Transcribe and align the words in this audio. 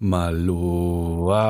Maloa, 0.00 1.42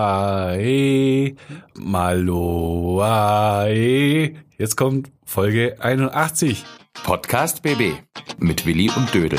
eh, 0.57 1.35
Maloa, 1.75 3.69
eh. 3.69 4.37
Jetzt 4.57 4.75
kommt 4.75 5.11
Folge 5.27 5.77
81. 5.81 6.65
Podcast 7.05 7.63
BB 7.63 7.93
mit 8.39 8.65
Willi 8.65 8.91
und 8.97 9.13
Dödel. 9.13 9.39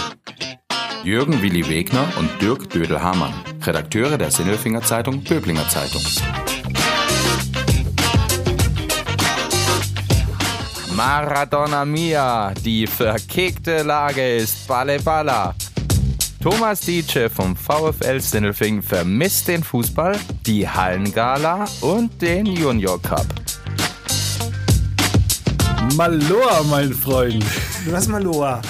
Jürgen 1.03 1.41
Willi 1.41 1.67
Wegner 1.67 2.05
und 2.19 2.29
Dirk 2.39 2.69
Dödel-Hamann, 2.69 3.33
Redakteure 3.65 4.19
der 4.19 4.29
Sinnelfinger 4.29 4.83
Zeitung 4.83 5.23
Böblinger 5.23 5.67
Zeitung. 5.69 6.03
Maradona 10.95 11.83
Mia, 11.83 12.53
die 12.63 12.85
verkickte 12.85 13.81
Lage 13.81 14.35
ist 14.35 14.67
Balle 14.67 14.99
Balla. 14.99 15.55
Thomas 16.41 16.79
Dietsche 16.79 17.29
vom 17.29 17.53
VfL 17.53 18.21
Sindelfing 18.21 18.81
vermisst 18.81 19.49
den 19.49 19.61
Fußball, 19.61 20.15
die 20.45 20.65
Hallengala 20.65 21.65
und 21.81 22.21
den 22.21 22.45
Junior 22.45 23.01
Cup. 23.01 23.25
Maloa, 25.97 26.63
mein 26.69 26.93
Freund. 26.93 27.43
Was 27.89 28.07
Maloa? 28.07 28.61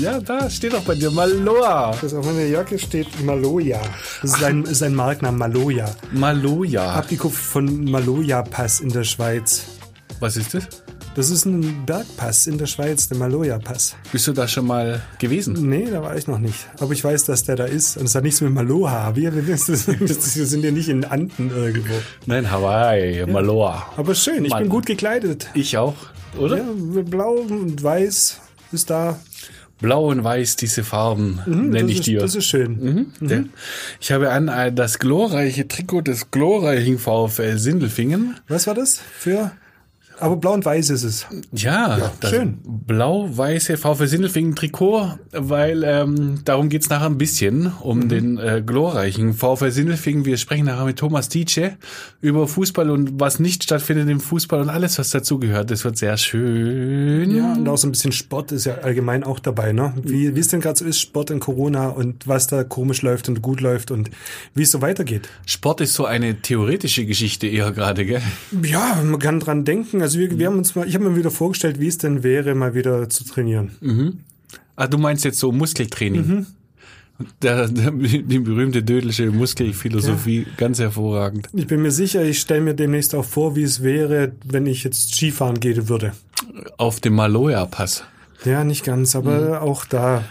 Ja, 0.00 0.20
da 0.20 0.48
steht 0.48 0.74
doch 0.74 0.82
bei 0.82 0.94
dir 0.94 1.10
Maloa. 1.10 1.96
Das 2.00 2.14
auf 2.14 2.24
meiner 2.24 2.46
Jacke 2.46 2.78
steht 2.78 3.08
Maloja. 3.24 3.80
Das 4.22 4.34
ist 4.34 4.44
ein, 4.44 4.62
ist 4.62 4.84
ein 4.84 4.94
Markname, 4.94 5.36
Maloja. 5.36 5.86
Maloja. 6.12 6.92
Abgekupft 6.92 7.44
von 7.44 7.90
Maloja 7.90 8.42
Pass 8.42 8.78
in 8.78 8.90
der 8.90 9.02
Schweiz. 9.02 9.66
Was 10.20 10.36
ist 10.36 10.54
das? 10.54 10.85
Das 11.16 11.30
ist 11.30 11.46
ein 11.46 11.86
Bergpass 11.86 12.46
in 12.46 12.58
der 12.58 12.66
Schweiz, 12.66 13.08
der 13.08 13.16
Maloja 13.16 13.58
Pass. 13.58 13.96
Bist 14.12 14.26
du 14.26 14.32
da 14.34 14.46
schon 14.46 14.66
mal 14.66 15.00
gewesen? 15.18 15.54
Nee, 15.68 15.88
da 15.90 16.02
war 16.02 16.14
ich 16.14 16.26
noch 16.26 16.38
nicht. 16.38 16.68
Aber 16.78 16.92
ich 16.92 17.02
weiß, 17.02 17.24
dass 17.24 17.42
der 17.44 17.56
da 17.56 17.64
ist. 17.64 17.96
Und 17.96 18.04
es 18.04 18.14
hat 18.14 18.22
nichts 18.22 18.42
mit 18.42 18.52
Maloha. 18.52 19.16
Wir, 19.16 19.34
wir 19.46 19.56
sind 19.56 20.62
ja 20.62 20.70
nicht 20.70 20.90
in 20.90 21.06
Anden 21.06 21.50
irgendwo. 21.50 21.94
Nein, 22.26 22.50
Hawaii, 22.50 23.24
Maloa. 23.24 23.86
Aber 23.96 24.14
schön, 24.14 24.44
ich 24.44 24.50
Mann. 24.50 24.64
bin 24.64 24.68
gut 24.68 24.84
gekleidet. 24.84 25.48
Ich 25.54 25.78
auch, 25.78 25.94
oder? 26.38 26.58
Ja, 26.58 26.64
blau 27.02 27.32
und 27.36 27.82
weiß 27.82 28.40
ist 28.72 28.90
da. 28.90 29.18
Blau 29.78 30.06
und 30.10 30.24
Weiß, 30.24 30.56
diese 30.56 30.84
Farben 30.84 31.40
nenne 31.46 31.82
das 31.82 31.90
ich 31.90 31.98
ist, 31.98 32.06
dir. 32.06 32.20
Das 32.20 32.34
ist 32.34 32.46
schön. 32.46 33.12
Der- 33.20 33.44
Ich 34.00 34.10
habe 34.10 34.30
an 34.32 34.48
äh, 34.48 34.72
das 34.72 34.98
glorreiche 34.98 35.68
Trikot 35.68 36.00
des 36.00 36.30
glorreichen 36.30 36.98
VfL 36.98 37.58
Sindelfingen. 37.58 38.36
Was 38.48 38.66
war 38.66 38.72
das 38.74 38.98
für? 39.18 39.52
Aber 40.18 40.36
blau 40.36 40.52
und 40.54 40.64
weiß 40.64 40.90
ist 40.90 41.02
es. 41.02 41.26
Ja, 41.52 42.10
das 42.20 42.30
schön. 42.30 42.58
Blau-weiße 42.64 43.76
VfL 43.76 44.06
Sindelfingen 44.06 44.54
Trikot, 44.56 45.18
weil 45.32 45.82
ähm, 45.84 46.40
darum 46.44 46.68
geht's 46.68 46.88
nachher 46.88 47.06
ein 47.06 47.18
bisschen 47.18 47.72
um 47.80 47.98
Mhm. 48.00 48.08
den 48.08 48.38
äh, 48.38 48.62
glorreichen 48.64 49.34
VfL 49.34 49.70
Sindelfingen. 49.70 50.24
Wir 50.24 50.36
sprechen 50.36 50.66
nachher 50.66 50.84
mit 50.84 50.98
Thomas 50.98 51.28
Dietsche 51.28 51.76
über 52.20 52.48
Fußball 52.48 52.90
und 52.90 53.20
was 53.20 53.40
nicht 53.40 53.64
stattfindet 53.64 54.08
im 54.08 54.20
Fußball 54.20 54.60
und 54.60 54.70
alles, 54.70 54.98
was 54.98 55.10
dazugehört. 55.10 55.70
Das 55.70 55.84
wird 55.84 55.98
sehr 55.98 56.16
schön. 56.16 57.30
Ja, 57.36 57.52
und 57.52 57.68
auch 57.68 57.76
so 57.78 57.86
ein 57.86 57.92
bisschen 57.92 58.12
Sport 58.12 58.52
ist 58.52 58.66
ja 58.66 58.76
allgemein 58.78 59.24
auch 59.24 59.38
dabei, 59.38 59.72
ne? 59.72 59.92
Wie, 60.02 60.34
wie 60.34 60.40
es 60.40 60.48
denn 60.48 60.60
gerade 60.60 60.78
so 60.78 60.84
ist, 60.84 61.00
Sport 61.00 61.30
in 61.30 61.40
Corona 61.40 61.88
und 61.88 62.26
was 62.26 62.46
da 62.46 62.64
komisch 62.64 63.02
läuft 63.02 63.28
und 63.28 63.42
gut 63.42 63.60
läuft 63.60 63.90
und 63.90 64.10
wie 64.54 64.62
es 64.62 64.70
so 64.70 64.80
weitergeht. 64.82 65.28
Sport 65.46 65.80
ist 65.80 65.94
so 65.94 66.06
eine 66.06 66.40
theoretische 66.40 67.04
Geschichte 67.06 67.46
eher 67.46 67.72
gerade, 67.72 68.04
gell? 68.06 68.22
Ja, 68.62 69.00
man 69.04 69.18
kann 69.18 69.40
dran 69.40 69.64
denken. 69.64 70.02
Also 70.06 70.20
wir, 70.20 70.38
wir 70.38 70.46
haben 70.46 70.58
uns 70.58 70.72
mal, 70.76 70.86
ich 70.86 70.94
habe 70.94 71.10
mir 71.10 71.16
wieder 71.16 71.32
vorgestellt, 71.32 71.80
wie 71.80 71.88
es 71.88 71.98
denn 71.98 72.22
wäre, 72.22 72.54
mal 72.54 72.74
wieder 72.74 73.10
zu 73.10 73.24
trainieren. 73.24 74.20
Ah, 74.76 74.86
du 74.86 74.98
meinst 74.98 75.24
jetzt 75.24 75.40
so 75.40 75.50
Muskeltraining. 75.50 76.46
Der, 77.42 77.66
der, 77.66 77.90
die 77.90 78.38
berühmte 78.38 78.84
dödelsche 78.84 79.32
Muskelphilosophie, 79.32 80.46
ganz 80.58 80.78
hervorragend. 80.78 81.48
Ich 81.54 81.66
bin 81.66 81.82
mir 81.82 81.90
sicher, 81.90 82.22
ich 82.22 82.38
stelle 82.38 82.60
mir 82.60 82.74
demnächst 82.74 83.16
auch 83.16 83.24
vor, 83.24 83.56
wie 83.56 83.64
es 83.64 83.82
wäre, 83.82 84.30
wenn 84.44 84.66
ich 84.66 84.84
jetzt 84.84 85.12
Skifahren 85.16 85.58
gehen 85.58 85.88
würde. 85.88 86.12
Auf 86.76 87.00
dem 87.00 87.14
Maloja-Pass. 87.14 88.04
Ja, 88.44 88.62
nicht 88.62 88.84
ganz, 88.84 89.16
aber 89.16 89.60
auch 89.62 89.86
da 89.86 90.22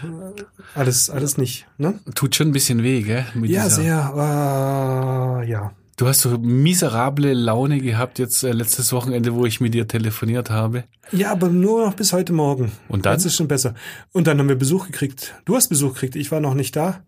alles, 0.74 1.10
alles 1.10 1.36
nicht. 1.36 1.66
Ne? 1.76 1.98
Tut 2.14 2.34
schon 2.34 2.48
ein 2.48 2.52
bisschen 2.52 2.82
weh, 2.82 3.02
gell? 3.02 3.26
Ja, 3.42 3.68
sehr. 3.68 5.42
Äh, 5.44 5.50
ja. 5.50 5.72
Du 5.96 6.06
hast 6.06 6.20
so 6.20 6.36
miserable 6.36 7.32
Laune 7.32 7.80
gehabt 7.80 8.18
jetzt 8.18 8.42
äh, 8.44 8.52
letztes 8.52 8.92
Wochenende, 8.92 9.34
wo 9.34 9.46
ich 9.46 9.60
mit 9.60 9.72
dir 9.72 9.88
telefoniert 9.88 10.50
habe. 10.50 10.84
Ja, 11.10 11.32
aber 11.32 11.48
nur 11.48 11.86
noch 11.86 11.94
bis 11.94 12.12
heute 12.12 12.34
Morgen. 12.34 12.70
Und 12.88 13.06
dann? 13.06 13.14
Jetzt 13.14 13.24
ist 13.24 13.36
schon 13.36 13.48
besser. 13.48 13.74
Und 14.12 14.26
dann 14.26 14.38
haben 14.38 14.48
wir 14.50 14.56
Besuch 14.56 14.86
gekriegt. 14.86 15.34
Du 15.46 15.56
hast 15.56 15.68
Besuch 15.68 15.94
gekriegt, 15.94 16.14
ich 16.14 16.30
war 16.30 16.40
noch 16.40 16.52
nicht 16.52 16.76
da. 16.76 17.00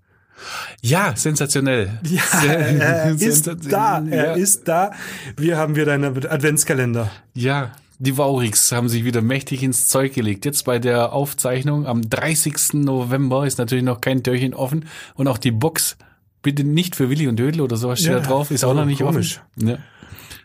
Ja, 0.81 1.15
sensationell. 1.15 1.99
Ja, 2.05 2.23
er 2.47 3.11
ist 3.11 3.47
da, 3.71 4.03
er 4.09 4.27
ja. 4.29 4.33
ist 4.33 4.67
da. 4.67 4.93
Wir 5.37 5.59
haben 5.59 5.77
wieder 5.77 5.93
einen 5.93 6.27
Adventskalender. 6.27 7.11
Ja, 7.35 7.73
die 7.99 8.17
Vaurix 8.17 8.73
haben 8.73 8.89
sich 8.89 9.05
wieder 9.05 9.21
mächtig 9.21 9.63
ins 9.63 9.89
Zeug 9.89 10.15
gelegt. 10.15 10.47
Jetzt 10.47 10.65
bei 10.65 10.79
der 10.79 11.13
Aufzeichnung 11.13 11.87
am 11.87 12.09
30. 12.09 12.75
November 12.75 13.47
ist 13.47 13.59
natürlich 13.59 13.85
noch 13.85 14.01
kein 14.01 14.23
Türchen 14.23 14.55
offen 14.55 14.87
und 15.15 15.29
auch 15.29 15.37
die 15.37 15.51
Box 15.51 15.99
bitte 16.43 16.65
nicht 16.65 16.97
für 16.97 17.11
Willi 17.11 17.27
und 17.29 17.37
Dödel 17.37 17.61
oder 17.61 17.77
sowas 17.77 17.99
steht 18.01 18.13
Ja, 18.13 18.21
da 18.21 18.27
drauf, 18.27 18.51
ist 18.51 18.65
auch 18.65 18.75
noch 18.75 18.85
nicht 18.85 19.03
komisch. 19.03 19.41
offen. 19.57 19.69
Ja. 19.69 19.79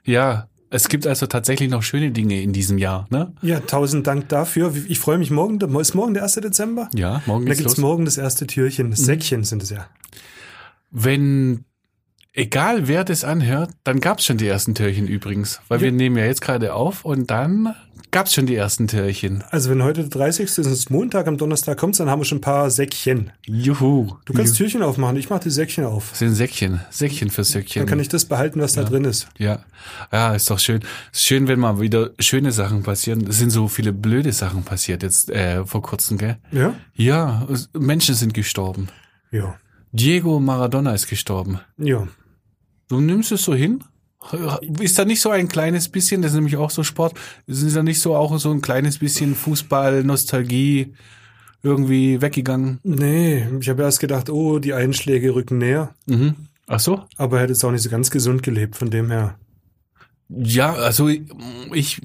ja, 0.04 0.48
es 0.70 0.90
gibt 0.90 1.06
also 1.06 1.28
tatsächlich 1.28 1.70
noch 1.70 1.84
schöne 1.84 2.10
Dinge 2.12 2.42
in 2.42 2.52
diesem 2.52 2.78
Jahr, 2.80 3.06
ne? 3.12 3.32
Ja, 3.44 3.60
tausend 3.60 4.08
Dank 4.08 4.28
dafür. 4.30 4.74
Ich 4.88 5.00
freue 5.00 5.20
mich 5.20 5.30
morgen. 5.30 5.60
Ist 5.80 5.94
morgen 5.94 6.14
der 6.16 6.24
1. 6.24 6.34
Dezember? 6.36 6.90
Ja, 6.96 7.22
morgen 7.28 7.46
Da 7.46 7.50
geht's 7.52 7.60
gibt's 7.60 7.74
los. 7.74 7.78
Mhm. 7.78 7.84
morgen 7.84 8.06
das 8.06 8.18
erste 8.18 8.48
Türchen. 8.48 8.90
Das 8.90 9.02
Säckchen 9.02 9.44
sind 9.44 9.62
es 9.62 9.70
ja. 9.70 9.88
Wenn, 10.90 11.66
egal 12.34 12.88
wer 12.88 13.04
das 13.04 13.24
anhört, 13.24 13.72
dann 13.84 14.00
gab's 14.00 14.26
schon 14.26 14.38
die 14.38 14.48
ersten 14.48 14.76
Türchen 14.76 15.08
übrigens. 15.08 15.62
Weil 15.68 15.82
wir 15.82 15.92
nehmen 15.92 16.18
ja 16.18 16.26
jetzt 16.26 16.42
gerade 16.42 16.74
auf 16.74 17.06
und 17.06 17.30
dann 17.30 17.76
gab's 18.14 18.34
schon 18.34 18.46
die 18.46 18.56
ersten 18.56 18.88
Türchen. 18.88 19.44
Also 19.50 19.70
wenn 19.70 19.84
heute 19.84 20.02
der 20.02 20.10
30. 20.10 20.46
ist, 20.46 20.58
ist 20.58 20.68
es 20.68 20.90
Montag, 20.90 21.28
am 21.28 21.38
Donnerstag 21.38 21.78
kommt's, 21.78 21.98
dann 21.98 22.10
haben 22.10 22.22
wir 22.22 22.26
schon 22.26 22.38
ein 22.38 22.42
paar 22.42 22.70
Säckchen. 22.72 23.32
Juhu. 23.46 24.16
Du 24.24 24.32
kannst 24.34 24.56
Türchen 24.56 24.82
aufmachen. 24.84 25.18
Ich 25.18 25.30
mache 25.30 25.42
die 25.44 25.50
Säckchen 25.50 25.84
auf. 25.84 26.12
Das 26.12 26.20
sind 26.20 26.36
Säckchen. 26.36 26.80
Säckchen 26.90 27.30
für 27.30 27.44
Säckchen. 27.44 27.82
Dann 27.82 27.90
kann 27.90 28.00
ich 28.00 28.08
das 28.08 28.24
behalten, 28.26 28.62
was 28.62 28.74
da 28.74 28.84
drin 28.84 29.04
ist. 29.04 29.28
Ja, 29.38 29.60
ja, 30.12 30.34
ist 30.34 30.50
doch 30.50 30.60
schön. 30.60 30.82
Ist 31.12 31.24
schön, 31.26 31.48
wenn 31.50 31.60
mal 31.60 31.82
wieder 31.82 32.12
schöne 32.20 32.52
Sachen 32.54 32.84
passieren. 32.84 33.28
Es 33.28 33.40
sind 33.40 33.50
so 33.50 33.68
viele 33.68 33.92
blöde 33.92 34.32
Sachen 34.32 34.64
passiert 34.64 35.04
jetzt 35.04 35.30
äh, 35.30 35.66
vor 35.66 35.82
kurzem, 35.82 36.18
gell? 36.18 36.38
Ja? 36.52 36.74
Ja, 36.94 37.46
es- 37.52 37.70
Menschen 37.78 38.16
sind 38.16 38.34
gestorben. 38.34 38.88
Ja. 39.32 39.56
Diego 39.92 40.40
Maradona 40.40 40.94
ist 40.94 41.08
gestorben. 41.08 41.60
Ja. 41.78 42.08
Du 42.88 43.02
nimmst 43.02 43.32
es 43.32 43.44
so 43.44 43.54
hin? 43.56 43.84
Ist 44.80 44.98
da 44.98 45.06
nicht 45.06 45.22
so 45.22 45.30
ein 45.30 45.48
kleines 45.48 45.90
bisschen, 45.90 46.22
das 46.22 46.32
ist 46.32 46.36
nämlich 46.36 46.58
auch 46.58 46.70
so 46.70 46.84
Sport, 46.84 47.14
ist 47.48 47.76
da 47.76 47.84
nicht 47.84 48.00
so 48.00 48.16
auch 48.16 48.38
so 48.40 48.52
ein 48.52 48.62
kleines 48.62 49.00
bisschen 49.00 49.36
Fußball, 49.36 50.04
Nostalgie 50.04 50.94
irgendwie 51.62 52.22
weggegangen? 52.22 52.80
Nee, 52.84 53.48
ich 53.60 53.70
habe 53.70 53.84
erst 53.84 54.00
gedacht, 54.00 54.30
oh, 54.30 54.60
die 54.60 54.74
Einschläge 54.74 55.34
rücken 55.34 55.58
näher. 55.58 55.94
Mhm. 56.06 56.36
Ach 56.68 56.80
so? 56.80 57.04
Aber 57.18 57.38
er 57.38 57.44
hat 57.44 57.50
jetzt 57.50 57.64
auch 57.64 57.72
nicht 57.72 57.82
so 57.82 57.90
ganz 57.90 58.12
gesund 58.12 58.44
gelebt, 58.44 58.76
von 58.76 58.90
dem 58.90 59.10
her. 59.12 59.38
Ja, 60.30 60.74
also 60.74 61.10
ich, 61.10 62.02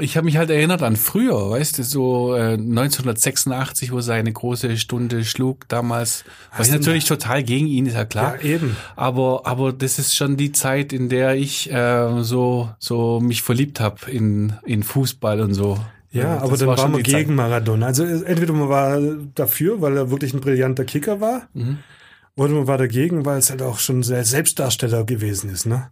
ich 0.00 0.16
habe 0.16 0.24
mich 0.24 0.36
halt 0.36 0.50
erinnert 0.50 0.82
an 0.82 0.96
früher, 0.96 1.50
weißt 1.50 1.78
du, 1.78 1.82
so 1.84 2.34
äh, 2.34 2.54
1986, 2.54 3.92
wo 3.92 4.00
seine 4.00 4.32
große 4.32 4.76
Stunde 4.76 5.24
schlug 5.24 5.68
damals. 5.68 6.24
War 6.52 6.60
ich 6.64 6.70
natürlich 6.72 7.04
total 7.04 7.42
gegen 7.42 7.66
ihn, 7.66 7.86
ist 7.86 7.94
ja 7.94 8.04
klar. 8.04 8.36
Ja, 8.42 8.42
eben. 8.54 8.76
Aber 8.96 9.42
aber 9.46 9.72
das 9.72 9.98
ist 9.98 10.14
schon 10.16 10.36
die 10.36 10.52
Zeit, 10.52 10.92
in 10.92 11.08
der 11.08 11.34
ich 11.36 11.70
äh, 11.72 12.22
so 12.22 12.70
so 12.78 13.20
mich 13.20 13.42
verliebt 13.42 13.80
habe 13.80 14.10
in 14.10 14.54
in 14.64 14.82
Fußball 14.82 15.40
und 15.40 15.54
so. 15.54 15.78
Ja, 16.10 16.34
Das 16.36 16.42
aber 16.44 16.56
dann 16.56 16.68
war 16.68 16.78
waren 16.78 16.90
schon 16.92 16.96
wir 16.98 17.02
die 17.04 17.10
Zeit. 17.12 17.20
gegen 17.24 17.34
Maradona. 17.34 17.86
Also 17.86 18.04
äh, 18.04 18.22
entweder 18.24 18.52
man 18.54 18.68
war 18.68 18.98
dafür, 19.34 19.80
weil 19.82 19.96
er 19.96 20.10
wirklich 20.10 20.32
ein 20.34 20.40
brillanter 20.40 20.84
Kicker 20.84 21.20
war, 21.20 21.48
Mhm. 21.54 21.78
oder 22.36 22.54
man 22.54 22.66
war 22.66 22.78
dagegen, 22.78 23.24
weil 23.26 23.38
es 23.38 23.50
halt 23.50 23.60
auch 23.62 23.78
schon 23.78 24.02
sehr 24.02 24.24
Selbstdarsteller 24.24 25.04
gewesen 25.04 25.50
ist, 25.50 25.66
ne? 25.66 25.90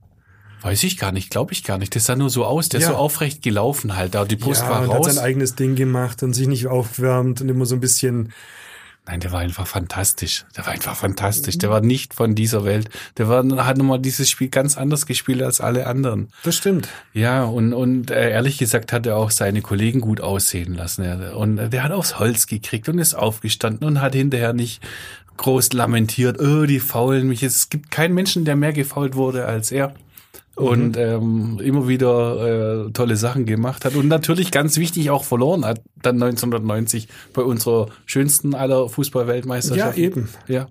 Weiß 0.66 0.82
ich 0.82 0.98
gar 0.98 1.12
nicht, 1.12 1.30
glaube 1.30 1.52
ich 1.52 1.62
gar 1.62 1.78
nicht. 1.78 1.94
Das 1.94 2.06
sah 2.06 2.16
nur 2.16 2.28
so 2.28 2.44
aus, 2.44 2.68
der 2.68 2.80
ist 2.80 2.86
Ja. 2.86 2.92
so 2.94 2.96
aufrecht 2.96 3.40
gelaufen 3.40 3.96
halt. 3.96 4.16
Da 4.16 4.24
die 4.24 4.34
Brust 4.34 4.62
ja, 4.62 4.68
war 4.70 4.82
und 4.82 4.88
hat 4.88 4.98
raus. 4.98 5.14
sein 5.14 5.18
eigenes 5.24 5.54
Ding 5.54 5.76
gemacht 5.76 6.24
und 6.24 6.32
sich 6.32 6.48
nicht 6.48 6.66
aufwärmt 6.66 7.40
und 7.40 7.48
immer 7.48 7.66
so 7.66 7.76
ein 7.76 7.80
bisschen. 7.80 8.32
Nein, 9.06 9.20
der 9.20 9.30
war 9.30 9.38
einfach 9.38 9.68
fantastisch. 9.68 10.44
Der 10.56 10.66
war 10.66 10.72
einfach 10.72 10.96
fantastisch. 10.96 11.56
Der 11.58 11.70
war 11.70 11.82
nicht 11.82 12.14
von 12.14 12.34
dieser 12.34 12.64
Welt. 12.64 12.90
Der 13.16 13.28
war, 13.28 13.44
hat 13.64 13.78
nochmal 13.78 14.00
dieses 14.00 14.28
Spiel 14.28 14.48
ganz 14.48 14.76
anders 14.76 15.06
gespielt 15.06 15.40
als 15.40 15.60
alle 15.60 15.86
anderen. 15.86 16.30
Das 16.42 16.56
stimmt. 16.56 16.88
Ja, 17.12 17.44
und, 17.44 17.72
und 17.72 18.10
äh, 18.10 18.30
ehrlich 18.30 18.58
gesagt 18.58 18.92
hat 18.92 19.06
er 19.06 19.18
auch 19.18 19.30
seine 19.30 19.62
Kollegen 19.62 20.00
gut 20.00 20.20
aussehen 20.20 20.74
lassen. 20.74 21.04
Ja. 21.04 21.34
Und 21.34 21.58
äh, 21.58 21.68
der 21.68 21.84
hat 21.84 21.92
aufs 21.92 22.18
Holz 22.18 22.48
gekriegt 22.48 22.88
und 22.88 22.98
ist 22.98 23.14
aufgestanden 23.14 23.86
und 23.86 24.00
hat 24.00 24.16
hinterher 24.16 24.52
nicht 24.52 24.82
groß 25.36 25.74
lamentiert, 25.74 26.40
oh, 26.40 26.66
die 26.66 26.80
faulen 26.80 27.28
mich. 27.28 27.44
Es 27.44 27.68
gibt 27.68 27.92
keinen 27.92 28.14
Menschen, 28.14 28.44
der 28.44 28.56
mehr 28.56 28.72
gefault 28.72 29.14
wurde 29.14 29.44
als 29.44 29.70
er. 29.70 29.94
Und 30.56 30.97
ähm, 30.97 31.61
immer 31.62 31.87
wieder 31.87 32.87
äh, 32.87 32.91
tolle 32.93 33.17
Sachen 33.17 33.44
gemacht 33.44 33.85
hat 33.85 33.94
und 33.94 34.08
natürlich 34.08 34.50
ganz 34.50 34.79
wichtig 34.79 35.11
auch 35.11 35.23
verloren 35.23 35.67
hat 35.67 35.82
dann 36.00 36.14
1990 36.23 37.08
bei 37.35 37.43
unserer 37.43 37.88
schönsten 38.06 38.55
aller 38.55 38.82
Ja, 38.85 38.88
Fußballweltmeisterschaft. 38.88 39.99
eben. 39.99 40.29
Ja. 40.49 40.69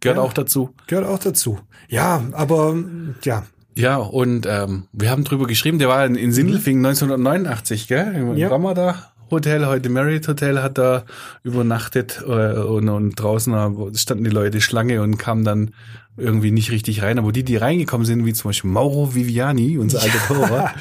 Gehört 0.00 0.16
Ja. 0.18 0.22
auch 0.24 0.32
dazu. 0.32 0.70
Gehört 0.86 1.06
auch 1.06 1.18
dazu. 1.18 1.58
Ja, 1.88 2.22
aber 2.32 2.76
ja, 3.24 3.44
Ja, 3.74 3.96
und 3.98 4.46
ähm, 4.48 4.84
wir 4.92 5.10
haben 5.10 5.24
drüber 5.24 5.46
geschrieben, 5.46 5.78
der 5.78 5.88
war 5.88 6.06
in, 6.06 6.14
in 6.14 6.32
Sindelfingen 6.32 6.84
1989, 6.86 7.88
gell? 7.88 8.14
Im 8.16 8.36
Ja. 8.38 8.48
Ramada 8.48 9.12
Hotel, 9.30 9.66
heute 9.66 9.88
Marriott 9.88 10.28
Hotel, 10.28 10.62
hat 10.62 10.78
da 10.78 11.04
übernachtet 11.42 12.22
äh, 12.26 12.58
und, 12.58 12.88
und 12.88 13.14
draußen 13.14 13.52
äh, 13.54 13.96
standen 13.96 14.24
die 14.24 14.30
Leute 14.30 14.60
Schlange 14.60 15.02
und 15.02 15.18
kamen 15.18 15.44
dann 15.44 15.70
irgendwie 16.16 16.50
nicht 16.50 16.70
richtig 16.70 17.02
rein. 17.02 17.18
Aber 17.18 17.32
die, 17.32 17.44
die 17.44 17.56
reingekommen 17.56 18.06
sind, 18.06 18.24
wie 18.24 18.32
zum 18.32 18.48
Beispiel 18.48 18.70
Mauro 18.70 19.14
Viviani, 19.14 19.78
unser 19.78 20.00
alter 20.02 20.18
Torwart, 20.26 20.74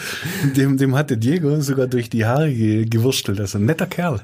dem, 0.56 0.78
dem 0.78 0.96
hatte 0.96 1.18
Diego 1.18 1.60
sogar 1.62 1.88
durch 1.88 2.10
die 2.10 2.26
Haare 2.26 2.54
ge 2.54 2.86
gewurstelt. 2.86 3.40
Das 3.40 3.50
ist 3.50 3.56
ein 3.56 3.66
netter 3.66 3.88
Kerl. 3.88 4.22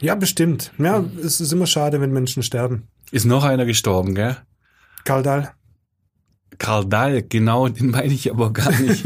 ja, 0.00 0.14
bestimmt. 0.14 0.72
Ja, 0.78 1.04
es 1.22 1.40
ist 1.40 1.52
immer 1.52 1.66
schade, 1.66 2.00
wenn 2.00 2.12
Menschen 2.12 2.42
sterben. 2.42 2.84
Ist 3.10 3.26
noch 3.26 3.44
einer 3.44 3.66
gestorben, 3.66 4.14
gell? 4.14 4.36
Karl 5.04 5.22
Dahl. 5.22 5.52
Karl 6.60 6.84
Dahl, 6.84 7.22
genau, 7.22 7.68
den 7.68 7.90
meine 7.90 8.12
ich 8.12 8.30
aber 8.30 8.52
gar 8.52 8.70
nicht. 8.80 9.04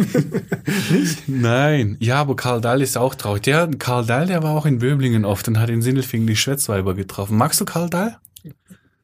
Nein. 1.28 1.96
Ja, 2.00 2.16
aber 2.16 2.34
Karl 2.34 2.60
Dahl 2.60 2.82
ist 2.82 2.98
auch 2.98 3.14
traurig. 3.14 3.42
Der, 3.42 3.70
Karl 3.78 4.04
Dahl, 4.04 4.26
der 4.26 4.42
war 4.42 4.50
auch 4.50 4.66
in 4.66 4.80
Böblingen 4.80 5.24
oft 5.24 5.46
und 5.46 5.58
hat 5.60 5.70
in 5.70 5.80
Sindelfingen 5.80 6.26
die 6.26 6.36
Schwätzweiber 6.36 6.94
getroffen. 6.94 7.38
Magst 7.38 7.60
du 7.60 7.64
Karl 7.64 7.88
Dahl? 7.88 8.18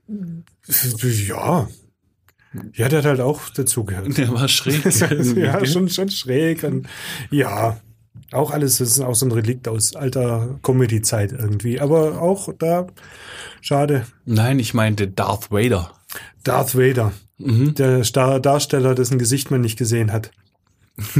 Ja. 0.08 1.68
Ja, 2.74 2.88
der 2.88 2.98
hat 2.98 3.06
halt 3.06 3.20
auch 3.20 3.48
dazugehört. 3.50 4.18
Der 4.18 4.34
war 4.34 4.48
schräg. 4.48 4.84
ja, 5.36 5.64
schon, 5.64 5.88
schon 5.88 6.10
schräg. 6.10 6.64
Und, 6.64 6.88
ja, 7.30 7.78
auch 8.32 8.50
alles, 8.50 8.78
das 8.78 8.90
ist 8.90 9.00
auch 9.00 9.14
so 9.14 9.26
ein 9.26 9.32
Relikt 9.32 9.68
aus 9.68 9.94
alter 9.94 10.58
Comedy-Zeit 10.64 11.30
irgendwie. 11.30 11.80
Aber 11.80 12.20
auch 12.20 12.52
da, 12.58 12.88
schade. 13.60 14.06
Nein, 14.24 14.58
ich 14.58 14.74
meinte 14.74 15.06
Darth 15.06 15.52
Vader. 15.52 15.92
Darth 16.44 16.76
Vader. 16.76 17.12
Mhm. 17.38 17.74
Der 17.74 18.04
Star 18.04 18.40
Darsteller, 18.40 18.94
dessen 18.94 19.18
Gesicht 19.18 19.50
man 19.50 19.60
nicht 19.60 19.78
gesehen 19.78 20.12
hat. 20.12 20.30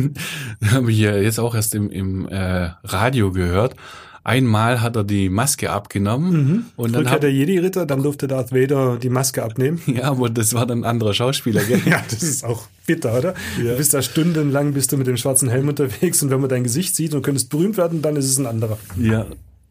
Habe 0.71 0.93
ich 0.93 0.99
ja 0.99 1.17
jetzt 1.17 1.41
auch 1.41 1.55
erst 1.55 1.75
im, 1.75 1.91
im 1.91 2.29
äh, 2.29 2.71
Radio 2.85 3.33
gehört. 3.33 3.77
Einmal 4.23 4.83
hat 4.83 4.97
er 4.97 5.05
die 5.05 5.31
Maske 5.31 5.71
abgenommen 5.71 6.67
und 6.77 6.93
dann 6.93 7.01
Rückkehr 7.01 7.15
hat 7.15 7.23
der 7.23 7.33
Jedi-Ritter, 7.33 7.87
dann 7.87 8.03
durfte 8.03 8.29
Darth 8.29 8.53
Vader 8.53 8.99
die 8.99 9.09
Maske 9.09 9.43
abnehmen. 9.43 9.81
ja, 9.87 10.11
aber 10.11 10.29
das 10.29 10.53
war 10.53 10.67
dann 10.67 10.81
ein 10.81 10.85
anderer 10.85 11.15
Schauspieler, 11.15 11.65
gell? 11.65 11.81
Ja, 11.87 12.03
das 12.09 12.23
ist 12.23 12.45
auch 12.45 12.67
bitter, 12.87 13.17
oder? 13.17 13.35
Du 13.59 13.77
bist 13.77 13.95
da 13.95 14.03
stundenlang, 14.03 14.75
bist 14.75 14.93
du 14.93 14.99
mit 14.99 15.07
dem 15.07 15.17
schwarzen 15.17 15.49
Helm 15.49 15.69
unterwegs 15.69 16.23
und 16.23 16.29
wenn 16.29 16.41
man 16.41 16.51
dein 16.51 16.65
Gesicht 16.65 16.97
sieht 16.97 17.15
und 17.15 17.23
könntest 17.23 17.49
berühmt 17.49 17.79
werden, 17.79 18.03
dann 18.03 18.15
ist 18.17 18.27
es 18.27 18.39
ein 18.39 18.47
anderer. 18.47 18.79
Ja. 18.99 19.25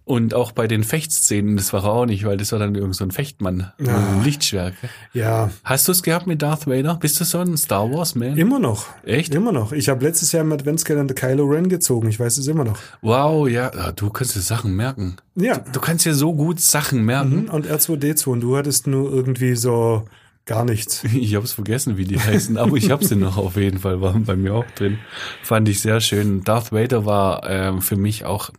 Und 0.09 0.33
auch 0.33 0.53
bei 0.53 0.65
den 0.65 0.83
Fechtszenen, 0.83 1.55
das 1.55 1.71
war 1.71 1.83
er 1.83 1.91
auch 1.91 2.05
nicht, 2.07 2.25
weil 2.25 2.35
das 2.35 2.51
war 2.51 2.57
dann 2.57 2.73
irgend 2.73 2.95
so 2.95 3.03
ein 3.03 3.11
Fechtmann, 3.11 3.71
so 3.77 3.91
ein 3.91 4.23
Lichtschwerk. 4.23 4.73
Ja, 5.13 5.51
Hast 5.63 5.87
du 5.87 5.91
es 5.91 6.01
gehabt 6.01 6.25
mit 6.25 6.41
Darth 6.41 6.65
Vader? 6.65 6.95
Bist 6.95 7.19
du 7.19 7.25
so 7.25 7.37
ein 7.37 7.55
Star 7.57 7.91
Wars 7.91 8.15
Man? 8.15 8.35
immer 8.35 8.57
noch. 8.57 8.87
Echt? 9.03 9.35
Immer 9.35 9.51
noch. 9.51 9.71
Ich 9.71 9.87
habe 9.87 10.03
letztes 10.03 10.31
Jahr 10.31 10.41
im 10.41 10.51
Adventskalender 10.51 11.13
Kylo 11.13 11.45
Ren 11.45 11.69
gezogen. 11.69 12.09
Ich 12.09 12.19
weiß 12.19 12.39
es 12.39 12.47
immer 12.47 12.63
noch. 12.63 12.79
Wow, 13.03 13.47
ja, 13.47 13.71
ja, 13.71 13.91
du 13.91 14.09
kannst 14.09 14.35
dir 14.35 14.39
Sachen 14.39 14.75
merken. 14.75 15.17
Ja. 15.35 15.59
Du 15.59 15.79
kannst 15.79 16.07
dir 16.07 16.15
so 16.15 16.33
gut 16.33 16.59
Sachen 16.59 17.05
merken. 17.05 17.47
Und 17.47 17.67
R2D2 17.67 18.29
und 18.29 18.41
du 18.41 18.57
hattest 18.57 18.87
nur 18.87 19.13
irgendwie 19.13 19.55
so 19.55 20.05
gar 20.49 20.65
nichts. 20.65 21.03
Ich 21.13 21.35
hab's 21.35 21.53
vergessen, 21.53 21.97
wie 21.97 22.05
die 22.05 22.19
heißen, 22.19 22.57
aber 22.57 22.75
ich 22.75 22.89
hab 22.89 23.03
sie 23.03 23.15
noch 23.15 23.37
auf 23.37 23.55
jeden 23.55 23.79
Fall, 23.79 24.01
waren 24.01 24.25
bei 24.25 24.35
mir 24.35 24.55
auch 24.55 24.65
drin. 24.75 24.97
Fand 25.43 25.69
ich 25.69 25.79
sehr 25.79 26.01
schön. 26.01 26.43
Darth 26.43 26.71
Vader 26.71 27.05
war 27.05 27.47
ähm, 27.47 27.81
für 27.81 27.97
mich 27.97 28.25
auch 28.25 28.49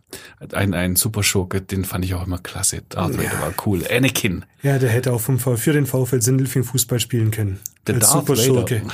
ein, 0.53 0.73
ein 0.73 0.95
super 0.95 1.21
Schurke, 1.21 1.61
den 1.61 1.83
fand 1.83 2.05
ich 2.05 2.13
auch 2.13 2.25
immer 2.25 2.37
klasse. 2.37 2.81
Darth 2.87 3.17
Vader 3.17 3.41
war 3.41 3.53
cool. 3.65 3.83
Anakin. 3.89 4.45
Ja, 4.63 4.79
der 4.79 4.89
hätte 4.89 5.11
auch 5.11 5.19
vom 5.19 5.37
für 5.39 5.73
den 5.73 5.85
VfL 5.85 6.21
Sindelfing 6.21 6.63
Fußball 6.63 6.99
spielen 6.99 7.31
können. 7.31 7.59
Der 7.87 7.95
Als 7.95 8.09
Darth 8.09 8.27
Superschurke. 8.27 8.83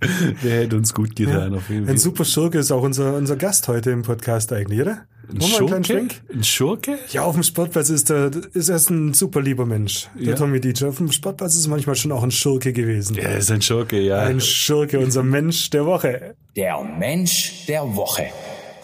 Der 0.42 0.62
hätte 0.62 0.76
uns 0.76 0.94
gut 0.94 1.14
getan, 1.14 1.54
auf 1.54 1.68
jeden 1.68 1.84
Fall. 1.84 1.94
Ein 1.94 1.98
Superschurke 1.98 2.58
ist 2.58 2.70
auch 2.70 2.82
unser, 2.82 3.16
unser 3.16 3.36
Gast 3.36 3.68
heute 3.68 3.90
im 3.90 4.02
Podcast 4.02 4.50
eigentlich, 4.52 4.80
oder? 4.80 5.02
Ein 5.34 5.40
Schurke? 5.42 5.84
Schwenk? 5.84 6.14
Ein 6.32 6.44
Schurke? 6.44 6.98
Ja, 7.12 7.22
auf 7.22 7.34
dem 7.34 7.42
Sportplatz 7.42 7.88
ist 7.90 8.10
er, 8.10 8.30
ist 8.54 8.68
er 8.68 8.76
ein 8.90 9.14
super 9.14 9.40
lieber 9.42 9.66
Mensch, 9.66 10.08
der 10.18 10.30
Ja. 10.30 10.34
Tommy 10.34 10.60
DJ. 10.60 10.86
Auf 10.86 10.96
dem 10.98 11.12
Sportplatz 11.12 11.54
ist 11.56 11.66
er 11.66 11.70
manchmal 11.70 11.94
schon 11.96 12.12
auch 12.12 12.22
ein 12.22 12.30
Schurke 12.30 12.72
gewesen. 12.72 13.16
Er 13.18 13.38
ist 13.38 13.50
ein 13.50 13.62
Schurke, 13.62 14.00
ja. 14.00 14.18
Ein 14.20 14.40
Schurke, 14.40 14.98
unser 14.98 15.22
Mensch 15.22 15.70
der 15.70 15.86
Woche. 15.86 16.34
Der 16.56 16.80
Mensch 16.98 17.66
der 17.68 17.82
Woche. 17.94 18.26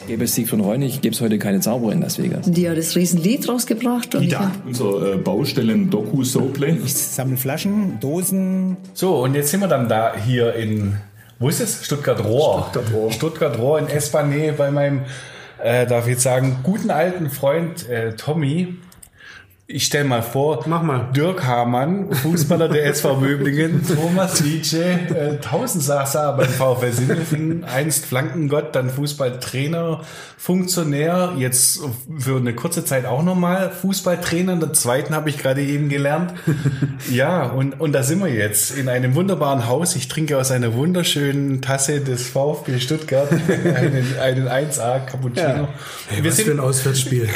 Gäbe 0.06 0.22
es 0.24 0.36
Sieg 0.36 0.48
von 0.48 0.60
Reunig, 0.60 1.00
gäbe 1.00 1.14
es 1.16 1.20
heute 1.20 1.36
keine 1.36 1.58
Zauberer 1.58 1.90
in 1.92 2.00
Las 2.00 2.22
Vegas. 2.22 2.48
Die 2.48 2.70
hat 2.70 2.78
das 2.78 2.94
Riesenlied 2.94 3.48
rausgebracht. 3.48 4.14
Und 4.14 4.32
hab- 4.38 4.64
Unser 4.64 5.14
äh, 5.14 5.16
Baustellen-Doku-Soapplay. 5.16 6.76
Ich 6.84 6.94
sammle 6.94 7.36
Flaschen, 7.36 7.98
Dosen. 8.00 8.76
So, 8.94 9.22
und 9.24 9.34
jetzt 9.34 9.50
sind 9.50 9.60
wir 9.60 9.68
dann 9.68 9.88
da 9.88 10.14
hier 10.16 10.54
in, 10.54 10.96
wo 11.40 11.48
ist 11.48 11.60
es? 11.60 11.84
Stuttgart-Rohr. 11.84 12.68
Stuttgart-Rohr. 12.70 13.10
Stuttgart-Rohr 13.12 13.78
in 13.80 13.86
S-Bahn-Nähe 13.88 14.52
bei 14.52 14.70
meinem, 14.70 15.00
äh, 15.62 15.86
darf 15.86 16.06
ich 16.06 16.12
jetzt 16.12 16.22
sagen, 16.22 16.58
guten 16.62 16.90
alten 16.90 17.30
Freund 17.30 17.88
äh, 17.88 18.14
Tommy. 18.16 18.76
Ich 19.68 19.86
stell 19.86 20.04
mal 20.04 20.22
vor, 20.22 20.62
Mach 20.66 20.82
mal. 20.82 21.08
Dirk 21.12 21.44
Hamann, 21.44 22.12
Fußballer 22.12 22.68
der 22.68 22.86
SV 22.86 23.16
Möblingen, 23.16 23.84
Thomas 23.96 24.38
Lietsche, 24.40 24.84
äh, 24.84 25.38
Tausendsasser 25.40 26.34
beim 26.34 26.48
VfL 26.48 26.92
Sindelfingen, 26.92 27.64
einst 27.64 28.06
Flankengott, 28.06 28.76
dann 28.76 28.90
Fußballtrainer, 28.90 30.02
Funktionär, 30.38 31.32
jetzt 31.36 31.80
für 32.16 32.36
eine 32.36 32.54
kurze 32.54 32.84
Zeit 32.84 33.06
auch 33.06 33.24
nochmal 33.24 33.72
Fußballtrainer, 33.72 34.52
in 34.52 34.60
der 34.60 34.72
zweiten 34.72 35.16
habe 35.16 35.30
ich 35.30 35.38
gerade 35.38 35.62
eben 35.62 35.88
gelernt. 35.88 36.34
Ja, 37.10 37.44
und, 37.44 37.80
und 37.80 37.92
da 37.92 38.02
sind 38.02 38.20
wir 38.20 38.28
jetzt 38.32 38.76
in 38.76 38.88
einem 38.88 39.14
wunderbaren 39.14 39.66
Haus. 39.66 39.94
Ich 39.96 40.08
trinke 40.08 40.38
aus 40.38 40.50
einer 40.50 40.74
wunderschönen 40.74 41.62
Tasse 41.62 42.00
des 42.00 42.26
VfB 42.26 42.80
Stuttgart 42.80 43.30
einen, 43.74 44.18
einen 44.20 44.48
1A 44.48 45.04
Cappuccino. 45.06 45.68
wir, 46.10 46.24
Was 46.24 46.40
für 46.40 46.50
ein 46.50 46.60
Auswärtsspiel. 46.60 47.28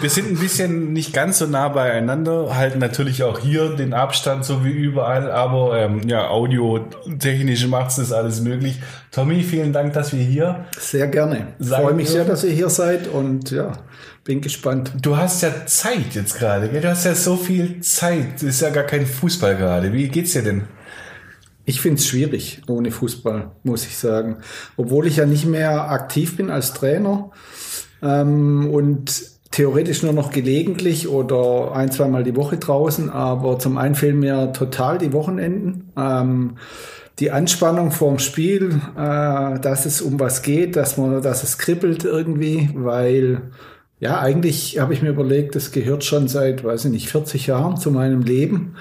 wir 0.00 0.10
sind 0.10 0.32
ein 0.32 0.43
bisschen 0.44 0.92
nicht 0.92 1.14
ganz 1.14 1.38
so 1.38 1.46
nah 1.46 1.68
beieinander, 1.68 2.54
halten 2.54 2.78
natürlich 2.78 3.22
auch 3.22 3.38
hier 3.38 3.70
den 3.70 3.94
Abstand 3.94 4.44
so 4.44 4.62
wie 4.62 4.72
überall, 4.72 5.30
aber 5.30 5.78
ähm, 5.78 6.06
ja, 6.06 6.28
audiotechnisch 6.28 7.66
macht 7.66 7.96
es 7.96 8.12
alles 8.12 8.42
möglich. 8.42 8.78
Tommy, 9.10 9.42
vielen 9.42 9.72
Dank, 9.72 9.94
dass 9.94 10.12
wir 10.12 10.22
hier. 10.22 10.66
Sehr 10.78 11.06
gerne. 11.06 11.54
Freue 11.60 11.94
mich 11.94 12.10
sehr, 12.10 12.26
dass 12.26 12.44
ihr 12.44 12.50
hier 12.52 12.68
seid 12.68 13.08
und 13.08 13.50
ja, 13.52 13.72
bin 14.22 14.42
gespannt. 14.42 14.92
Du 15.00 15.16
hast 15.16 15.42
ja 15.42 15.64
Zeit 15.64 16.14
jetzt 16.14 16.38
gerade? 16.38 16.68
Du 16.68 16.86
hast 16.86 17.06
ja 17.06 17.14
so 17.14 17.36
viel 17.36 17.80
Zeit. 17.80 18.42
Ist 18.42 18.60
ja 18.60 18.68
gar 18.68 18.84
kein 18.84 19.06
Fußball 19.06 19.56
gerade. 19.56 19.94
Wie 19.94 20.08
geht's 20.08 20.32
dir 20.32 20.42
denn? 20.42 20.64
Ich 21.64 21.80
finde 21.80 21.98
es 21.98 22.06
schwierig 22.06 22.60
ohne 22.68 22.90
Fußball, 22.90 23.52
muss 23.62 23.86
ich 23.86 23.96
sagen. 23.96 24.36
Obwohl 24.76 25.06
ich 25.06 25.16
ja 25.16 25.24
nicht 25.24 25.46
mehr 25.46 25.90
aktiv 25.90 26.36
bin 26.36 26.50
als 26.50 26.74
Trainer 26.74 27.30
ähm, 28.02 28.68
und 28.70 29.33
theoretisch 29.54 30.02
nur 30.02 30.12
noch 30.12 30.32
gelegentlich 30.32 31.08
oder 31.08 31.76
ein, 31.76 31.92
zweimal 31.92 32.24
die 32.24 32.34
Woche 32.34 32.56
draußen, 32.56 33.08
aber 33.08 33.56
zum 33.60 33.78
einen 33.78 33.94
fehlen 33.94 34.18
mir 34.18 34.52
total 34.52 34.98
die 34.98 35.12
Wochenenden. 35.12 35.92
Ähm, 35.96 36.56
die 37.20 37.30
Anspannung 37.30 37.92
vorm 37.92 38.18
Spiel, 38.18 38.80
äh, 38.96 39.60
dass 39.60 39.86
es 39.86 40.02
um 40.02 40.18
was 40.18 40.42
geht, 40.42 40.74
dass 40.74 40.96
man, 40.96 41.22
dass 41.22 41.44
es 41.44 41.58
kribbelt 41.58 42.04
irgendwie, 42.04 42.68
weil 42.74 43.42
ja, 44.00 44.18
eigentlich 44.18 44.80
habe 44.80 44.92
ich 44.92 45.02
mir 45.02 45.10
überlegt, 45.10 45.54
das 45.54 45.70
gehört 45.70 46.02
schon 46.02 46.26
seit, 46.26 46.64
weiß 46.64 46.86
ich 46.86 46.90
nicht, 46.90 47.08
40 47.08 47.46
Jahren 47.46 47.76
zu 47.76 47.92
meinem 47.92 48.22
Leben, 48.22 48.74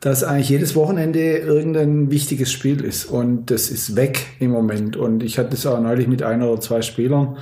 dass 0.00 0.24
eigentlich 0.24 0.48
jedes 0.48 0.74
Wochenende 0.74 1.38
irgendein 1.38 2.10
wichtiges 2.10 2.50
Spiel 2.50 2.84
ist. 2.84 3.04
Und 3.04 3.52
das 3.52 3.70
ist 3.70 3.94
weg 3.94 4.26
im 4.40 4.50
Moment. 4.50 4.96
Und 4.96 5.22
ich 5.22 5.38
hatte 5.38 5.54
es 5.54 5.66
auch 5.66 5.80
neulich 5.80 6.08
mit 6.08 6.24
ein 6.24 6.42
oder 6.42 6.60
zwei 6.60 6.82
Spielern, 6.82 7.38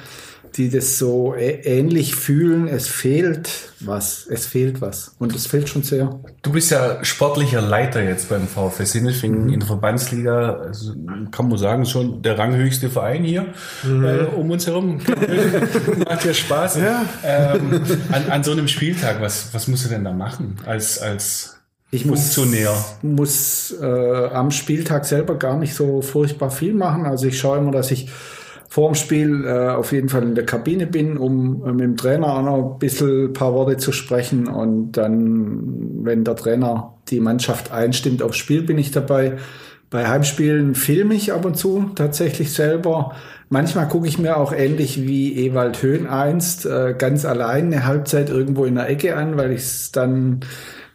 die 0.57 0.71
das 0.71 0.99
so 0.99 1.35
ähnlich 1.35 2.15
fühlen. 2.15 2.69
Es 2.69 2.87
fehlt 2.87 3.73
was. 3.81 4.27
Es 4.27 4.47
fehlt 4.47 4.81
was. 4.81 5.15
Und 5.19 5.35
es 5.35 5.47
fehlt 5.47 5.69
schon 5.69 5.83
sehr. 5.83 6.21
Du 6.43 6.53
bist 6.53 6.71
ja 6.71 7.05
sportlicher 7.05 7.61
Leiter 7.61 8.03
jetzt 8.03 8.29
beim 8.29 8.47
VfL 8.47 8.87
Sindelfingen 8.87 9.49
in 9.49 9.61
der 9.61 9.67
Verbandsliga. 9.67 10.55
Also, 10.55 10.95
kann 11.31 11.49
man 11.49 11.59
sagen, 11.59 11.87
schon 11.87 12.23
der 12.23 12.39
ranghöchste 12.39 12.89
Verein 12.89 13.25
hier 13.25 13.47
äh, 13.85 14.25
um 14.35 14.51
uns 14.51 14.67
herum. 14.67 14.99
Macht 16.09 16.25
ja 16.25 16.35
Spaß. 16.35 16.79
Ähm, 17.25 17.83
an, 18.13 18.31
an 18.31 18.45
so 18.45 18.53
einem 18.53 18.69
Spieltag, 18.69 19.21
was, 19.21 19.53
was 19.53 19.67
musst 19.67 19.85
du 19.85 19.89
denn 19.89 20.05
da 20.05 20.13
machen 20.13 20.57
als, 20.67 21.01
als 21.01 21.57
Ich 21.91 22.07
muss, 22.07 22.39
muss 23.03 23.75
äh, 23.81 24.27
am 24.29 24.51
Spieltag 24.53 25.05
selber 25.05 25.37
gar 25.37 25.59
nicht 25.59 25.75
so 25.75 26.01
furchtbar 26.01 26.51
viel 26.51 26.75
machen. 26.75 27.07
Also 27.07 27.27
ich 27.27 27.39
schaue 27.39 27.59
immer, 27.59 27.73
dass 27.73 27.91
ich 27.91 28.09
vor 28.75 28.91
dem 28.91 28.97
Spiel 28.97 29.45
äh, 29.47 29.69
auf 29.69 29.93
jeden 29.93 30.09
Fall 30.09 30.25
in 30.25 30.35
der 30.35 30.45
Kabine 30.45 30.89
bin, 30.89 31.17
um 31.17 31.65
äh, 31.65 31.71
mit 31.71 31.83
dem 31.83 31.97
Trainer 31.97 32.27
auch 32.27 32.43
noch 32.43 32.73
ein 32.73 32.79
bisschen 32.81 33.27
ein 33.27 33.33
paar 33.33 33.55
Worte 33.55 33.77
zu 33.77 33.93
sprechen. 33.93 34.49
Und 34.49 34.91
dann, 34.97 36.05
wenn 36.05 36.25
der 36.25 36.35
Trainer 36.35 36.95
die 37.09 37.21
Mannschaft 37.21 37.71
einstimmt 37.71 38.21
aufs 38.21 38.37
Spiel, 38.37 38.63
bin 38.63 38.77
ich 38.77 38.91
dabei. 38.91 39.37
Bei 39.91 40.09
Heimspielen 40.09 40.75
filme 40.75 41.15
ich 41.15 41.33
ab 41.33 41.45
und 41.45 41.57
zu 41.57 41.93
tatsächlich 41.95 42.53
selber. 42.53 43.15
Manchmal 43.49 43.87
gucke 43.87 44.09
ich 44.09 44.19
mir 44.19 44.37
auch 44.39 44.53
ähnlich 44.53 45.07
wie 45.07 45.47
Ewald 45.47 45.81
Höhn 45.81 46.09
einst 46.09 46.67
äh, 46.67 46.97
ganz 46.99 47.25
allein 47.25 47.67
eine 47.67 47.87
Halbzeit 47.87 48.29
irgendwo 48.29 48.65
in 48.65 48.75
der 48.75 48.89
Ecke 48.89 49.15
an, 49.15 49.37
weil 49.37 49.53
ich 49.53 49.61
es 49.61 49.93
dann, 49.93 50.41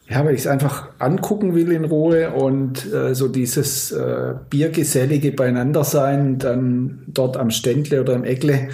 ja, 0.10 0.26
weil 0.26 0.34
ich 0.34 0.42
es 0.42 0.48
einfach 0.48 0.90
angucken 0.98 1.54
will 1.54 1.72
in 1.72 1.86
Ruhe 1.86 2.32
und 2.32 2.92
äh, 2.92 3.14
so 3.14 3.28
dieses 3.28 3.92
äh, 3.92 4.34
biergesellige 4.50 5.32
Beieinandersein 5.32 6.40
dann 6.40 7.04
dort 7.08 7.38
am 7.38 7.52
Ständle 7.52 8.02
oder 8.02 8.16
im 8.16 8.24
Eckle 8.24 8.70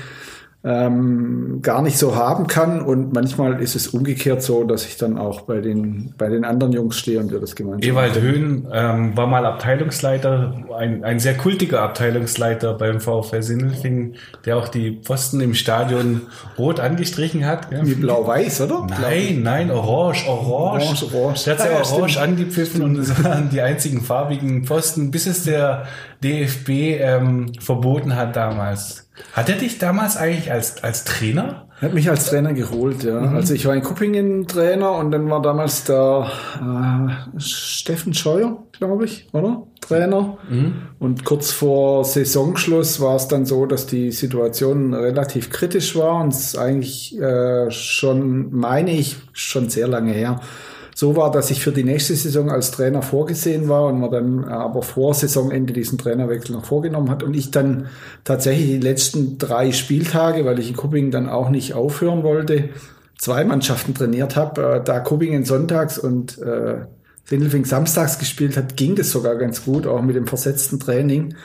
ähm, 0.65 1.60
gar 1.62 1.84
nicht 1.84 1.98
so 2.00 2.15
haben 2.15 2.48
kann. 2.48 2.81
Und 2.81 3.13
manchmal 3.13 3.62
ist 3.62 3.75
es 3.75 3.89
umgekehrt 3.89 4.41
so, 4.41 4.63
dass 4.63 4.86
ich 4.86 4.98
dann 4.98 5.17
auch 5.17 5.41
bei 5.41 5.62
den, 5.62 6.13
bei 6.17 6.27
den 6.27 6.43
anderen 6.43 6.74
Jungs 6.74 6.98
stehe 6.98 7.19
und 7.19 7.31
wir 7.31 7.39
das 7.39 7.55
gemeinsam 7.55 7.88
Ewald 7.88 8.19
Höhn 8.19 8.67
ähm, 8.74 9.15
war 9.15 9.27
mal 9.27 9.45
Abteilungsleiter, 9.45 10.65
ein, 10.75 11.03
ein 11.03 11.19
sehr 11.19 11.38
kultiger 11.38 11.81
Abteilungsleiter 11.81 12.74
beim 12.74 13.00
VfL 13.00 13.43
Sindelfingen, 13.43 14.15
der 14.45 14.57
auch 14.57 14.67
die 14.67 15.00
Pfosten 15.03 15.39
im 15.39 15.53
Stadion 15.53 16.22
rot 16.57 16.79
angestrichen 16.79 17.45
hat. 17.45 17.72
Ja. 17.72 17.86
Wie 17.86 17.93
blau-weiß, 17.93 18.62
oder? 18.62 18.88
Nein, 19.00 19.41
nein, 19.43 19.69
orange, 19.69 20.27
orange. 20.27 20.86
Orange, 20.86 21.13
orange. 21.13 21.43
Der 21.43 21.60
hat 21.60 21.60
ja, 21.60 21.72
ja, 21.74 21.77
orange 21.77 22.13
stimmt. 22.13 22.27
angepfiffen 22.27 22.81
und 22.81 22.98
es 22.98 23.24
waren 23.24 23.50
die 23.51 23.62
einzigen 23.62 24.01
farbigen 24.01 24.65
Pfosten, 24.65 25.12
bis 25.12 25.27
es 25.27 25.43
der 25.43 25.86
DFB 26.25 26.70
ähm, 27.00 27.51
verboten 27.60 28.15
hat 28.15 28.36
damals. 28.36 29.10
Hat 29.34 29.48
er 29.50 29.55
dich 29.55 29.77
damals 29.77 30.17
eigentlich 30.17 30.51
als, 30.51 30.84
als 30.84 31.03
Trainer? 31.03 31.67
Er 31.79 31.89
hat 31.89 31.94
mich 31.94 32.10
als 32.10 32.25
Trainer 32.29 32.53
geholt, 32.53 33.03
ja. 33.03 33.20
Also 33.20 33.53
ich 33.53 33.65
war 33.65 33.75
in 33.75 33.82
Kuppingen 33.82 34.48
Trainer 34.48 34.94
und 34.94 35.12
dann 35.12 35.29
war 35.29 35.41
damals 35.41 35.84
der 35.84 36.27
äh, 36.60 37.39
Steffen 37.39 38.13
Scheuer, 38.13 38.63
glaube 38.72 39.05
ich, 39.05 39.27
oder? 39.34 39.63
Trainer. 39.82 40.38
Und 41.00 41.25
kurz 41.25 41.51
vor 41.51 42.05
Saisonschluss 42.05 43.00
war 43.01 43.15
es 43.15 43.27
dann 43.27 43.46
so, 43.46 43.65
dass 43.65 43.86
die 43.86 44.12
Situation 44.12 44.94
relativ 44.94 45.50
kritisch 45.50 45.96
war 45.96 46.22
und 46.24 46.34
es 46.34 46.58
eigentlich 46.58 47.20
äh, 47.20 47.70
schon, 47.70 48.51
meine 48.51 48.91
ich, 48.91 49.17
schon 49.34 49.70
sehr 49.70 49.88
lange 49.88 50.12
her, 50.12 50.41
so 50.98 51.18
war, 51.18 51.30
dass 51.30 51.52
ich 51.52 51.62
für 51.62 51.74
die 51.74 51.84
nächste 51.84 52.16
Saison 52.16 52.50
als 52.50 52.72
Trainer 52.72 53.02
vorgesehen 53.02 53.68
war 53.68 53.88
und 53.88 54.00
man 54.00 54.12
dann 54.12 54.46
aber 54.46 54.82
vor 54.82 55.14
Saisonende 55.14 55.74
diesen 55.74 55.98
Trainerwechsel 55.98 56.56
noch 56.56 56.64
vorgenommen 56.64 57.10
hat 57.10 57.22
und 57.22 57.34
ich 57.34 57.52
dann 57.52 57.88
tatsächlich 58.24 58.68
die 58.68 58.80
letzten 58.80 59.38
drei 59.38 59.74
Spieltage, 59.74 60.46
weil 60.46 60.58
ich 60.58 60.70
in 60.70 60.78
Kuppingen 60.78 61.12
dann 61.12 61.28
auch 61.28 61.50
nicht 61.50 61.74
aufhören 61.74 62.24
wollte, 62.24 62.70
zwei 63.18 63.44
Mannschaften 63.44 63.94
trainiert 63.94 64.38
habe. 64.38 64.75
Äh, 64.75 64.84
Da 64.86 65.02
Kuppingen 65.02 65.44
sonntags 65.44 65.98
und 65.98 66.42
äh, 66.42 66.86
Sindelfing 67.25 67.66
samstags 67.66 68.18
gespielt 68.18 68.56
hat, 68.56 68.78
ging 68.78 68.96
das 68.96 69.12
sogar 69.12 69.36
ganz 69.36 69.66
gut, 69.66 69.86
auch 69.88 70.02
mit 70.02 70.16
dem 70.16 70.28
versetzten 70.28 70.80
Training. 70.80 71.36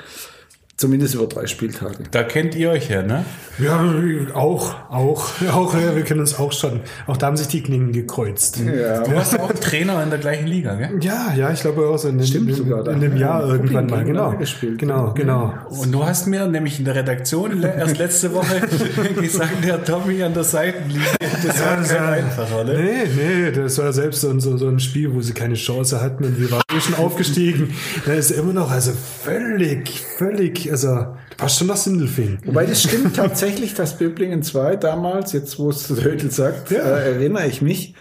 Zumindest 0.80 1.14
über 1.14 1.26
drei 1.26 1.46
Spieltage. 1.46 1.96
Da 2.10 2.22
kennt 2.22 2.54
ihr 2.54 2.70
euch 2.70 2.88
ja, 2.88 3.02
ne? 3.02 3.26
Ja, 3.58 3.84
auch, 4.32 4.74
auch, 4.88 5.28
auch, 5.52 5.74
ja, 5.74 5.94
wir 5.94 6.04
kennen 6.04 6.20
uns 6.20 6.38
auch 6.38 6.52
schon. 6.52 6.80
Auch 7.06 7.18
da 7.18 7.26
haben 7.26 7.36
sich 7.36 7.48
die 7.48 7.62
Klingen 7.62 7.92
gekreuzt. 7.92 8.58
Ja. 8.60 9.02
Du 9.02 9.12
warst 9.14 9.38
auch 9.38 9.52
Trainer 9.52 10.02
in 10.02 10.08
der 10.08 10.18
gleichen 10.18 10.46
Liga, 10.46 10.76
gell? 10.76 10.92
Ja, 11.02 11.34
ja, 11.36 11.52
ich 11.52 11.60
glaube 11.60 11.86
auch 11.86 11.98
so 11.98 12.08
in 12.08 12.16
dem, 12.16 12.26
Stimmt 12.26 12.48
in, 12.48 12.54
sogar 12.54 12.88
in 12.88 12.98
dem 12.98 13.14
Jahr 13.18 13.42
Ja, 13.46 13.52
irgendwann 13.52 13.88
mal. 13.88 14.04
Genau, 14.04 14.30
gespielt. 14.38 14.78
genau, 14.78 15.12
genau. 15.12 15.52
Und 15.68 15.92
du 15.92 16.02
hast 16.02 16.26
mir 16.26 16.46
nämlich 16.46 16.78
in 16.78 16.86
der 16.86 16.94
Redaktion 16.94 17.62
erst 17.62 17.98
letzte 17.98 18.32
Woche 18.32 18.62
gesagt, 19.20 19.62
der 19.62 19.84
Tommy 19.84 20.22
an 20.22 20.32
der 20.32 20.44
Seitenlinie, 20.44 21.02
das 21.46 21.60
war 21.62 21.76
das 21.76 21.88
kein 21.90 22.00
war- 22.02 22.12
einfacher, 22.12 22.64
ne? 22.64 22.72
Nee, 22.78 23.10
nee, 23.14 23.50
das 23.50 23.76
war 23.76 23.92
selbst 23.92 24.22
so, 24.22 24.40
so, 24.40 24.56
so 24.56 24.66
ein 24.68 24.80
Spiel, 24.80 25.12
wo 25.12 25.20
sie 25.20 25.34
keine 25.34 25.56
Chance 25.56 26.00
hatten 26.00 26.24
und 26.24 26.40
wir 26.40 26.50
waren 26.50 26.62
eh 26.74 26.80
schon 26.80 26.94
aufgestiegen. 26.94 27.74
Da 28.06 28.14
ist 28.14 28.30
immer 28.30 28.54
noch, 28.54 28.70
also 28.70 28.92
völlig, 29.22 30.00
völlig, 30.16 30.69
also 30.70 30.88
du 30.88 31.16
warst 31.38 31.58
schon 31.58 31.66
nach 31.66 31.76
Sindelfing. 31.76 32.38
Wobei 32.44 32.64
das 32.66 32.82
stimmt 32.82 33.16
tatsächlich, 33.16 33.74
dass 33.74 33.98
Böblingen 33.98 34.42
2 34.42 34.76
damals, 34.76 35.32
jetzt 35.32 35.58
wo 35.58 35.70
es 35.70 35.88
Hödel 35.88 36.30
sagt, 36.30 36.70
Ja. 36.70 36.78
äh, 36.78 37.12
erinnere 37.14 37.46
ich 37.46 37.60
mich. 37.62 37.94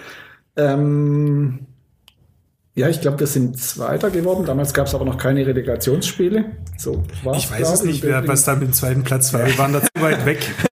Ähm, 0.55 1.65
ja, 2.75 2.87
ich 2.87 3.01
glaube, 3.01 3.19
wir 3.19 3.27
sind 3.27 3.57
Zweiter 3.59 4.09
geworden. 4.09 4.45
Damals 4.45 4.73
gab 4.73 4.87
es 4.87 4.95
aber 4.95 5.03
noch 5.03 5.17
keine 5.17 5.45
Relegationsspiele. 5.45 6.45
So 6.77 7.03
Ich 7.35 7.51
weiß 7.51 7.73
es 7.73 7.83
nicht, 7.83 8.03
wer, 8.03 8.25
was 8.27 8.45
da 8.45 8.53
mit 8.55 8.69
dem 8.69 8.73
zweiten 8.73 9.03
Platz 9.03 9.33
war. 9.33 9.45
Wir 9.45 9.57
waren 9.57 9.73
da 9.73 9.81
zu 9.81 9.89
weit 10.01 10.25
weg. 10.25 10.39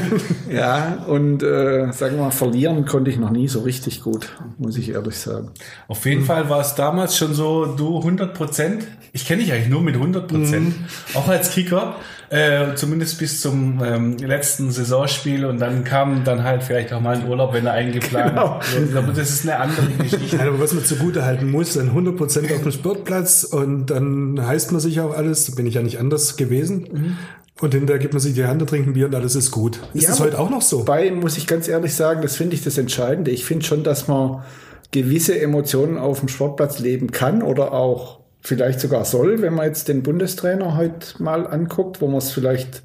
Ja, 0.50 1.04
und 1.06 1.42
äh, 1.42 1.90
sagen 1.92 2.16
wir 2.16 2.24
mal, 2.24 2.30
verlieren 2.30 2.84
konnte 2.84 3.10
ich 3.10 3.18
noch 3.18 3.30
nie 3.30 3.48
so 3.48 3.60
richtig 3.60 4.02
gut, 4.02 4.28
muss 4.58 4.76
ich 4.76 4.90
ehrlich 4.90 5.16
sagen. 5.18 5.50
Auf 5.88 6.04
jeden 6.04 6.24
Fall 6.24 6.48
war 6.50 6.60
es 6.60 6.74
damals 6.74 7.16
schon 7.16 7.32
so, 7.34 7.64
du 7.66 7.98
100 7.98 8.34
Prozent. 8.34 8.86
Ich 9.14 9.26
kenne 9.26 9.42
dich 9.42 9.52
eigentlich 9.52 9.68
nur 9.68 9.82
mit 9.82 9.94
100 9.94 10.26
Prozent, 10.28 10.74
auch 11.14 11.28
als 11.28 11.50
Kicker, 11.50 11.96
äh, 12.30 12.74
zumindest 12.76 13.18
bis 13.18 13.42
zum 13.42 13.82
ähm, 13.84 14.16
letzten 14.16 14.70
Saisonspiel 14.70 15.44
und 15.44 15.58
dann 15.58 15.84
kam 15.84 16.24
dann 16.24 16.44
halt 16.44 16.62
vielleicht 16.62 16.92
auch 16.94 17.00
mal 17.00 17.16
ein 17.16 17.28
Urlaub, 17.28 17.52
wenn 17.52 17.66
er 17.66 17.72
eingeplant 17.74 18.30
Genau. 18.30 18.60
wurde. 18.74 18.98
Aber 18.98 19.12
das 19.12 19.28
ist 19.30 19.42
eine 19.46 19.58
andere 19.60 19.86
Geschichte. 20.02 20.40
Aber 20.40 20.58
was 20.60 20.72
man 20.72 20.84
zugute 20.84 21.24
halten 21.26 21.50
muss, 21.50 21.74
dann 21.74 21.90
100% 21.90 22.54
auf 22.54 22.62
dem 22.62 22.72
Sportplatz 22.72 23.44
und 23.44 23.86
dann 23.86 24.46
heißt 24.46 24.72
man 24.72 24.80
sich 24.80 25.00
auch 25.00 25.14
alles, 25.14 25.44
da 25.44 25.54
bin 25.56 25.66
ich 25.66 25.74
ja 25.74 25.82
nicht 25.82 25.98
anders 25.98 26.36
gewesen. 26.38 27.18
Und 27.62 27.74
hinterher 27.74 28.00
gibt 28.00 28.12
man 28.12 28.20
sich 28.20 28.34
die 28.34 28.44
Hand, 28.44 28.68
trinkt 28.68 28.88
ein 28.88 28.92
Bier 28.94 29.06
und 29.06 29.14
alles 29.14 29.36
ist 29.36 29.52
gut. 29.52 29.78
Ist 29.94 30.02
Ja, 30.02 30.10
das 30.10 30.18
heute 30.20 30.40
auch 30.40 30.50
noch 30.50 30.62
so? 30.62 30.80
Wobei, 30.80 31.12
muss 31.12 31.38
ich 31.38 31.46
ganz 31.46 31.68
ehrlich 31.68 31.94
sagen, 31.94 32.20
das 32.20 32.34
finde 32.34 32.56
ich 32.56 32.64
das 32.64 32.76
Entscheidende. 32.76 33.30
Ich 33.30 33.44
finde 33.44 33.64
schon, 33.64 33.84
dass 33.84 34.08
man 34.08 34.42
gewisse 34.90 35.40
Emotionen 35.40 35.96
auf 35.96 36.18
dem 36.18 36.28
Sportplatz 36.28 36.80
leben 36.80 37.12
kann 37.12 37.40
oder 37.40 37.72
auch 37.72 38.18
vielleicht 38.40 38.80
sogar 38.80 39.04
soll, 39.04 39.42
wenn 39.42 39.54
man 39.54 39.66
jetzt 39.66 39.86
den 39.86 40.02
Bundestrainer 40.02 40.76
heute 40.76 41.22
mal 41.22 41.46
anguckt, 41.46 42.00
wo 42.00 42.08
man 42.08 42.18
es 42.18 42.32
vielleicht 42.32 42.82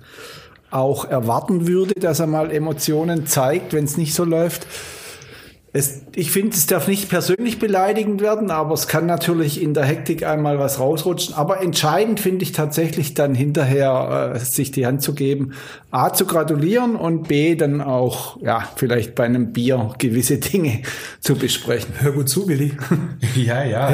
auch 0.69 1.05
erwarten 1.05 1.67
würde, 1.67 1.96
dass 1.96 2.19
er 2.19 2.27
mal 2.27 2.51
Emotionen 2.51 3.25
zeigt, 3.25 3.74
wenn 3.74 3.86
es 3.86 3.98
nicht 3.98 4.13
so 4.13 4.25
läuft. 4.25 4.67
Es, 5.74 6.02
ich 6.16 6.32
finde, 6.32 6.56
es 6.56 6.66
darf 6.66 6.88
nicht 6.88 7.10
persönlich 7.10 7.60
beleidigend 7.60 8.22
werden, 8.22 8.52
aber 8.52 8.74
es 8.74 8.88
kann 8.88 9.06
natürlich 9.06 9.62
in 9.62 9.74
der 9.74 9.84
Hektik 9.84 10.26
einmal 10.26 10.60
was 10.60 10.80
rausrutschen. 10.80 11.36
Aber 11.36 11.62
entscheidend 11.62 12.22
finde 12.22 12.44
ich 12.44 12.54
tatsächlich 12.54 13.16
dann 13.16 13.36
hinterher, 13.36 14.34
äh, 14.34 14.40
sich 14.40 14.72
die 14.72 14.86
Hand 14.86 15.02
zu 15.02 15.14
geben, 15.14 15.54
A, 15.92 16.14
zu 16.14 16.26
gratulieren 16.26 16.96
und 16.96 17.28
B, 17.28 17.56
dann 17.56 17.82
auch, 17.82 18.42
ja, 18.42 18.68
vielleicht 18.78 19.14
bei 19.14 19.26
einem 19.26 19.52
Bier 19.52 19.94
gewisse 19.98 20.38
Dinge 20.38 20.84
zu 21.20 21.36
besprechen. 21.36 21.94
Hör 22.00 22.14
gut 22.14 22.30
zu, 22.30 22.48
Willi. 22.48 22.74
Ja, 23.36 23.64
ja. 23.64 23.92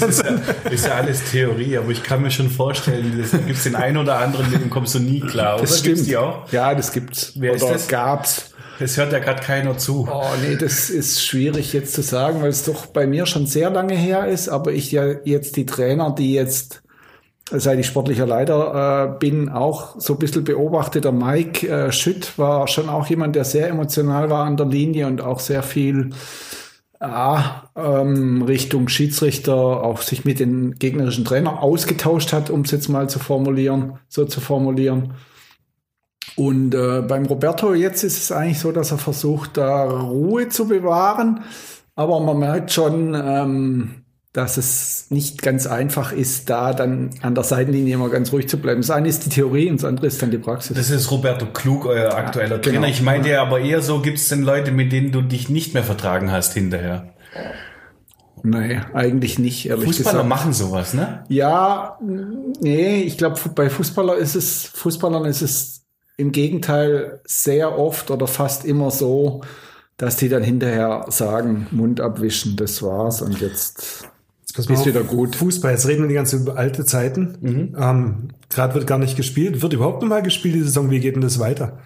Das 0.00 0.20
ist 0.20 0.24
ja, 0.24 0.70
ist 0.70 0.86
ja 0.86 0.94
alles 0.94 1.30
Theorie, 1.30 1.76
aber 1.78 1.90
ich 1.90 2.02
kann 2.02 2.22
mir 2.22 2.30
schon 2.30 2.48
vorstellen, 2.48 3.24
da 3.30 3.38
gibt 3.38 3.58
es 3.58 3.64
den 3.64 3.74
einen 3.74 3.96
oder 3.96 4.18
anderen, 4.18 4.50
mit 4.50 4.62
dem 4.62 4.70
kommst 4.70 4.94
du 4.94 5.00
nie 5.00 5.20
klar. 5.20 5.58
Das 5.58 5.70
oder? 5.70 5.78
stimmt. 5.78 5.96
Gibt's 5.96 6.08
die 6.08 6.16
auch? 6.16 6.52
Ja, 6.52 6.74
das 6.74 6.92
gibt's. 6.92 7.32
Wer 7.36 7.54
ist 7.54 7.62
Oder 7.62 7.72
das? 7.72 7.88
gab's. 7.88 8.53
Das 8.78 8.96
hört 8.96 9.12
ja 9.12 9.18
gerade 9.18 9.42
keiner 9.42 9.78
zu. 9.78 10.08
Oh 10.10 10.24
nee, 10.42 10.56
das 10.56 10.90
ist 10.90 11.24
schwierig 11.24 11.72
jetzt 11.72 11.94
zu 11.94 12.02
sagen, 12.02 12.42
weil 12.42 12.48
es 12.48 12.64
doch 12.64 12.86
bei 12.86 13.06
mir 13.06 13.26
schon 13.26 13.46
sehr 13.46 13.70
lange 13.70 13.94
her 13.94 14.26
ist, 14.26 14.48
aber 14.48 14.72
ich 14.72 14.90
ja 14.90 15.04
jetzt 15.24 15.56
die 15.56 15.66
Trainer, 15.66 16.14
die 16.16 16.32
jetzt, 16.34 16.82
seit 17.50 17.78
ich 17.78 17.86
sportlicher 17.86 18.26
Leiter 18.26 19.14
äh, 19.14 19.18
bin, 19.18 19.48
auch 19.48 20.00
so 20.00 20.14
ein 20.14 20.18
bisschen 20.18 20.44
beobachte. 20.44 21.00
Der 21.00 21.12
Mike 21.12 21.68
äh, 21.68 21.92
Schütt 21.92 22.36
war 22.38 22.66
schon 22.66 22.88
auch 22.88 23.06
jemand, 23.06 23.36
der 23.36 23.44
sehr 23.44 23.68
emotional 23.68 24.30
war 24.30 24.44
an 24.44 24.56
der 24.56 24.66
Linie 24.66 25.06
und 25.06 25.20
auch 25.20 25.40
sehr 25.40 25.62
viel 25.62 26.10
ja, 27.00 27.70
ähm, 27.76 28.42
Richtung 28.42 28.88
Schiedsrichter 28.88 29.54
auch 29.54 30.00
sich 30.00 30.24
mit 30.24 30.40
den 30.40 30.74
gegnerischen 30.76 31.24
Trainern 31.24 31.56
ausgetauscht 31.56 32.32
hat, 32.32 32.50
um 32.50 32.62
es 32.62 32.70
jetzt 32.70 32.88
mal 32.88 33.08
zu 33.08 33.18
formulieren, 33.18 33.98
so 34.08 34.24
zu 34.24 34.40
formulieren. 34.40 35.14
Und 36.36 36.74
äh, 36.74 37.02
beim 37.02 37.26
Roberto 37.26 37.74
jetzt 37.74 38.02
ist 38.02 38.18
es 38.18 38.32
eigentlich 38.32 38.58
so, 38.58 38.72
dass 38.72 38.90
er 38.90 38.98
versucht, 38.98 39.56
da 39.56 39.84
Ruhe 39.84 40.48
zu 40.48 40.66
bewahren. 40.66 41.40
Aber 41.94 42.20
man 42.20 42.38
merkt 42.38 42.72
schon, 42.72 43.14
ähm, 43.14 44.04
dass 44.32 44.56
es 44.56 45.06
nicht 45.10 45.42
ganz 45.42 45.68
einfach 45.68 46.10
ist, 46.10 46.50
da 46.50 46.72
dann 46.72 47.10
an 47.22 47.36
der 47.36 47.44
Seitenlinie 47.44 47.94
immer 47.94 48.10
ganz 48.10 48.32
ruhig 48.32 48.48
zu 48.48 48.58
bleiben. 48.58 48.80
Das 48.80 48.90
eine 48.90 49.08
ist 49.08 49.24
die 49.24 49.28
Theorie 49.28 49.70
und 49.70 49.80
das 49.80 49.88
andere 49.88 50.08
ist 50.08 50.20
dann 50.20 50.32
die 50.32 50.38
Praxis. 50.38 50.76
Das 50.76 50.90
ist 50.90 51.08
Roberto 51.12 51.46
Klug, 51.46 51.86
euer 51.86 52.12
aktueller 52.12 52.58
genau. 52.58 52.80
Trainer. 52.80 52.88
Ich 52.88 53.00
meinte 53.00 53.28
ja 53.28 53.42
aber 53.42 53.60
eher 53.60 53.80
so, 53.80 54.00
gibt 54.00 54.18
es 54.18 54.28
denn 54.28 54.42
Leute, 54.42 54.72
mit 54.72 54.90
denen 54.90 55.12
du 55.12 55.22
dich 55.22 55.48
nicht 55.48 55.72
mehr 55.72 55.84
vertragen 55.84 56.32
hast 56.32 56.52
hinterher? 56.54 57.14
nee, 58.42 58.80
eigentlich 58.92 59.38
nicht, 59.38 59.68
ehrlich 59.68 59.86
Fußballer 59.86 60.24
gesagt. 60.24 60.28
machen 60.28 60.52
sowas, 60.52 60.94
ne? 60.94 61.24
Ja, 61.28 61.98
nee, 62.60 63.02
ich 63.02 63.16
glaube, 63.16 63.40
bei 63.54 63.70
Fußballer 63.70 64.16
ist 64.16 64.34
es, 64.34 64.64
Fußballern 64.64 65.24
ist 65.26 65.42
es 65.42 65.73
im 66.16 66.32
Gegenteil 66.32 67.20
sehr 67.24 67.78
oft 67.78 68.10
oder 68.10 68.26
fast 68.26 68.64
immer 68.64 68.90
so, 68.90 69.42
dass 69.96 70.16
die 70.16 70.28
dann 70.28 70.42
hinterher 70.42 71.06
sagen, 71.08 71.66
Mund 71.70 72.00
abwischen, 72.00 72.56
das 72.56 72.82
war's 72.82 73.22
und 73.22 73.40
jetzt 73.40 74.08
mal 74.56 74.74
ist 74.74 74.86
wieder 74.86 75.02
gut. 75.02 75.36
Fußball, 75.36 75.72
jetzt 75.72 75.88
reden 75.88 76.02
wir 76.02 76.08
die 76.08 76.14
ganze 76.14 76.36
über 76.36 76.56
alte 76.56 76.84
Zeiten. 76.84 77.74
Ähm, 77.76 78.28
Gerade 78.48 78.74
wird 78.74 78.86
gar 78.86 78.98
nicht 78.98 79.16
gespielt. 79.16 79.62
Wird 79.62 79.72
überhaupt 79.72 80.02
noch 80.02 80.08
mal 80.08 80.22
gespielt 80.22 80.54
die 80.54 80.62
Saison? 80.62 80.90
Wie 80.90 81.00
geht 81.00 81.16
denn 81.16 81.22
das 81.22 81.40
weiter? 81.40 81.80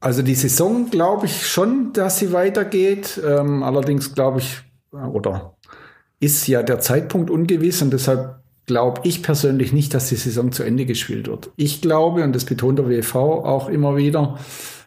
Also 0.00 0.22
die 0.22 0.36
Saison 0.36 0.90
glaube 0.90 1.26
ich 1.26 1.46
schon, 1.46 1.92
dass 1.92 2.18
sie 2.18 2.32
weitergeht. 2.32 3.20
Ähm, 3.26 3.64
allerdings 3.64 4.14
glaube 4.14 4.38
ich, 4.38 4.58
oder 4.92 5.56
ist 6.20 6.46
ja 6.46 6.62
der 6.62 6.78
Zeitpunkt 6.80 7.30
ungewiss 7.30 7.82
und 7.82 7.92
deshalb 7.92 8.36
glaube 8.68 9.00
ich 9.02 9.22
persönlich 9.24 9.72
nicht, 9.72 9.92
dass 9.94 10.10
die 10.10 10.14
Saison 10.14 10.52
zu 10.52 10.62
Ende 10.62 10.86
gespielt 10.86 11.26
wird. 11.26 11.50
Ich 11.56 11.80
glaube, 11.80 12.22
und 12.22 12.36
das 12.36 12.44
betont 12.44 12.78
der 12.78 12.88
WV 12.88 13.16
auch 13.16 13.68
immer 13.68 13.96
wieder, 13.96 14.38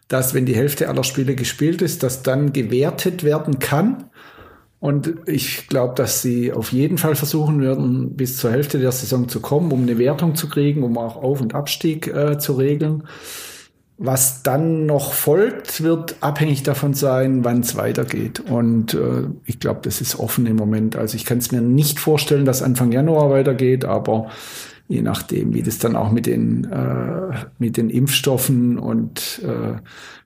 dass 0.07 0.33
wenn 0.33 0.45
die 0.45 0.55
Hälfte 0.55 0.87
aller 0.87 1.03
Spiele 1.03 1.35
gespielt 1.35 1.81
ist, 1.81 2.03
dass 2.03 2.23
dann 2.23 2.53
gewertet 2.53 3.23
werden 3.25 3.59
kann. 3.59 4.05
Und 4.79 5.13
ich 5.25 5.67
glaube, 5.67 5.95
dass 5.95 6.21
sie 6.21 6.53
auf 6.53 6.71
jeden 6.71 6.97
Fall 6.97 7.15
versuchen 7.15 7.61
werden, 7.61 8.15
bis 8.15 8.37
zur 8.37 8.51
Hälfte 8.51 8.79
der 8.79 8.91
Saison 8.91 9.27
zu 9.27 9.39
kommen, 9.39 9.71
um 9.71 9.81
eine 9.81 9.97
Wertung 9.97 10.35
zu 10.35 10.47
kriegen, 10.47 10.83
um 10.83 10.97
auch 10.97 11.17
Auf- 11.17 11.41
und 11.41 11.53
Abstieg 11.53 12.07
äh, 12.07 12.37
zu 12.37 12.53
regeln. 12.53 13.03
Was 14.03 14.41
dann 14.41 14.87
noch 14.87 15.13
folgt, 15.13 15.83
wird 15.83 16.15
abhängig 16.21 16.63
davon 16.63 16.95
sein, 16.95 17.45
wann 17.45 17.59
es 17.59 17.75
weitergeht. 17.75 18.39
Und 18.39 18.95
äh, 18.95 19.27
ich 19.45 19.59
glaube, 19.59 19.81
das 19.83 20.01
ist 20.01 20.17
offen 20.17 20.47
im 20.47 20.55
Moment. 20.55 20.95
Also 20.95 21.15
ich 21.15 21.23
kann 21.23 21.37
es 21.37 21.51
mir 21.51 21.61
nicht 21.61 21.99
vorstellen, 21.99 22.43
dass 22.43 22.63
Anfang 22.63 22.91
Januar 22.91 23.29
weitergeht, 23.29 23.85
aber 23.85 24.31
je 24.87 25.03
nachdem, 25.03 25.53
wie 25.53 25.61
das 25.61 25.77
dann 25.77 25.95
auch 25.95 26.11
mit 26.11 26.25
den, 26.25 26.63
äh, 26.63 27.45
mit 27.59 27.77
den 27.77 27.91
Impfstoffen 27.91 28.79
und 28.79 29.39
äh, 29.45 29.79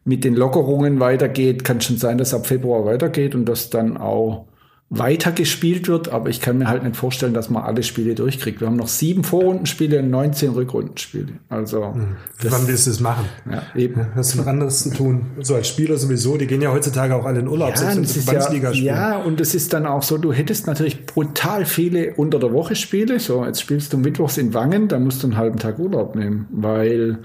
mit 0.06 0.24
den 0.24 0.36
Lockerungen 0.36 1.02
weitergeht, 1.02 1.66
kann 1.66 1.82
schon 1.82 1.98
sein, 1.98 2.18
dass 2.18 2.34
ab 2.34 2.48
Februar 2.48 2.86
weitergeht 2.86 3.36
und 3.36 3.44
dass 3.44 3.70
dann 3.70 3.98
auch 3.98 4.46
weiter 4.92 5.32
gespielt 5.32 5.88
wird, 5.88 6.10
aber 6.10 6.30
ich 6.30 6.42
kann 6.42 6.60
mir 6.60 6.68
halt 6.68 6.84
nicht 6.84 6.96
vorstellen, 6.96 7.34
dass 7.34 7.50
man 7.50 7.64
alle 7.64 7.82
Spiele 7.82 8.14
durchkriegt. 8.14 8.62
Wir 8.62 8.68
haben 8.68 8.76
noch 8.76 8.88
sieben 8.88 9.24
Vorrundenspiele 9.24 10.00
und 10.00 10.12
19 10.12 10.52
Rückrundenspiele. 10.52 11.30
Also 11.50 11.96
hm. 11.96 12.16
wann 12.44 12.68
willst 12.68 12.86
du 12.86 12.92
es 12.92 13.00
machen? 13.00 13.26
Ja, 13.52 13.64
eben. 13.76 14.08
Hast 14.14 14.36
du 14.36 14.38
noch 14.38 14.48
anderes 14.48 14.84
zu 14.84 14.92
tun? 14.92 15.26
So 15.42 15.56
als 15.56 15.68
Spieler 15.68 15.98
sowieso, 15.98 16.38
die 16.38 16.46
gehen 16.46 16.62
ja 16.62 16.72
heutzutage 16.72 17.16
auch 17.16 17.26
alle 17.26 17.40
in 17.40 17.48
Urlaub, 17.48 17.72
ja, 17.72 17.78
selbst 17.78 17.96
wenn 17.96 18.04
das 18.36 18.48
sie 18.48 18.58
ja, 18.58 18.74
spielen. 18.74 18.86
ja, 18.86 19.18
und 19.18 19.42
es 19.42 19.56
ist 19.56 19.74
dann 19.74 19.88
auch 19.88 20.04
so, 20.04 20.20
du 20.20 20.32
hättest 20.32 20.68
natürlich 20.68 21.08
brutal 21.08 21.66
viele 21.66 22.14
unter 22.14 22.38
der 22.38 22.54
Woche 22.54 22.76
Spiele. 22.76 23.20
So, 23.20 23.44
jetzt 23.44 23.62
spielst 23.62 23.92
du 23.92 23.98
mittwochs 23.98 24.38
in 24.38 24.54
Wangen, 24.54 24.88
da 24.88 25.00
musst 25.00 25.24
du 25.24 25.28
einen 25.28 25.38
halben 25.38 25.58
Tag 25.58 25.80
Urlaub 25.80 26.16
nehmen, 26.16 26.48
weil 26.52 27.18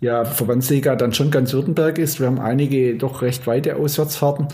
ja 0.00 0.24
Verbandsliga 0.24 0.96
dann 0.96 1.12
schon 1.12 1.30
ganz 1.30 1.52
Württemberg 1.52 1.98
ist. 1.98 2.20
Wir 2.20 2.26
haben 2.26 2.40
einige 2.40 2.96
doch 2.96 3.20
recht 3.20 3.46
weite 3.46 3.76
Auswärtsfahrten. 3.76 4.48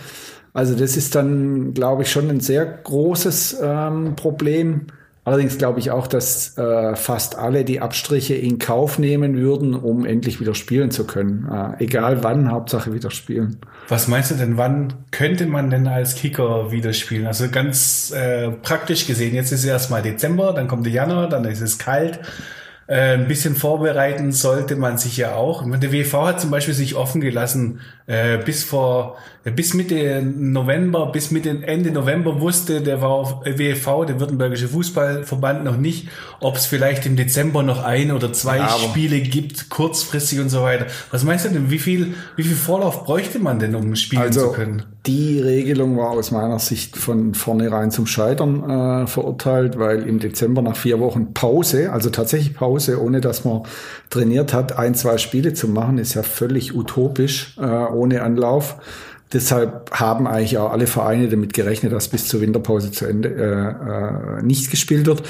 Also 0.58 0.74
das 0.74 0.96
ist 0.96 1.14
dann, 1.14 1.72
glaube 1.72 2.02
ich, 2.02 2.10
schon 2.10 2.28
ein 2.30 2.40
sehr 2.40 2.66
großes 2.66 3.58
ähm, 3.62 4.16
Problem. 4.16 4.88
Allerdings 5.22 5.56
glaube 5.56 5.78
ich 5.78 5.92
auch, 5.92 6.08
dass 6.08 6.58
äh, 6.58 6.96
fast 6.96 7.38
alle 7.38 7.64
die 7.64 7.80
Abstriche 7.80 8.34
in 8.34 8.58
Kauf 8.58 8.98
nehmen 8.98 9.36
würden, 9.36 9.76
um 9.76 10.04
endlich 10.04 10.40
wieder 10.40 10.56
spielen 10.56 10.90
zu 10.90 11.04
können. 11.04 11.48
Äh, 11.48 11.84
egal 11.84 12.24
wann, 12.24 12.50
Hauptsache 12.50 12.92
wieder 12.92 13.12
spielen. 13.12 13.58
Was 13.86 14.08
meinst 14.08 14.32
du 14.32 14.34
denn, 14.34 14.56
wann 14.56 14.94
könnte 15.12 15.46
man 15.46 15.70
denn 15.70 15.86
als 15.86 16.16
Kicker 16.16 16.72
wieder 16.72 16.92
spielen? 16.92 17.28
Also 17.28 17.48
ganz 17.50 18.10
äh, 18.10 18.50
praktisch 18.50 19.06
gesehen, 19.06 19.36
jetzt 19.36 19.52
ist 19.52 19.64
erstmal 19.64 20.02
Dezember, 20.02 20.54
dann 20.54 20.66
kommt 20.66 20.86
der 20.86 20.92
Januar, 20.92 21.28
dann 21.28 21.44
ist 21.44 21.60
es 21.60 21.78
kalt. 21.78 22.18
Äh, 22.88 23.12
ein 23.12 23.28
bisschen 23.28 23.54
vorbereiten 23.54 24.32
sollte 24.32 24.74
man 24.74 24.96
sich 24.96 25.18
ja 25.18 25.34
auch. 25.34 25.62
Der 25.78 25.92
WV 25.92 26.26
hat 26.26 26.40
zum 26.40 26.50
Beispiel 26.50 26.72
sich 26.72 26.96
offen 26.96 27.20
gelassen, 27.20 27.80
äh, 28.06 28.38
bis 28.38 28.64
vor, 28.64 29.18
bis 29.50 29.74
Mitte 29.74 30.22
November, 30.22 31.10
bis 31.12 31.30
Mitte 31.30 31.50
Ende 31.62 31.90
November 31.90 32.40
wusste 32.40 32.80
der 32.80 33.00
WV, 33.00 34.04
der 34.06 34.20
Württembergische 34.20 34.68
Fußballverband, 34.68 35.64
noch 35.64 35.76
nicht, 35.76 36.08
ob 36.40 36.56
es 36.56 36.66
vielleicht 36.66 37.06
im 37.06 37.16
Dezember 37.16 37.62
noch 37.62 37.84
ein 37.84 38.10
oder 38.12 38.32
zwei 38.32 38.60
aber- 38.60 38.78
Spiele 38.78 39.20
gibt, 39.20 39.68
kurzfristig 39.70 40.40
und 40.40 40.48
so 40.48 40.62
weiter. 40.62 40.86
Was 41.10 41.24
meinst 41.24 41.44
du 41.44 41.50
denn, 41.50 41.70
wie 41.70 41.78
viel, 41.78 42.14
wie 42.36 42.42
viel 42.42 42.56
Vorlauf 42.56 43.04
bräuchte 43.04 43.38
man 43.38 43.58
denn, 43.58 43.74
um 43.74 43.94
spielen 43.96 44.32
zu 44.32 44.40
Also 44.40 44.52
können? 44.52 44.82
die 45.06 45.40
Regelung 45.40 45.96
war 45.96 46.10
aus 46.10 46.30
meiner 46.32 46.58
Sicht 46.58 46.96
von 46.96 47.32
vornherein 47.34 47.90
zum 47.90 48.06
Scheitern 48.06 49.04
äh, 49.04 49.06
verurteilt, 49.06 49.78
weil 49.78 50.02
im 50.02 50.18
Dezember 50.18 50.60
nach 50.60 50.76
vier 50.76 51.00
Wochen 51.00 51.32
Pause, 51.32 51.92
also 51.92 52.10
tatsächlich 52.10 52.54
Pause, 52.54 53.00
ohne 53.02 53.20
dass 53.22 53.44
man 53.44 53.62
trainiert 54.10 54.52
hat, 54.52 54.78
ein, 54.78 54.94
zwei 54.94 55.16
Spiele 55.16 55.54
zu 55.54 55.68
machen, 55.68 55.96
ist 55.98 56.12
ja 56.14 56.22
völlig 56.22 56.74
utopisch, 56.74 57.56
äh, 57.58 57.62
ohne 57.64 58.22
Anlauf. 58.22 58.76
Deshalb 59.32 59.90
haben 59.92 60.26
eigentlich 60.26 60.58
auch 60.58 60.72
alle 60.72 60.86
Vereine 60.86 61.28
damit 61.28 61.52
gerechnet, 61.52 61.92
dass 61.92 62.08
bis 62.08 62.28
zur 62.28 62.40
Winterpause 62.40 62.90
zu 62.90 63.06
Ende 63.06 63.28
äh, 63.28 64.38
äh, 64.38 64.42
nicht 64.42 64.70
gespielt 64.70 65.06
wird. 65.06 65.22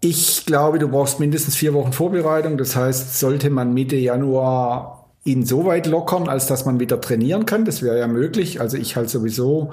Ich 0.00 0.46
glaube, 0.46 0.78
du 0.78 0.88
brauchst 0.88 1.20
mindestens 1.20 1.56
vier 1.56 1.74
Wochen 1.74 1.92
Vorbereitung. 1.92 2.58
Das 2.58 2.76
heißt, 2.76 3.18
sollte 3.18 3.50
man 3.50 3.74
Mitte 3.74 3.96
Januar 3.96 5.02
ihn 5.24 5.44
so 5.44 5.64
weit 5.64 5.86
lockern, 5.86 6.28
als 6.28 6.46
dass 6.46 6.64
man 6.64 6.80
wieder 6.80 7.00
trainieren 7.00 7.46
kann, 7.46 7.64
das 7.64 7.82
wäre 7.82 7.98
ja 7.98 8.08
möglich. 8.08 8.60
Also 8.60 8.76
ich 8.76 8.96
halte 8.96 9.10
sowieso 9.10 9.70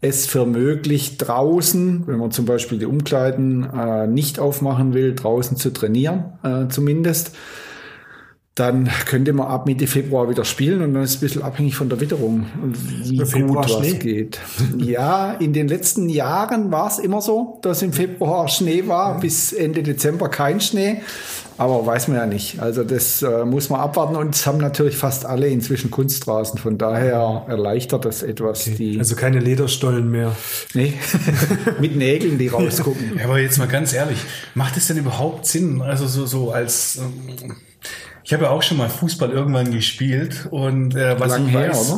es 0.00 0.26
für 0.26 0.46
möglich, 0.46 1.18
draußen, 1.18 2.06
wenn 2.06 2.18
man 2.18 2.30
zum 2.30 2.44
Beispiel 2.44 2.78
die 2.78 2.86
Umkleiden 2.86 3.68
äh, 3.72 4.06
nicht 4.06 4.38
aufmachen 4.38 4.94
will, 4.94 5.14
draußen 5.14 5.56
zu 5.56 5.72
trainieren, 5.72 6.38
äh, 6.42 6.68
zumindest. 6.68 7.32
Dann 8.58 8.90
könnte 9.06 9.32
man 9.32 9.46
ab 9.46 9.66
Mitte 9.66 9.86
Februar 9.86 10.28
wieder 10.28 10.44
spielen 10.44 10.82
und 10.82 10.92
dann 10.92 11.04
ist 11.04 11.10
es 11.10 11.16
ein 11.18 11.20
bisschen 11.20 11.42
abhängig 11.42 11.76
von 11.76 11.88
der 11.88 12.00
Witterung, 12.00 12.46
wie 13.04 13.24
Februar 13.24 13.62
gut 13.62 13.70
was 13.76 13.86
Schnee. 13.86 13.98
geht. 13.98 14.40
Ja, 14.78 15.34
in 15.34 15.52
den 15.52 15.68
letzten 15.68 16.08
Jahren 16.08 16.72
war 16.72 16.88
es 16.88 16.98
immer 16.98 17.20
so, 17.20 17.60
dass 17.62 17.82
im 17.82 17.92
Februar 17.92 18.48
Schnee 18.48 18.88
war, 18.88 19.20
bis 19.20 19.52
Ende 19.52 19.84
Dezember 19.84 20.28
kein 20.28 20.60
Schnee. 20.60 21.02
Aber 21.56 21.86
weiß 21.86 22.08
man 22.08 22.16
ja 22.16 22.26
nicht. 22.26 22.58
Also 22.58 22.82
das 22.82 23.22
äh, 23.22 23.44
muss 23.44 23.70
man 23.70 23.80
abwarten 23.80 24.16
und 24.16 24.34
es 24.34 24.44
haben 24.44 24.58
natürlich 24.58 24.96
fast 24.96 25.24
alle 25.24 25.46
inzwischen 25.46 25.92
Kunstrasen. 25.92 26.58
Von 26.58 26.78
daher 26.78 27.44
erleichtert 27.48 28.04
das 28.04 28.24
etwas 28.24 28.64
die. 28.64 28.98
Also 28.98 29.14
keine 29.14 29.38
Lederstollen 29.38 30.10
mehr. 30.10 30.34
nee, 30.74 30.94
mit 31.80 31.94
Nägeln, 31.96 32.38
die 32.38 32.48
rausgucken. 32.48 33.18
Ja, 33.18 33.24
aber 33.24 33.38
jetzt 33.38 33.58
mal 33.58 33.68
ganz 33.68 33.92
ehrlich, 33.92 34.18
macht 34.54 34.76
es 34.76 34.88
denn 34.88 34.98
überhaupt 34.98 35.46
Sinn? 35.46 35.80
Also 35.80 36.06
so, 36.06 36.26
so 36.26 36.50
als 36.50 36.98
ähm, 36.98 37.56
ich 38.28 38.34
habe 38.34 38.44
ja 38.44 38.50
auch 38.50 38.62
schon 38.62 38.76
mal 38.76 38.90
Fußball 38.90 39.30
irgendwann 39.30 39.70
gespielt 39.70 40.48
und 40.50 40.94
äh, 40.94 41.18
was 41.18 41.30
Lang 41.30 41.46
ich 41.46 41.52
her, 41.54 41.70
weiß, 41.70 41.94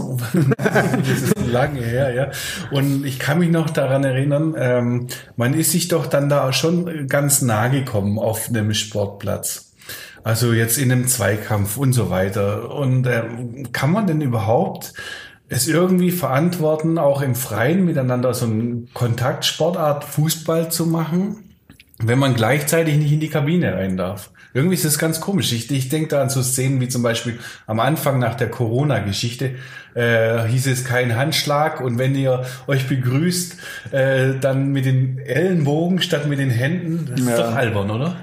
das 0.57 1.23
ist 1.23 1.47
lange 1.49 1.81
her, 1.81 2.15
ja. 2.15 2.31
Und 2.71 3.05
ich 3.05 3.19
kann 3.19 3.41
mich 3.41 3.51
noch 3.51 3.69
daran 3.69 4.05
erinnern, 4.05 4.55
ähm, 4.57 5.09
man 5.35 5.55
ist 5.55 5.73
sich 5.73 5.89
doch 5.89 6.07
dann 6.07 6.29
da 6.29 6.53
schon 6.53 7.09
ganz 7.09 7.43
nah 7.43 7.67
gekommen 7.67 8.17
auf 8.17 8.49
einem 8.49 8.75
Sportplatz. 8.75 9.73
Also 10.23 10.53
jetzt 10.53 10.79
in 10.79 10.93
einem 10.93 11.09
Zweikampf 11.09 11.77
und 11.77 11.95
so 11.95 12.11
weiter. 12.11 12.77
Und 12.77 13.09
ähm, 13.09 13.73
kann 13.73 13.91
man 13.91 14.07
denn 14.07 14.21
überhaupt 14.21 14.93
es 15.49 15.67
irgendwie 15.67 16.13
verantworten, 16.13 16.99
auch 16.99 17.23
im 17.23 17.35
Freien 17.35 17.85
miteinander 17.85 18.35
so 18.35 18.47
einen 18.47 18.89
Kontaktsportart 18.95 20.05
Fußball 20.05 20.71
zu 20.71 20.87
machen, 20.87 21.57
wenn 21.99 22.21
man 22.21 22.37
gleichzeitig 22.37 22.99
nicht 22.99 23.11
in 23.11 23.19
die 23.19 23.31
Kabine 23.31 23.75
rein 23.75 23.97
darf? 23.97 24.31
Irgendwie 24.53 24.75
ist 24.75 24.85
das 24.85 24.99
ganz 24.99 25.21
komisch. 25.21 25.53
Ich, 25.53 25.71
ich 25.71 25.89
denke 25.89 26.09
da 26.09 26.23
an 26.23 26.29
so 26.31 26.43
Szenen 26.43 26.81
wie 26.81 26.89
zum 26.89 27.03
Beispiel 27.03 27.39
am 27.67 27.79
Anfang 27.81 28.19
nach 28.19 28.35
der 28.35 28.49
Corona-Geschichte 28.51 29.53
äh, 29.95 30.45
hieß 30.47 30.67
es 30.69 30.85
kein 30.85 31.17
Handschlag 31.17 31.81
und 31.81 31.99
wenn 31.99 32.15
ihr 32.15 32.45
euch 32.67 32.89
begrüßt, 32.89 33.57
äh, 33.93 34.35
dann 34.41 34.69
mit 34.73 34.85
den 34.87 35.19
Ellenbogen 35.19 36.01
statt 36.01 36.27
mit 36.29 36.39
den 36.39 36.51
Händen. 36.51 37.07
Das 37.11 37.21
ist 37.21 37.29
Ja. 37.29 37.37
doch 37.39 37.55
albern, 37.55 37.91
oder? 37.91 38.17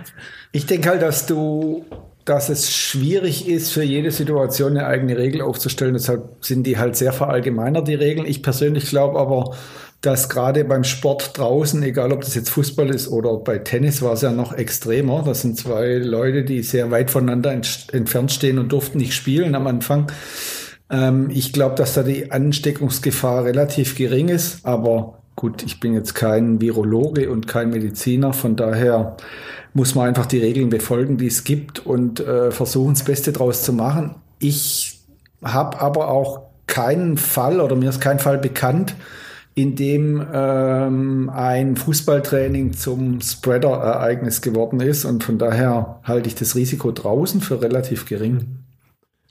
Ich 0.52 0.66
denke 0.66 0.90
halt, 0.90 1.02
dass 1.02 1.26
du, 1.26 1.86
dass 2.26 2.50
es 2.50 2.74
schwierig 2.76 3.48
ist, 3.48 3.72
für 3.72 3.84
jede 3.84 4.12
Situation 4.12 4.72
eine 4.78 4.88
eigene 4.88 5.18
Regel 5.18 5.42
aufzustellen. 5.42 5.94
Deshalb 5.94 6.24
sind 6.42 6.64
die 6.66 6.78
halt 6.78 6.96
sehr 6.96 7.14
verallgemeinert, 7.14 7.88
die 7.88 7.96
Regeln. 7.96 8.26
Ich 8.28 8.42
persönlich 8.44 8.90
glaube 8.90 9.20
aber, 9.20 9.56
dass 10.02 10.30
gerade 10.30 10.64
beim 10.64 10.84
Sport 10.84 11.38
draußen, 11.38 11.82
egal 11.84 12.12
ob 12.12 12.22
das 12.22 12.36
jetzt 12.36 12.50
Fußball 12.52 12.90
ist 12.90 13.08
oder 13.08 13.38
bei 13.38 13.58
Tennis, 13.58 14.02
war 14.02 14.14
es 14.14 14.22
ja 14.22 14.32
noch 14.32 14.54
extremer. 14.54 15.24
Das 15.26 15.42
sind 15.42 15.58
zwei 15.58 15.96
Leute, 15.96 16.44
die 16.44 16.62
sehr 16.62 16.92
weit 16.92 17.10
voneinander 17.10 17.52
ent 17.52 17.88
entfernt 17.92 18.32
stehen 18.32 18.60
und 18.60 18.72
durften 18.72 19.00
nicht 19.00 19.14
spielen 19.14 19.56
am 19.56 19.66
Anfang. 19.66 20.12
Ähm, 20.90 21.30
ich 21.32 21.52
glaube, 21.52 21.76
dass 21.76 21.96
da 21.96 22.04
die 22.04 22.32
Ansteckungsgefahr 22.32 23.46
relativ 23.46 23.96
gering 23.96 24.30
ist, 24.30 24.66
aber 24.66 25.20
gut, 25.36 25.64
ich 25.64 25.80
bin 25.80 25.94
jetzt 25.94 26.14
kein 26.14 26.62
Virologe 26.62 27.30
und 27.30 27.48
kein 27.48 27.72
Mediziner, 27.72 28.34
von 28.34 28.56
daher 28.56 29.18
muss 29.74 29.96
man 29.96 30.08
einfach 30.08 30.26
die 30.26 30.40
Regeln 30.40 30.70
befolgen, 30.70 31.18
die 31.18 31.28
es 31.28 31.44
gibt 31.44 31.86
und 31.86 32.20
äh, 32.20 32.52
versuchen, 32.52 32.94
das 32.94 33.04
Beste 33.04 33.32
draus 33.32 33.64
zu 33.64 33.74
machen. 33.74 34.16
Ich 34.40 35.00
habe 35.44 35.80
aber 35.80 36.10
auch 36.10 36.42
keinen 36.66 37.18
Fall 37.18 37.62
oder 37.62 37.76
mir 37.76 37.90
ist 37.90 38.02
kein 38.02 38.20
Fall 38.20 38.38
bekannt, 38.38 38.96
in 39.58 39.76
dem 39.76 40.24
ähm, 40.32 41.32
ein 41.34 41.78
Fußballtraining 41.78 42.74
zum 42.74 43.22
Spreader-Ereignis 43.22 44.44
geworden 44.44 44.80
ist 44.82 45.04
und 45.04 45.24
von 45.24 45.40
daher 45.40 46.00
halte 46.04 46.30
ich 46.30 46.36
das 46.36 46.56
Risiko 46.56 46.92
draußen 46.92 47.42
für 47.42 47.60
relativ 47.60 48.06
gering. 48.06 48.67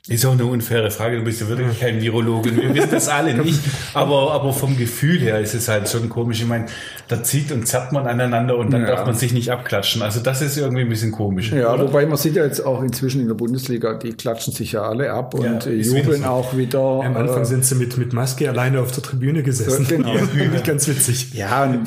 Ist 0.08 0.24
auch 0.24 0.32
eine 0.32 0.44
unfaire 0.44 0.90
Frage. 0.92 1.16
Du 1.16 1.24
bist 1.24 1.40
ja 1.40 1.48
wirklich 1.48 1.80
kein 1.80 2.00
Virologe. 2.00 2.54
Wir 2.56 2.72
wissen 2.74 2.90
das 2.92 3.08
alle 3.08 3.34
nicht. 3.42 3.58
Aber, 3.92 4.30
aber 4.32 4.52
vom 4.52 4.76
Gefühl 4.76 5.18
her 5.18 5.40
ist 5.40 5.52
es 5.54 5.66
halt 5.66 5.88
schon 5.88 6.08
komisch. 6.08 6.40
Ich 6.42 6.46
meine, 6.46 6.66
da 7.08 7.24
zieht 7.24 7.50
und 7.50 7.66
zappt 7.66 7.90
man 7.92 8.06
aneinander 8.06 8.56
und 8.56 8.72
dann 8.72 8.82
Ja. 8.82 8.88
darf 8.94 9.06
man 9.06 9.16
sich 9.16 9.32
nicht 9.32 9.50
abklatschen. 9.50 10.02
Also 10.02 10.20
das 10.20 10.42
ist 10.42 10.56
irgendwie 10.58 10.82
ein 10.82 10.88
bisschen 10.88 11.10
komisch. 11.10 11.50
Ja, 11.50 11.74
oder? 11.74 11.88
wobei 11.88 12.06
man 12.06 12.16
sieht 12.18 12.36
ja 12.36 12.44
jetzt 12.44 12.64
auch 12.64 12.82
inzwischen 12.84 13.20
in 13.20 13.26
der 13.26 13.34
Bundesliga, 13.34 13.94
die 13.94 14.12
klatschen 14.12 14.52
sich 14.52 14.72
ja 14.72 14.82
alle 14.82 15.10
ab 15.12 15.34
und 15.34 15.42
Ja, 15.44 15.58
äh, 15.58 15.78
wieder 15.78 15.98
jubeln 15.98 16.22
so. 16.22 16.28
auch 16.28 16.56
wieder. 16.56 16.78
Am 17.04 17.16
Anfang 17.16 17.42
äh, 17.42 17.46
sind 17.46 17.64
sie 17.64 17.74
mit, 17.74 17.98
mit 17.98 18.12
Maske 18.12 18.48
alleine 18.48 18.80
auf 18.82 18.92
der 18.92 19.02
Tribüne 19.02 19.42
gesessen. 19.42 19.86
Genau. 19.88 20.14
Ganz 20.64 20.86
witzig. 20.86 21.34
Ja, 21.34 21.64
und 21.64 21.80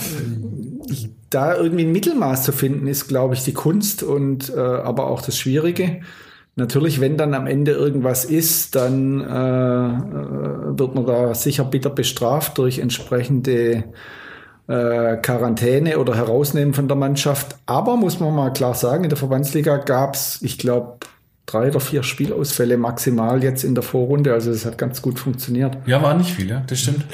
ich 0.89 1.09
da 1.29 1.55
irgendwie 1.55 1.85
ein 1.85 1.91
Mittelmaß 1.93 2.43
zu 2.43 2.51
finden, 2.51 2.87
ist, 2.87 3.07
glaube 3.07 3.35
ich, 3.35 3.43
die 3.45 3.53
Kunst 3.53 4.03
und 4.03 4.49
äh, 4.53 4.59
aber 4.59 5.07
auch 5.07 5.21
das 5.21 5.37
Schwierige. 5.37 6.01
Natürlich, 6.59 6.99
wenn 6.99 7.15
dann 7.15 7.33
am 7.33 7.47
Ende 7.47 7.71
irgendwas 7.71 8.25
ist, 8.25 8.75
dann 8.75 9.21
äh, 9.21 9.25
äh, 9.25 10.77
wird 10.77 10.93
man 10.93 11.05
da 11.05 11.33
sicher 11.33 11.63
bitter 11.63 11.89
bestraft 11.89 12.57
durch 12.57 12.79
entsprechende 12.79 13.85
äh, 14.67 15.15
Quarantäne 15.17 15.97
oder 15.97 16.15
Herausnehmen 16.15 16.73
von 16.73 16.89
der 16.89 16.97
Mannschaft. 16.97 17.55
Aber 17.65 17.95
muss 17.95 18.19
man 18.19 18.35
mal 18.35 18.51
klar 18.51 18.75
sagen, 18.75 19.05
in 19.05 19.09
der 19.09 19.17
Verbandsliga 19.17 19.77
gab 19.77 20.15
es, 20.15 20.41
ich 20.41 20.57
glaube, 20.57 20.97
drei 21.51 21.69
oder 21.69 21.79
vier 21.79 22.03
Spielausfälle 22.03 22.77
maximal 22.77 23.43
jetzt 23.43 23.63
in 23.63 23.73
der 23.75 23.83
Vorrunde. 23.83 24.33
Also 24.33 24.51
es 24.51 24.65
hat 24.65 24.77
ganz 24.77 25.01
gut 25.01 25.19
funktioniert. 25.19 25.77
Ja, 25.85 26.01
war 26.01 26.15
nicht 26.17 26.31
viel, 26.31 26.49
ja, 26.49 26.63
das 26.67 26.79
stimmt. 26.79 27.05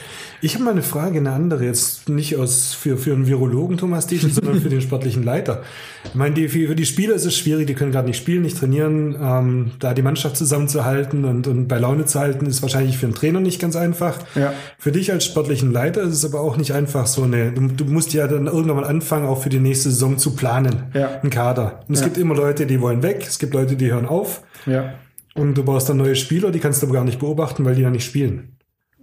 Ich 0.41 0.53
habe 0.53 0.65
mal 0.65 0.71
eine 0.71 0.83
Frage, 0.83 1.17
eine 1.17 1.31
andere, 1.31 1.65
jetzt 1.65 2.07
nicht 2.09 2.35
aus 2.35 2.73
für, 2.73 2.97
für 2.97 3.13
einen 3.13 3.25
Virologen 3.25 3.77
Thomas 3.77 4.05
Dietrich, 4.05 4.33
sondern 4.35 4.61
für 4.61 4.69
den 4.69 4.81
sportlichen 4.81 5.23
Leiter. 5.23 5.63
Ich 6.03 6.13
meine, 6.13 6.35
die, 6.35 6.49
für 6.49 6.75
die 6.75 6.85
Spieler 6.85 7.15
ist 7.15 7.25
es 7.25 7.35
schwierig, 7.35 7.65
die 7.65 7.73
können 7.73 7.91
gerade 7.91 8.07
nicht 8.07 8.17
spielen, 8.17 8.43
nicht 8.43 8.57
trainieren. 8.59 9.15
Ähm, 9.19 9.71
da 9.79 9.93
die 9.95 10.03
Mannschaft 10.03 10.37
zusammenzuhalten 10.37 11.25
und, 11.25 11.47
und 11.47 11.67
bei 11.67 11.79
Laune 11.79 12.05
zu 12.05 12.19
halten, 12.19 12.45
ist 12.45 12.61
wahrscheinlich 12.61 12.97
für 12.97 13.07
einen 13.07 13.15
Trainer 13.15 13.39
nicht 13.39 13.59
ganz 13.59 13.75
einfach. 13.75 14.19
Ja. 14.35 14.53
Für 14.77 14.91
dich 14.91 15.11
als 15.11 15.25
sportlichen 15.25 15.71
Leiter 15.71 16.01
ist 16.01 16.13
es 16.13 16.25
aber 16.25 16.41
auch 16.41 16.57
nicht 16.57 16.73
einfach 16.73 17.07
so 17.07 17.23
eine, 17.23 17.51
du, 17.51 17.67
du 17.67 17.85
musst 17.85 18.13
ja 18.13 18.27
dann 18.27 18.45
irgendwann 18.45 18.75
mal 18.75 18.85
anfangen, 18.85 19.25
auch 19.25 19.41
für 19.41 19.49
die 19.49 19.59
nächste 19.59 19.89
Saison 19.89 20.17
zu 20.19 20.35
planen. 20.35 20.83
Ja. 20.93 21.09
Ein 21.23 21.29
Kader. 21.31 21.79
Und 21.87 21.95
es 21.95 22.01
Ja. 22.01 22.05
gibt 22.07 22.17
immer 22.19 22.35
Leute, 22.35 22.67
die 22.67 22.79
wollen 22.81 23.01
weg, 23.01 23.25
es 23.27 23.39
gibt 23.39 23.53
Leute, 23.53 23.75
die 23.75 23.91
hören 23.91 24.05
auf. 24.05 24.24
Ja. 24.65 24.95
Und 25.35 25.55
du 25.55 25.63
brauchst 25.63 25.89
dann 25.89 25.97
neue 25.97 26.15
Spieler, 26.15 26.51
die 26.51 26.59
kannst 26.59 26.81
du 26.81 26.87
aber 26.87 26.95
gar 26.95 27.03
nicht 27.03 27.19
beobachten, 27.19 27.65
weil 27.65 27.75
die 27.75 27.81
ja 27.81 27.89
nicht 27.89 28.05
spielen. 28.05 28.55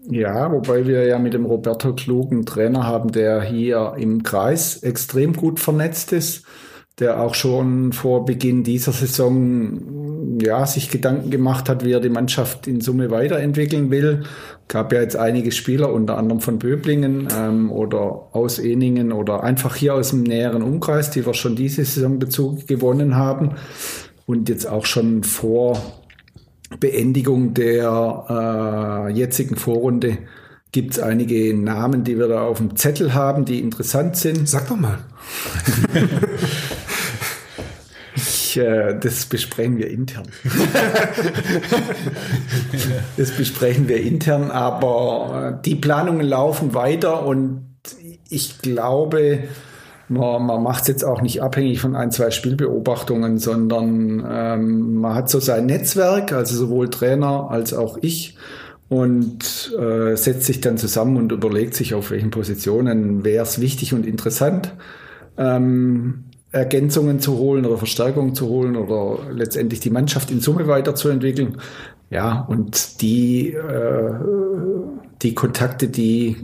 Ja, 0.08 0.50
wobei 0.50 0.86
wir 0.86 1.06
ja 1.06 1.18
mit 1.18 1.34
dem 1.34 1.44
Roberto 1.44 1.94
Klug 1.94 2.32
einen 2.32 2.46
Trainer 2.46 2.86
haben, 2.86 3.12
der 3.12 3.42
hier 3.42 3.94
im 3.98 4.22
Kreis 4.22 4.82
extrem 4.82 5.34
gut 5.34 5.60
vernetzt 5.60 6.12
ist, 6.12 6.44
der 6.98 7.20
auch 7.22 7.34
schon 7.34 7.92
vor 7.92 8.24
Beginn 8.24 8.64
dieser 8.64 8.92
Saison 8.92 10.38
ja, 10.40 10.66
sich 10.66 10.90
Gedanken 10.90 11.30
gemacht 11.30 11.68
hat, 11.68 11.84
wie 11.84 11.92
er 11.92 12.00
die 12.00 12.08
Mannschaft 12.08 12.66
in 12.66 12.80
Summe 12.80 13.10
weiterentwickeln 13.10 13.90
will. 13.90 14.24
Gab 14.66 14.92
ja 14.92 15.00
jetzt 15.00 15.16
einige 15.16 15.52
Spieler, 15.52 15.92
unter 15.92 16.18
anderem 16.18 16.40
von 16.40 16.58
Böblingen 16.58 17.28
ähm, 17.36 17.70
oder 17.70 18.28
aus 18.32 18.58
Eningen 18.58 19.12
oder 19.12 19.44
einfach 19.44 19.76
hier 19.76 19.94
aus 19.94 20.10
dem 20.10 20.24
näheren 20.24 20.62
Umkreis, 20.62 21.10
die 21.10 21.24
wir 21.24 21.34
schon 21.34 21.54
diese 21.54 21.84
Saison 21.84 22.18
Bezug 22.18 22.66
gewonnen 22.66 23.14
haben 23.16 23.54
und 24.26 24.48
jetzt 24.48 24.66
auch 24.66 24.86
schon 24.86 25.24
vor 25.24 25.80
Beendigung 26.80 27.54
der 27.54 29.08
äh, 29.08 29.12
jetzigen 29.12 29.56
Vorrunde 29.56 30.18
gibt 30.72 30.92
es 30.92 30.98
einige 31.00 31.54
Namen, 31.54 32.02
die 32.02 32.18
wir 32.18 32.28
da 32.28 32.42
auf 32.44 32.58
dem 32.58 32.76
Zettel 32.76 33.12
haben, 33.12 33.44
die 33.44 33.60
interessant 33.60 34.16
sind. 34.16 34.48
Sag 34.48 34.68
doch 34.68 34.76
mal. 34.76 34.98
Ich, 38.14 38.58
äh, 38.58 38.98
das 38.98 39.24
besprechen 39.24 39.78
wir 39.78 39.88
intern. 39.88 40.28
das 43.16 43.30
besprechen 43.30 43.88
wir 43.88 43.98
intern, 44.02 44.50
aber 44.50 45.56
äh, 45.58 45.62
die 45.64 45.76
Planungen 45.76 46.26
laufen 46.26 46.74
weiter 46.74 47.24
und 47.24 47.64
ich 48.28 48.58
glaube, 48.60 49.44
man, 50.12 50.46
man 50.46 50.62
macht 50.62 50.82
es 50.82 50.88
jetzt 50.88 51.04
auch 51.04 51.22
nicht 51.22 51.42
abhängig 51.42 51.80
von 51.80 51.96
ein, 51.96 52.10
zwei 52.10 52.30
Spielbeobachtungen, 52.30 53.38
sondern 53.38 54.24
ähm, 54.28 54.94
man 54.94 55.14
hat 55.14 55.30
so 55.30 55.40
sein 55.40 55.66
Netzwerk, 55.66 56.32
also 56.32 56.56
sowohl 56.56 56.90
Trainer 56.90 57.50
als 57.50 57.74
auch 57.74 57.98
ich 58.00 58.36
und 58.88 59.72
äh, 59.78 60.16
setzt 60.16 60.44
sich 60.44 60.60
dann 60.60 60.76
zusammen 60.76 61.16
und 61.16 61.32
überlegt 61.32 61.74
sich, 61.74 61.94
auf 61.94 62.10
welchen 62.10 62.30
Positionen 62.30 63.24
wäre 63.24 63.42
es 63.42 63.60
wichtig 63.60 63.94
und 63.94 64.04
interessant. 64.04 64.74
Ähm, 65.38 66.24
Ergänzungen 66.50 67.18
zu 67.18 67.38
holen 67.38 67.64
oder 67.64 67.78
Verstärkungen 67.78 68.34
zu 68.34 68.48
holen 68.48 68.76
oder 68.76 69.32
letztendlich 69.32 69.80
die 69.80 69.88
Mannschaft 69.88 70.30
in 70.30 70.40
Summe 70.40 70.68
weiterzuentwickeln. 70.68 71.56
Ja, 72.10 72.42
und 72.42 73.00
die, 73.00 73.54
äh, 73.54 74.12
die 75.22 75.34
Kontakte, 75.34 75.88
die 75.88 76.36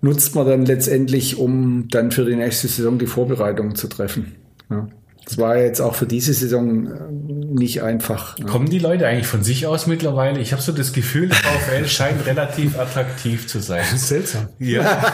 nutzt 0.00 0.34
man 0.34 0.46
dann 0.46 0.64
letztendlich, 0.66 1.38
um 1.38 1.88
dann 1.90 2.10
für 2.10 2.24
die 2.24 2.36
nächste 2.36 2.68
Saison 2.68 2.98
die 2.98 3.06
Vorbereitungen 3.06 3.74
zu 3.74 3.88
treffen. 3.88 4.36
Ja. 4.70 4.88
Das 5.24 5.36
war 5.36 5.58
jetzt 5.58 5.82
auch 5.82 5.94
für 5.94 6.06
diese 6.06 6.32
Saison 6.32 6.86
äh, 6.86 6.90
nicht 7.30 7.82
einfach. 7.82 8.36
Kommen 8.46 8.70
die 8.70 8.78
Leute 8.78 9.06
eigentlich 9.06 9.26
von 9.26 9.42
sich 9.42 9.66
aus 9.66 9.86
mittlerweile? 9.86 10.40
Ich 10.40 10.52
habe 10.52 10.62
so 10.62 10.72
das 10.72 10.94
Gefühl, 10.94 11.28
VfL 11.30 11.84
scheint 11.86 12.24
relativ 12.24 12.78
attraktiv 12.78 13.46
zu 13.46 13.60
sein. 13.60 13.84
Seltsam. 13.94 14.48
Ja, 14.58 15.12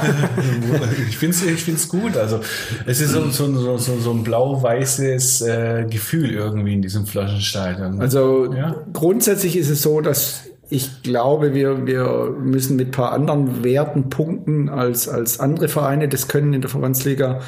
ich 1.09 1.19
finde 1.19 1.35
es 1.37 1.43
ich 1.45 1.65
find's 1.65 1.89
gut. 1.89 2.17
Also 2.17 2.39
es 2.87 3.01
ist 3.01 3.11
so, 3.11 3.29
so, 3.31 3.53
so, 3.59 3.77
so, 3.77 3.99
so 3.99 4.11
ein 4.13 4.23
blau-weißes 4.23 5.41
äh, 5.43 5.87
Gefühl 5.91 6.31
irgendwie 6.31 6.75
in 6.75 6.83
diesem 6.83 7.07
Flaschenstadion. 7.07 8.01
Also 8.01 8.55
Ja. 8.55 8.85
grundsätzlich 8.93 9.57
ist 9.57 9.69
es 9.69 9.83
so, 9.83 10.01
dass 10.01 10.43
ich 10.75 11.03
glaube, 11.03 11.55
wir, 11.55 11.87
wir 11.87 12.35
müssen 12.39 12.77
mit 12.77 12.89
ein 12.89 12.91
paar 12.91 13.13
anderen 13.13 13.63
Werten 13.63 14.11
punkten 14.11 14.69
als, 14.69 15.09
als 15.09 15.39
andere 15.39 15.69
Vereine 15.69 16.09
das 16.09 16.27
können 16.27 16.53
in 16.53 16.63
der 16.63 16.71
Verbandsliga. 16.71 17.41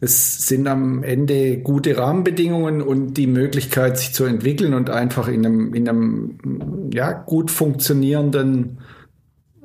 Das 0.00 0.46
sind 0.46 0.66
am 0.66 1.02
Ende 1.04 1.58
gute 1.58 1.96
Rahmenbedingungen 1.96 2.82
und 2.82 3.14
die 3.14 3.28
Möglichkeit, 3.28 3.96
sich 3.98 4.12
zu 4.12 4.24
entwickeln 4.24 4.74
und 4.74 4.90
einfach 4.90 5.28
in 5.28 5.46
einem, 5.46 5.74
in 5.74 5.88
einem 5.88 6.90
ja, 6.92 7.12
gut 7.12 7.50
funktionierenden 7.50 8.78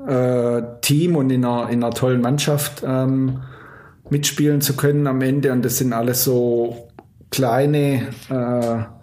äh, 0.08 0.62
Team 0.82 1.16
und 1.16 1.32
in 1.32 1.44
einer, 1.44 1.70
in 1.70 1.84
einer 1.84 1.94
tollen 1.94 2.22
Mannschaft 2.22 2.84
ähm, 2.86 3.40
mitspielen 4.10 4.62
zu 4.62 4.76
können 4.76 5.08
am 5.08 5.22
Ende. 5.22 5.52
Und 5.52 5.66
das 5.66 5.80
sind 5.80 5.92
alles 5.92 6.24
so 6.24 6.88
kleine 7.32 8.08
äh, 8.30 9.01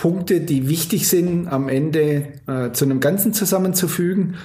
Punkte, 0.00 0.40
die 0.40 0.66
wichtig 0.66 1.08
sind, 1.08 1.46
am 1.46 1.68
Ende 1.68 2.28
äh, 2.46 2.72
zu 2.72 2.86
einem 2.86 3.00
Ganzen 3.00 3.34
zusammenzufügen. 3.34 4.36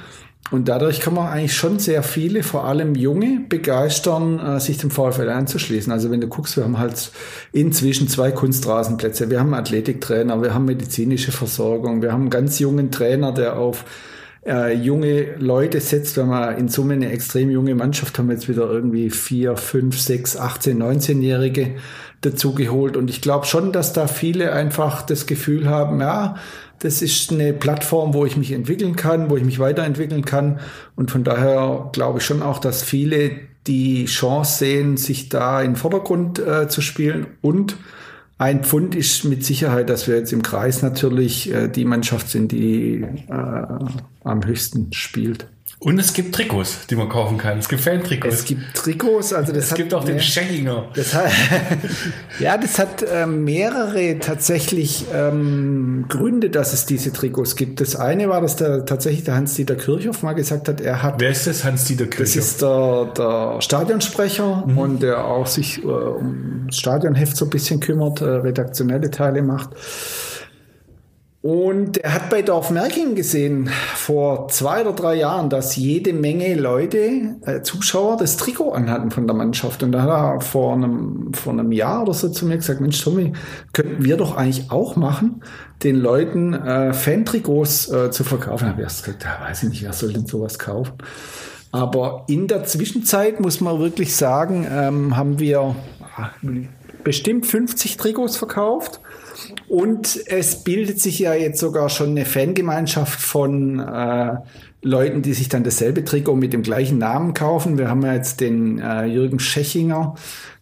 Und 0.51 0.67
dadurch 0.67 0.99
kann 0.99 1.13
man 1.13 1.29
eigentlich 1.29 1.55
schon 1.55 1.79
sehr 1.79 2.03
viele, 2.03 2.43
vor 2.43 2.65
allem 2.65 2.93
Junge, 2.93 3.39
begeistern, 3.47 4.37
äh, 4.37 4.59
sich 4.59 4.79
dem 4.79 4.91
VfL 4.91 5.29
anzuschließen. 5.29 5.93
Also 5.93 6.11
wenn 6.11 6.19
du 6.19 6.27
guckst, 6.27 6.57
wir 6.57 6.65
haben 6.65 6.77
halt 6.77 7.09
inzwischen 7.53 8.09
zwei 8.09 8.31
Kunstrasenplätze, 8.31 9.29
wir 9.29 9.39
haben 9.39 9.53
Athletiktrainer, 9.53 10.41
wir 10.41 10.53
haben 10.53 10.65
medizinische 10.65 11.31
Versorgung, 11.31 12.01
wir 12.01 12.11
haben 12.11 12.23
einen 12.23 12.29
ganz 12.31 12.59
jungen 12.59 12.91
Trainer, 12.91 13.31
der 13.31 13.57
auf 13.57 13.85
äh, 14.45 14.73
junge 14.73 15.35
Leute 15.37 15.79
setzt. 15.81 16.17
Wir 16.17 16.27
haben 16.27 16.57
in 16.57 16.67
Summe 16.67 16.93
eine 16.93 17.11
extrem 17.11 17.49
junge 17.49 17.75
Mannschaft, 17.75 18.17
haben 18.19 18.29
jetzt 18.31 18.47
wieder 18.47 18.69
irgendwie 18.69 19.09
vier, 19.09 19.57
fünf, 19.57 19.99
sechs, 19.99 20.37
18, 20.37 20.81
19-Jährige 20.81 21.75
dazugeholt. 22.21 22.97
Und 22.97 23.09
ich 23.09 23.21
glaube 23.21 23.45
schon, 23.45 23.71
dass 23.71 23.93
da 23.93 24.07
viele 24.07 24.51
einfach 24.53 25.01
das 25.01 25.25
Gefühl 25.25 25.67
haben, 25.67 25.99
ja, 25.99 26.35
das 26.79 27.01
ist 27.01 27.31
eine 27.31 27.53
Plattform, 27.53 28.13
wo 28.13 28.25
ich 28.25 28.37
mich 28.37 28.51
entwickeln 28.51 28.95
kann, 28.95 29.29
wo 29.29 29.37
ich 29.37 29.43
mich 29.43 29.59
weiterentwickeln 29.59 30.25
kann. 30.25 30.59
Und 30.95 31.09
von 31.09 31.23
daher 31.23 31.89
glaube 31.93 32.19
ich 32.19 32.25
schon 32.25 32.41
auch, 32.41 32.59
dass 32.59 32.83
viele 32.83 33.31
die 33.65 34.05
Chance 34.05 34.59
sehen, 34.59 34.97
sich 34.97 35.29
da 35.29 35.61
in 35.61 35.71
den 35.71 35.75
Vordergrund 35.75 36.37
äh, 36.39 36.67
zu 36.67 36.81
spielen. 36.81 37.27
Und 37.41 37.77
ein 38.37 38.63
Pfund 38.63 38.95
ist 38.95 39.23
mit 39.23 39.45
Sicherheit, 39.45 39.89
dass 39.89 40.07
wir 40.07 40.17
jetzt 40.17 40.33
im 40.33 40.41
Kreis 40.41 40.81
natürlich 40.81 41.51
äh, 41.53 41.69
die 41.69 41.85
Mannschaft 41.85 42.29
sind, 42.29 42.51
die 42.51 43.05
äh, 43.29 43.31
am 44.23 44.45
höchsten 44.45 44.91
spielt. 44.91 45.47
Und 45.85 45.99
es 45.99 46.13
gibt 46.13 46.33
Trikots, 46.33 46.87
die 46.89 46.95
man 46.95 47.09
kaufen 47.09 47.37
kann. 47.37 47.59
Es 47.59 47.69
gibt 47.69 47.83
Fan-Trikots. 47.83 48.33
Es 48.33 48.45
gibt 48.45 48.73
Trikots, 48.73 49.33
also 49.33 49.53
das 49.53 49.65
Es 49.65 49.69
hat 49.69 49.77
gibt 49.77 49.93
auch 49.93 50.03
den 50.03 50.19
Schenkinger. 50.19 50.87
Das 50.95 51.13
hat, 51.13 51.29
ja, 52.39 52.57
das 52.57 52.79
hat 52.79 53.05
ähm, 53.07 53.43
mehrere 53.43 54.17
tatsächlich 54.17 55.05
ähm, 55.13 56.05
Gründe, 56.09 56.49
dass 56.49 56.73
es 56.73 56.87
diese 56.87 57.13
Trikots 57.13 57.55
gibt. 57.55 57.81
Das 57.81 57.95
eine 57.95 58.29
war, 58.29 58.41
dass 58.41 58.55
der 58.55 58.87
tatsächlich 58.87 59.25
der 59.25 59.35
Hans-Dieter 59.35 59.75
Kirchhoff 59.75 60.23
mal 60.23 60.33
gesagt 60.33 60.69
hat, 60.69 60.81
er 60.81 61.03
hat 61.03 61.21
Wer 61.21 61.29
ist 61.29 61.45
das? 61.45 61.63
Hans-Dieter 61.63 62.07
das 62.07 62.15
Kirchhoff. 62.15 62.35
ist 62.35 62.61
der, 62.63 63.13
der 63.15 63.61
Stadionsprecher 63.61 64.65
und 64.75 65.03
der 65.03 65.23
auch 65.23 65.45
sich 65.45 65.83
äh, 65.83 65.85
um 65.85 66.63
das 66.65 66.79
Stadionheft 66.79 67.37
so 67.37 67.45
ein 67.45 67.51
bisschen 67.51 67.79
kümmert, 67.79 68.21
äh, 68.21 68.25
redaktionelle 68.25 69.11
Teile 69.11 69.43
macht. 69.43 69.69
Und 71.45 71.99
er 71.99 72.15
hat 72.15 72.31
bei 72.31 72.41
Dorf 72.41 72.71
Merking 72.71 73.13
gesehen, 73.13 73.69
vor 73.93 74.47
zwei 74.47 74.81
oder 74.81 74.93
drei 74.93 75.13
Jahren, 75.13 75.51
dass 75.51 75.75
jede 75.75 76.11
Menge 76.11 76.55
Leute, 76.55 77.35
äh, 77.45 77.61
Zuschauer, 77.61 78.17
das 78.17 78.37
Trikot 78.37 78.71
anhatten 78.71 79.11
von 79.11 79.27
der 79.27 79.35
Mannschaft. 79.35 79.83
Und 79.83 79.91
da 79.91 80.01
hat 80.01 80.09
er 80.09 80.41
vor 80.41 80.73
einem, 80.73 81.35
vor 81.35 81.53
einem 81.53 81.71
Jahr 81.71 82.01
oder 82.01 82.15
so 82.15 82.29
zu 82.29 82.47
mir 82.47 82.55
gesagt, 82.55 82.81
Mensch, 82.81 82.99
Tommy, 82.99 83.33
könnten 83.73 84.03
wir 84.03 84.17
doch 84.17 84.35
eigentlich 84.35 84.71
auch 84.71 84.95
machen, 84.95 85.43
den 85.83 85.97
Leuten 85.97 86.55
äh, 86.55 86.93
Fan-Trikots 86.93 87.91
äh, 87.91 88.09
zu 88.09 88.23
verkaufen. 88.23 88.63
Da 88.63 88.71
habe 88.71 88.81
ich 88.81 88.85
erst 88.85 89.05
gesagt, 89.05 89.23
ja, 89.23 89.47
weiß 89.47 89.61
ich 89.61 89.69
nicht, 89.69 89.83
wer 89.83 89.93
soll 89.93 90.13
denn 90.13 90.25
sowas 90.25 90.57
kaufen? 90.57 90.93
Aber 91.71 92.23
in 92.27 92.47
der 92.47 92.63
Zwischenzeit 92.63 93.39
muss 93.39 93.61
man 93.61 93.77
wirklich 93.77 94.15
sagen, 94.15 94.65
ähm, 94.67 95.15
haben 95.15 95.37
wir 95.37 95.75
ah, 96.17 96.31
bestimmt 97.03 97.45
50 97.45 97.97
Trikots 97.97 98.35
verkauft. 98.35 98.99
Und 99.67 100.19
es 100.27 100.63
bildet 100.63 101.01
sich 101.01 101.19
ja 101.19 101.33
jetzt 101.33 101.59
sogar 101.59 101.89
schon 101.89 102.11
eine 102.11 102.25
Fangemeinschaft 102.25 103.19
von 103.19 103.79
äh, 103.79 104.35
Leuten, 104.81 105.21
die 105.21 105.33
sich 105.33 105.49
dann 105.49 105.63
dasselbe 105.63 106.05
Trikot 106.05 106.35
mit 106.35 106.53
dem 106.53 106.61
gleichen 106.61 106.97
Namen 106.97 107.33
kaufen. 107.33 107.77
Wir 107.77 107.89
haben 107.89 108.03
ja 108.03 108.13
jetzt 108.13 108.39
den 108.39 108.79
äh, 108.79 109.05
Jürgen 109.05 109.39
Schechinger, 109.39 110.15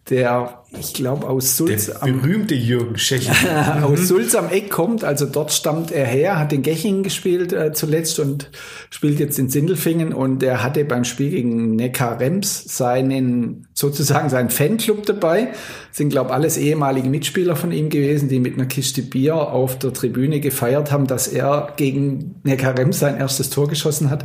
der, 0.08 0.63
ich 0.78 0.94
glaube, 0.94 1.28
aus 1.28 1.56
Sulz 1.56 1.86
Der 1.86 2.12
berühmte 2.12 2.54
Jürgen 2.54 2.98
Schechinger. 2.98 3.82
aus 3.84 4.08
Sulz 4.08 4.34
am 4.34 4.48
Eck 4.48 4.70
kommt. 4.70 5.04
Also 5.04 5.26
dort 5.26 5.52
stammt 5.52 5.90
er 5.90 6.06
her, 6.06 6.38
hat 6.38 6.52
in 6.52 6.62
Gechingen 6.62 7.02
gespielt 7.02 7.52
äh, 7.52 7.72
zuletzt 7.72 8.18
und 8.18 8.50
spielt 8.90 9.20
jetzt 9.20 9.38
in 9.38 9.48
Sindelfingen. 9.48 10.12
Und 10.12 10.42
er 10.42 10.62
hatte 10.62 10.84
beim 10.84 11.04
Spiel 11.04 11.30
gegen 11.30 11.76
Neckar 11.76 12.20
Rems 12.20 12.64
seinen, 12.76 13.66
sozusagen 13.74 14.28
seinen 14.28 14.50
Fanclub 14.50 15.06
dabei. 15.06 15.48
Sind, 15.92 16.10
glaube 16.10 16.32
alles 16.32 16.56
ehemalige 16.56 17.08
Mitspieler 17.08 17.56
von 17.56 17.72
ihm 17.72 17.88
gewesen, 17.90 18.28
die 18.28 18.40
mit 18.40 18.54
einer 18.54 18.66
Kiste 18.66 19.02
Bier 19.02 19.36
auf 19.36 19.78
der 19.78 19.92
Tribüne 19.92 20.40
gefeiert 20.40 20.90
haben, 20.90 21.06
dass 21.06 21.28
er 21.28 21.72
gegen 21.76 22.36
Neckar 22.42 22.76
Rems 22.78 22.98
sein 22.98 23.18
erstes 23.18 23.50
Tor 23.50 23.68
geschossen 23.68 24.10
hat. 24.10 24.24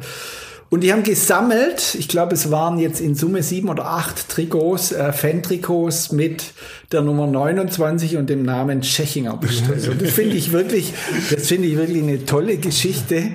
Und 0.69 0.81
die 0.81 0.93
haben 0.93 1.01
gesammelt, 1.01 1.95
ich 1.97 2.07
glaube, 2.07 2.35
es 2.35 2.51
waren 2.51 2.77
jetzt 2.77 3.01
in 3.01 3.15
Summe 3.15 3.41
sieben 3.41 3.69
oder 3.69 3.85
acht 3.85 4.29
Trikots, 4.29 4.91
äh, 4.91 5.11
Fan-Trikots 5.11 6.11
mit 6.11 6.53
der 6.91 7.01
Nummer 7.01 7.25
29 7.25 8.17
und 8.17 8.29
dem 8.29 8.43
Namen 8.43 8.81
Tschechinger 8.81 9.35
bestellt. 9.37 9.87
Und 9.89 10.01
das 10.01 10.11
finde 10.11 10.35
ich 10.35 10.51
wirklich, 10.51 10.93
das 11.31 11.47
finde 11.47 11.67
ich 11.67 11.75
wirklich 11.75 12.03
eine 12.03 12.23
tolle 12.25 12.57
Geschichte. 12.57 13.31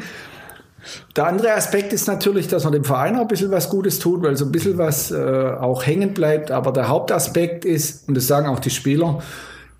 Der 1.17 1.27
andere 1.27 1.55
Aspekt 1.55 1.93
ist 1.93 2.07
natürlich, 2.07 2.47
dass 2.47 2.65
man 2.65 2.73
dem 2.73 2.85
Verein 2.85 3.17
auch 3.17 3.23
ein 3.23 3.29
bisschen 3.29 3.51
was 3.51 3.69
Gutes 3.69 3.99
tut, 3.99 4.23
weil 4.23 4.37
so 4.37 4.45
ein 4.45 4.53
bisschen 4.53 4.79
was 4.79 5.11
äh, 5.11 5.17
auch 5.17 5.85
hängen 5.85 6.15
bleibt. 6.15 6.53
Aber 6.53 6.73
der 6.73 6.89
Hauptaspekt 6.89 7.65
ist, 7.65 8.09
und 8.09 8.17
das 8.17 8.29
sagen 8.29 8.47
auch 8.47 8.61
die 8.61 8.71
Spieler, 8.71 9.23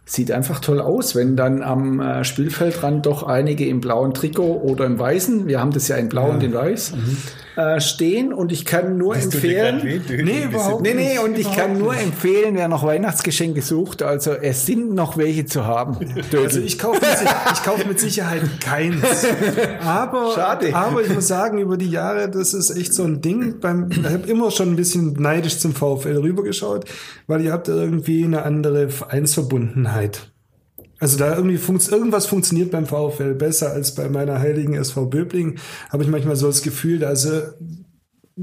sieht 0.07 0.31
einfach 0.31 0.61
toll 0.61 0.81
aus, 0.81 1.15
wenn 1.15 1.35
dann 1.35 1.63
am 1.63 1.99
äh, 1.99 2.25
Spielfeldrand 2.25 3.07
doch 3.07 3.23
einige 3.23 3.67
im 3.67 3.81
blauen 3.81 4.13
Trikot 4.13 4.61
oder 4.63 4.85
im 4.85 4.99
weißen, 4.99 5.49
wir 5.49 5.61
haben 5.61 5.73
das 5.73 5.89
ja 5.89 5.97
in 5.97 6.11
blau 6.11 6.29
ja. 6.29 6.35
und 6.35 6.43
in 6.43 6.53
weiß, 6.53 6.93
mhm. 6.93 7.17
äh, 7.57 7.81
stehen 7.81 8.35
und 8.35 8.53
ich 8.53 8.67
kann 8.67 8.99
nur 8.99 9.17
Hast 9.17 9.35
empfehlen, 9.35 9.81
nee, 9.83 10.45
überhaupt 10.45 10.83
nee, 10.83 10.93
nee, 10.93 11.19
und 11.19 11.39
ich 11.39 11.51
kann 11.51 11.79
nur 11.79 11.97
empfehlen, 11.97 12.55
wer 12.55 12.69
noch 12.69 12.85
Weihnachtsgeschenke 12.85 13.63
sucht, 13.63 14.03
also 14.03 14.33
es 14.33 14.67
sind 14.67 14.93
noch 14.93 15.17
welche 15.17 15.47
zu 15.47 15.65
haben. 15.65 15.97
Also 16.35 16.61
ich 16.61 16.79
kaufe 16.79 17.01
mit, 17.01 17.09
ich 17.55 17.63
kauf 17.63 17.87
mit 17.87 17.99
Sicherheit 17.99 18.43
keins. 18.61 19.03
Aber, 19.85 20.33
Schade. 20.35 20.75
aber 20.75 21.03
ich 21.03 21.13
muss 21.13 21.29
sagen, 21.29 21.59
über 21.59 21.77
die 21.77 21.91
Jahre, 21.91 22.29
das 22.29 22.55
ist 22.55 22.71
echt 22.71 22.93
so 22.93 23.05
ein 23.05 23.21
Ding. 23.21 23.61
Beim, 23.61 23.89
ich 23.91 24.05
habe 24.05 24.29
immer 24.29 24.51
schon 24.51 24.71
ein 24.71 24.77
bisschen 24.77 25.15
neidisch 25.15 25.59
zum 25.59 25.75
VfL 25.75 26.19
rübergeschaut, 26.19 26.85
weil 27.27 27.43
ihr 27.43 27.53
habt 27.53 27.69
irgendwie 27.69 28.25
eine 28.25 28.43
andere 28.43 28.89
Vereinsverbundenheit 28.89 29.94
Verbundenheit. 29.95 30.31
Also 31.01 31.19
da 31.19 31.37
irgendwie 31.37 31.59
funkt, 31.59 31.89
irgendwas 31.89 32.27
funktioniert 32.27 32.71
beim 32.71 32.87
VfL 32.87 33.35
besser 33.35 33.73
als 33.73 33.95
bei 33.95 34.09
meiner 34.09 34.39
heiligen 34.39 34.75
SV 34.75 35.07
Böbling. 35.07 35.59
Habe 35.91 36.05
ich 36.05 36.09
manchmal 36.09 36.37
so 36.37 36.47
das 36.47 36.63
Gefühl, 36.63 36.99
da 37.01 37.11
ist 37.11 37.27
äh, 37.27 37.43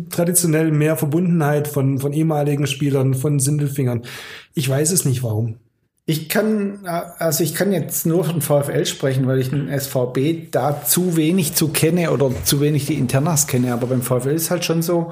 traditionell 0.09 0.71
mehr 0.71 0.95
Verbundenheit 0.95 1.67
von, 1.67 1.99
von 1.99 2.13
ehemaligen 2.13 2.67
Spielern, 2.67 3.13
von 3.13 3.39
Sindelfingern. 3.39 4.03
Ich 4.53 4.69
weiß 4.69 4.91
es 4.91 5.05
nicht 5.05 5.23
warum. 5.23 5.57
Ich 6.05 6.29
kann, 6.29 6.85
also 6.85 7.43
ich 7.43 7.55
kann 7.55 7.71
jetzt 7.71 8.05
nur 8.05 8.25
von 8.25 8.41
VfL 8.41 8.85
sprechen, 8.85 9.27
weil 9.27 9.39
ich 9.39 9.49
den 9.49 9.69
SVB 9.69 10.51
da 10.51 10.83
zu 10.83 11.15
wenig 11.15 11.53
zu 11.53 11.69
kenne 11.69 12.11
oder 12.11 12.31
zu 12.43 12.59
wenig 12.59 12.85
die 12.85 12.95
Internas 12.95 13.47
kenne. 13.47 13.71
Aber 13.71 13.87
beim 13.87 14.01
VfL 14.01 14.35
ist 14.35 14.51
halt 14.51 14.65
schon 14.65 14.81
so, 14.81 15.11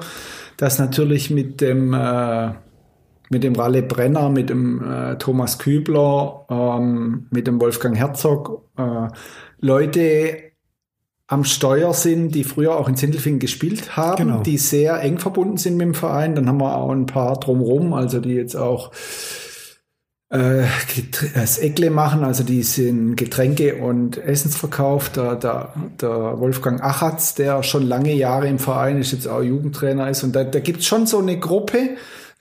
dass 0.56 0.78
natürlich 0.78 1.30
mit 1.30 1.60
dem 1.60 1.94
äh, 1.94 2.50
mit 3.30 3.44
dem 3.44 3.54
Ralle 3.54 3.82
Brenner, 3.82 4.28
mit 4.28 4.50
dem 4.50 4.82
äh, 4.82 5.16
Thomas 5.16 5.58
Kübler, 5.58 6.46
ähm, 6.50 7.28
mit 7.30 7.46
dem 7.46 7.60
Wolfgang 7.60 7.96
Herzog, 7.96 8.68
äh, 8.76 9.08
Leute 9.60 10.50
am 11.28 11.44
Steuer 11.44 11.94
sind, 11.94 12.34
die 12.34 12.42
früher 12.42 12.76
auch 12.76 12.88
in 12.88 12.96
Sindelfingen 12.96 13.38
gespielt 13.38 13.96
haben, 13.96 14.16
genau. 14.16 14.40
die 14.40 14.58
sehr 14.58 15.00
eng 15.00 15.18
verbunden 15.18 15.58
sind 15.58 15.76
mit 15.76 15.86
dem 15.86 15.94
Verein. 15.94 16.34
Dann 16.34 16.48
haben 16.48 16.58
wir 16.58 16.76
auch 16.76 16.90
ein 16.90 17.06
paar 17.06 17.38
drumrum, 17.38 17.92
also 17.92 18.18
die 18.18 18.34
jetzt 18.34 18.56
auch 18.56 18.90
äh, 20.30 20.64
das 21.34 21.58
Eckle 21.58 21.90
machen, 21.90 22.24
also 22.24 22.42
die 22.42 22.64
sind 22.64 23.14
Getränke 23.14 23.76
und 23.76 24.18
Essensverkauf. 24.18 25.10
Der, 25.10 25.36
der, 25.36 25.72
der 26.00 26.40
Wolfgang 26.40 26.82
Achatz, 26.82 27.36
der 27.36 27.62
schon 27.62 27.86
lange 27.86 28.12
Jahre 28.12 28.48
im 28.48 28.58
Verein 28.58 28.98
ist, 28.98 29.12
jetzt 29.12 29.28
auch 29.28 29.42
Jugendtrainer 29.42 30.10
ist. 30.10 30.24
Und 30.24 30.34
da, 30.34 30.42
da 30.42 30.58
gibt 30.58 30.80
es 30.80 30.86
schon 30.86 31.06
so 31.06 31.18
eine 31.18 31.38
Gruppe, 31.38 31.90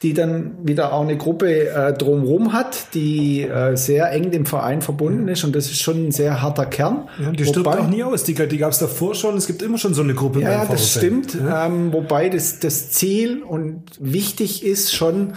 die 0.01 0.13
dann 0.13 0.65
wieder 0.65 0.93
auch 0.93 1.01
eine 1.01 1.17
Gruppe 1.17 1.69
äh, 1.69 1.93
drumherum 1.93 2.53
hat, 2.53 2.93
die 2.93 3.41
äh, 3.41 3.75
sehr 3.75 4.11
eng 4.11 4.31
dem 4.31 4.45
Verein 4.45 4.81
verbunden 4.81 5.27
ist 5.27 5.43
und 5.43 5.53
das 5.55 5.65
ist 5.65 5.81
schon 5.81 6.07
ein 6.07 6.11
sehr 6.11 6.41
harter 6.41 6.65
Kern. 6.65 7.09
Ja, 7.21 7.31
die 7.31 7.45
stirbt 7.45 7.67
auch 7.67 7.87
nie 7.87 8.03
aus, 8.03 8.23
die, 8.23 8.33
die 8.33 8.57
gab 8.57 8.71
es 8.71 8.79
davor 8.79 9.13
schon, 9.13 9.35
es 9.35 9.45
gibt 9.45 9.61
immer 9.61 9.77
schon 9.77 9.93
so 9.93 10.01
eine 10.01 10.13
Gruppe. 10.13 10.39
Ja, 10.41 10.65
das 10.65 10.91
stimmt, 10.91 11.33
ja? 11.35 11.65
Ähm, 11.65 11.91
wobei 11.91 12.29
das, 12.29 12.59
das 12.59 12.91
Ziel 12.91 13.43
und 13.43 13.83
wichtig 13.99 14.63
ist 14.63 14.95
schon, 14.95 15.33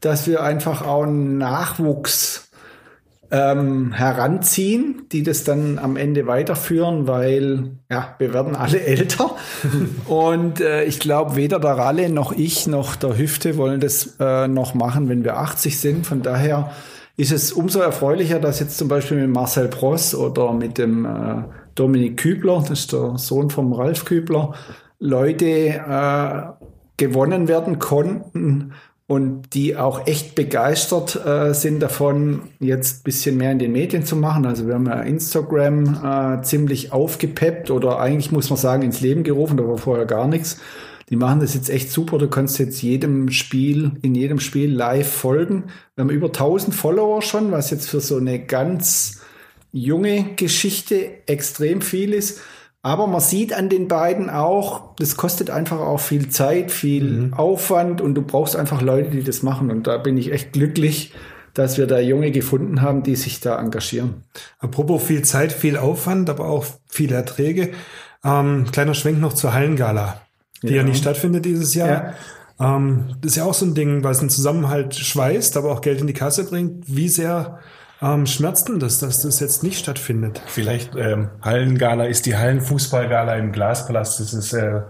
dass 0.00 0.26
wir 0.26 0.42
einfach 0.42 0.86
auch 0.86 1.02
einen 1.02 1.36
Nachwuchs 1.36 2.45
ähm, 3.30 3.92
heranziehen, 3.92 5.02
die 5.12 5.22
das 5.22 5.44
dann 5.44 5.78
am 5.78 5.96
Ende 5.96 6.26
weiterführen, 6.26 7.06
weil 7.06 7.78
ja, 7.90 8.14
wir 8.18 8.32
werden 8.32 8.54
alle 8.54 8.80
älter. 8.86 9.36
und 10.06 10.60
äh, 10.60 10.84
ich 10.84 11.00
glaube, 11.00 11.36
weder 11.36 11.58
der 11.58 11.72
Ralle 11.72 12.08
noch 12.08 12.32
ich 12.32 12.66
noch 12.66 12.96
der 12.96 13.18
Hüfte 13.18 13.56
wollen 13.56 13.80
das 13.80 14.16
äh, 14.20 14.48
noch 14.48 14.74
machen, 14.74 15.08
wenn 15.08 15.24
wir 15.24 15.38
80 15.38 15.78
sind. 15.78 16.06
Von 16.06 16.22
daher 16.22 16.70
ist 17.16 17.32
es 17.32 17.52
umso 17.52 17.80
erfreulicher, 17.80 18.38
dass 18.38 18.60
jetzt 18.60 18.78
zum 18.78 18.88
Beispiel 18.88 19.18
mit 19.18 19.30
Marcel 19.30 19.68
Pross 19.68 20.14
oder 20.14 20.52
mit 20.52 20.78
dem 20.78 21.04
äh, 21.04 21.42
Dominik 21.74 22.18
Kübler, 22.18 22.60
das 22.60 22.80
ist 22.80 22.92
der 22.92 23.18
Sohn 23.18 23.50
vom 23.50 23.72
Ralf 23.72 24.04
Kübler, 24.04 24.54
Leute 24.98 25.46
äh, 25.46 26.42
gewonnen 26.96 27.48
werden 27.48 27.78
konnten, 27.78 28.72
und 29.08 29.54
die 29.54 29.76
auch 29.76 30.06
echt 30.06 30.34
begeistert 30.34 31.24
äh, 31.24 31.54
sind 31.54 31.80
davon, 31.80 32.42
jetzt 32.58 33.04
bisschen 33.04 33.36
mehr 33.36 33.52
in 33.52 33.60
den 33.60 33.72
Medien 33.72 34.04
zu 34.04 34.16
machen. 34.16 34.46
Also 34.46 34.66
wir 34.66 34.74
haben 34.74 34.86
ja 34.86 35.00
Instagram 35.00 36.38
äh, 36.40 36.42
ziemlich 36.42 36.92
aufgepeppt 36.92 37.70
oder 37.70 38.00
eigentlich 38.00 38.32
muss 38.32 38.50
man 38.50 38.56
sagen 38.56 38.82
ins 38.82 39.00
Leben 39.00 39.22
gerufen, 39.22 39.56
da 39.56 39.66
war 39.66 39.78
vorher 39.78 40.06
gar 40.06 40.26
nichts. 40.26 40.58
Die 41.08 41.16
machen 41.16 41.38
das 41.38 41.54
jetzt 41.54 41.70
echt 41.70 41.92
super. 41.92 42.18
Du 42.18 42.28
kannst 42.28 42.58
jetzt 42.58 42.82
jedem 42.82 43.30
Spiel, 43.30 43.92
in 44.02 44.16
jedem 44.16 44.40
Spiel 44.40 44.72
live 44.72 45.08
folgen. 45.08 45.66
Wir 45.94 46.02
haben 46.02 46.10
über 46.10 46.26
1000 46.26 46.74
Follower 46.74 47.22
schon, 47.22 47.52
was 47.52 47.70
jetzt 47.70 47.88
für 47.88 48.00
so 48.00 48.16
eine 48.16 48.44
ganz 48.44 49.20
junge 49.70 50.34
Geschichte 50.34 51.28
extrem 51.28 51.80
viel 51.80 52.12
ist. 52.12 52.40
Aber 52.86 53.08
man 53.08 53.20
sieht 53.20 53.52
an 53.52 53.68
den 53.68 53.88
beiden 53.88 54.30
auch, 54.30 54.94
das 54.94 55.16
kostet 55.16 55.50
einfach 55.50 55.80
auch 55.80 55.98
viel 55.98 56.28
Zeit, 56.28 56.70
viel 56.70 57.02
mhm. 57.02 57.34
Aufwand 57.34 58.00
und 58.00 58.14
du 58.14 58.22
brauchst 58.22 58.54
einfach 58.54 58.80
Leute, 58.80 59.10
die 59.10 59.24
das 59.24 59.42
machen. 59.42 59.72
Und 59.72 59.88
da 59.88 59.98
bin 59.98 60.16
ich 60.16 60.30
echt 60.30 60.52
glücklich, 60.52 61.12
dass 61.52 61.78
wir 61.78 61.88
da 61.88 61.98
Junge 61.98 62.30
gefunden 62.30 62.82
haben, 62.82 63.02
die 63.02 63.16
sich 63.16 63.40
da 63.40 63.58
engagieren. 63.58 64.22
Apropos 64.60 65.02
viel 65.02 65.22
Zeit, 65.22 65.52
viel 65.52 65.76
Aufwand, 65.76 66.30
aber 66.30 66.46
auch 66.46 66.64
viele 66.86 67.16
Erträge. 67.16 67.72
Ähm, 68.22 68.66
kleiner 68.70 68.94
Schwenk 68.94 69.18
noch 69.18 69.32
zur 69.32 69.52
Hallengala, 69.52 70.20
die 70.62 70.68
ja, 70.68 70.76
ja 70.76 70.82
nicht 70.84 70.98
stattfindet 70.98 71.44
dieses 71.44 71.74
Jahr. 71.74 72.14
Ja. 72.60 72.76
Ähm, 72.76 73.16
das 73.20 73.32
ist 73.32 73.36
ja 73.38 73.46
auch 73.46 73.54
so 73.54 73.66
ein 73.66 73.74
Ding, 73.74 74.04
was 74.04 74.20
einen 74.20 74.30
Zusammenhalt 74.30 74.94
schweißt, 74.94 75.56
aber 75.56 75.72
auch 75.72 75.80
Geld 75.80 76.00
in 76.00 76.06
die 76.06 76.12
Kasse 76.12 76.44
bringt. 76.44 76.84
Wie 76.86 77.08
sehr 77.08 77.58
ähm, 78.14 78.26
schmerzt 78.26 78.68
denn 78.68 78.78
das, 78.78 78.98
dass 78.98 79.22
das 79.22 79.40
jetzt 79.40 79.62
nicht 79.62 79.78
stattfindet? 79.78 80.40
Vielleicht 80.46 80.94
ähm, 80.96 81.28
Hallengala 81.42 82.04
ist 82.04 82.26
die 82.26 82.36
Hallenfußballgala 82.36 83.36
im 83.36 83.52
Glaspalast. 83.52 84.20
Das 84.20 84.32
ist 84.34 84.52
äh, 84.52 84.80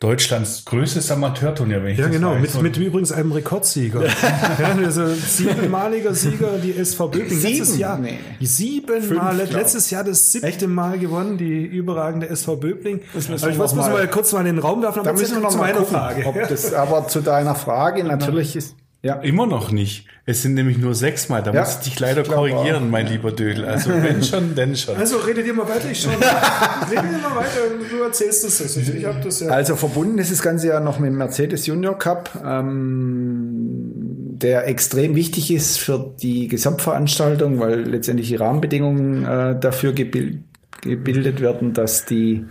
Deutschlands 0.00 0.64
größtes 0.64 1.12
Amateurturnier, 1.12 1.84
wenn 1.84 1.92
ich 1.92 1.98
Ja, 1.98 2.06
das 2.06 2.14
genau, 2.16 2.32
weiß. 2.32 2.54
mit, 2.54 2.62
mit 2.62 2.76
übrigens 2.76 3.12
einem 3.12 3.30
Rekordsieger. 3.30 4.02
ja, 4.04 4.76
also 4.84 5.06
siebenmaliger 5.06 6.12
Sieger, 6.12 6.58
die 6.60 6.76
SV 6.76 7.06
Böbling. 7.06 7.38
Sieben? 7.38 7.58
Letztes 7.58 7.78
Jahr. 7.78 7.98
Nee. 7.98 8.18
Siebenmal, 8.40 9.36
letztes 9.36 9.90
Jahr 9.90 10.02
das 10.02 10.32
siebte 10.32 10.48
Echt? 10.48 10.66
Mal 10.66 10.98
gewonnen, 10.98 11.38
die 11.38 11.64
überragende 11.64 12.28
SV 12.28 12.56
Böbling. 12.56 13.00
Aber 13.14 13.28
wir 13.42 13.48
ich 13.50 13.58
muss 13.58 13.74
mal, 13.76 13.90
mal- 13.92 14.08
kurz 14.08 14.32
mal 14.32 14.40
in 14.40 14.46
den 14.46 14.58
Raum 14.58 14.82
werfen, 14.82 15.04
Da 15.04 15.10
aber 15.10 15.20
müssen 15.20 15.36
wir 15.36 15.42
noch 15.42 15.50
zu 15.50 15.58
mal 15.58 15.66
meiner 15.66 15.78
gucken, 15.78 15.94
Frage. 15.94 16.26
ob 16.26 16.48
das, 16.48 16.74
aber 16.74 17.06
zu 17.06 17.20
deiner 17.20 17.54
Frage 17.54 18.02
natürlich 18.02 18.56
ist, 18.56 18.74
ja. 19.02 19.14
Immer 19.16 19.46
noch 19.46 19.70
nicht. 19.72 20.06
Es 20.24 20.42
sind 20.42 20.54
nämlich 20.54 20.78
nur 20.78 20.94
sechsmal. 20.94 21.42
Da 21.42 21.52
Ja, 21.52 21.60
muss 21.62 21.74
ich 21.74 21.78
dich 21.90 22.00
leider 22.00 22.22
ich 22.22 22.28
korrigieren, 22.28 22.84
auch. 22.84 22.88
mein 22.90 23.06
lieber 23.08 23.32
Dödel. 23.32 23.64
Also 23.64 23.90
wenn 23.90 24.22
schon, 24.22 24.54
denn 24.54 24.76
schon. 24.76 24.96
Also 24.96 25.16
redet 25.18 25.44
ihr 25.46 25.54
mal 25.54 25.68
weiter, 25.68 25.90
ich 25.90 26.00
schon. 26.00 26.12
redet 26.12 27.04
ihr 27.10 27.18
mal 27.28 27.34
weiter, 27.36 27.60
du 27.90 28.02
erzählst 28.04 28.44
es 28.44 28.58
jetzt. 28.60 28.76
Ich 28.94 29.04
habe 29.04 29.20
das 29.22 29.40
ja. 29.40 29.48
Also 29.48 29.74
verbunden 29.76 30.18
ist 30.18 30.30
das 30.30 30.40
Ganze 30.42 30.68
ja 30.68 30.78
noch 30.80 30.98
mit 31.00 31.08
dem 31.10 31.16
Mercedes 31.18 31.66
Junior 31.66 31.98
Cup, 31.98 32.30
ähm, 32.44 33.90
der 34.38 34.66
extrem 34.68 35.14
wichtig 35.16 35.50
ist 35.52 35.78
für 35.78 36.14
die 36.22 36.48
Gesamtveranstaltung, 36.48 37.58
weil 37.60 37.80
letztendlich 37.80 38.28
die 38.28 38.36
Rahmenbedingungen 38.36 39.24
äh, 39.24 39.58
dafür 39.58 39.92
gebil 39.92 40.42
gebildet 40.80 41.40
werden, 41.40 41.74
dass 41.74 42.06
die, 42.06 42.44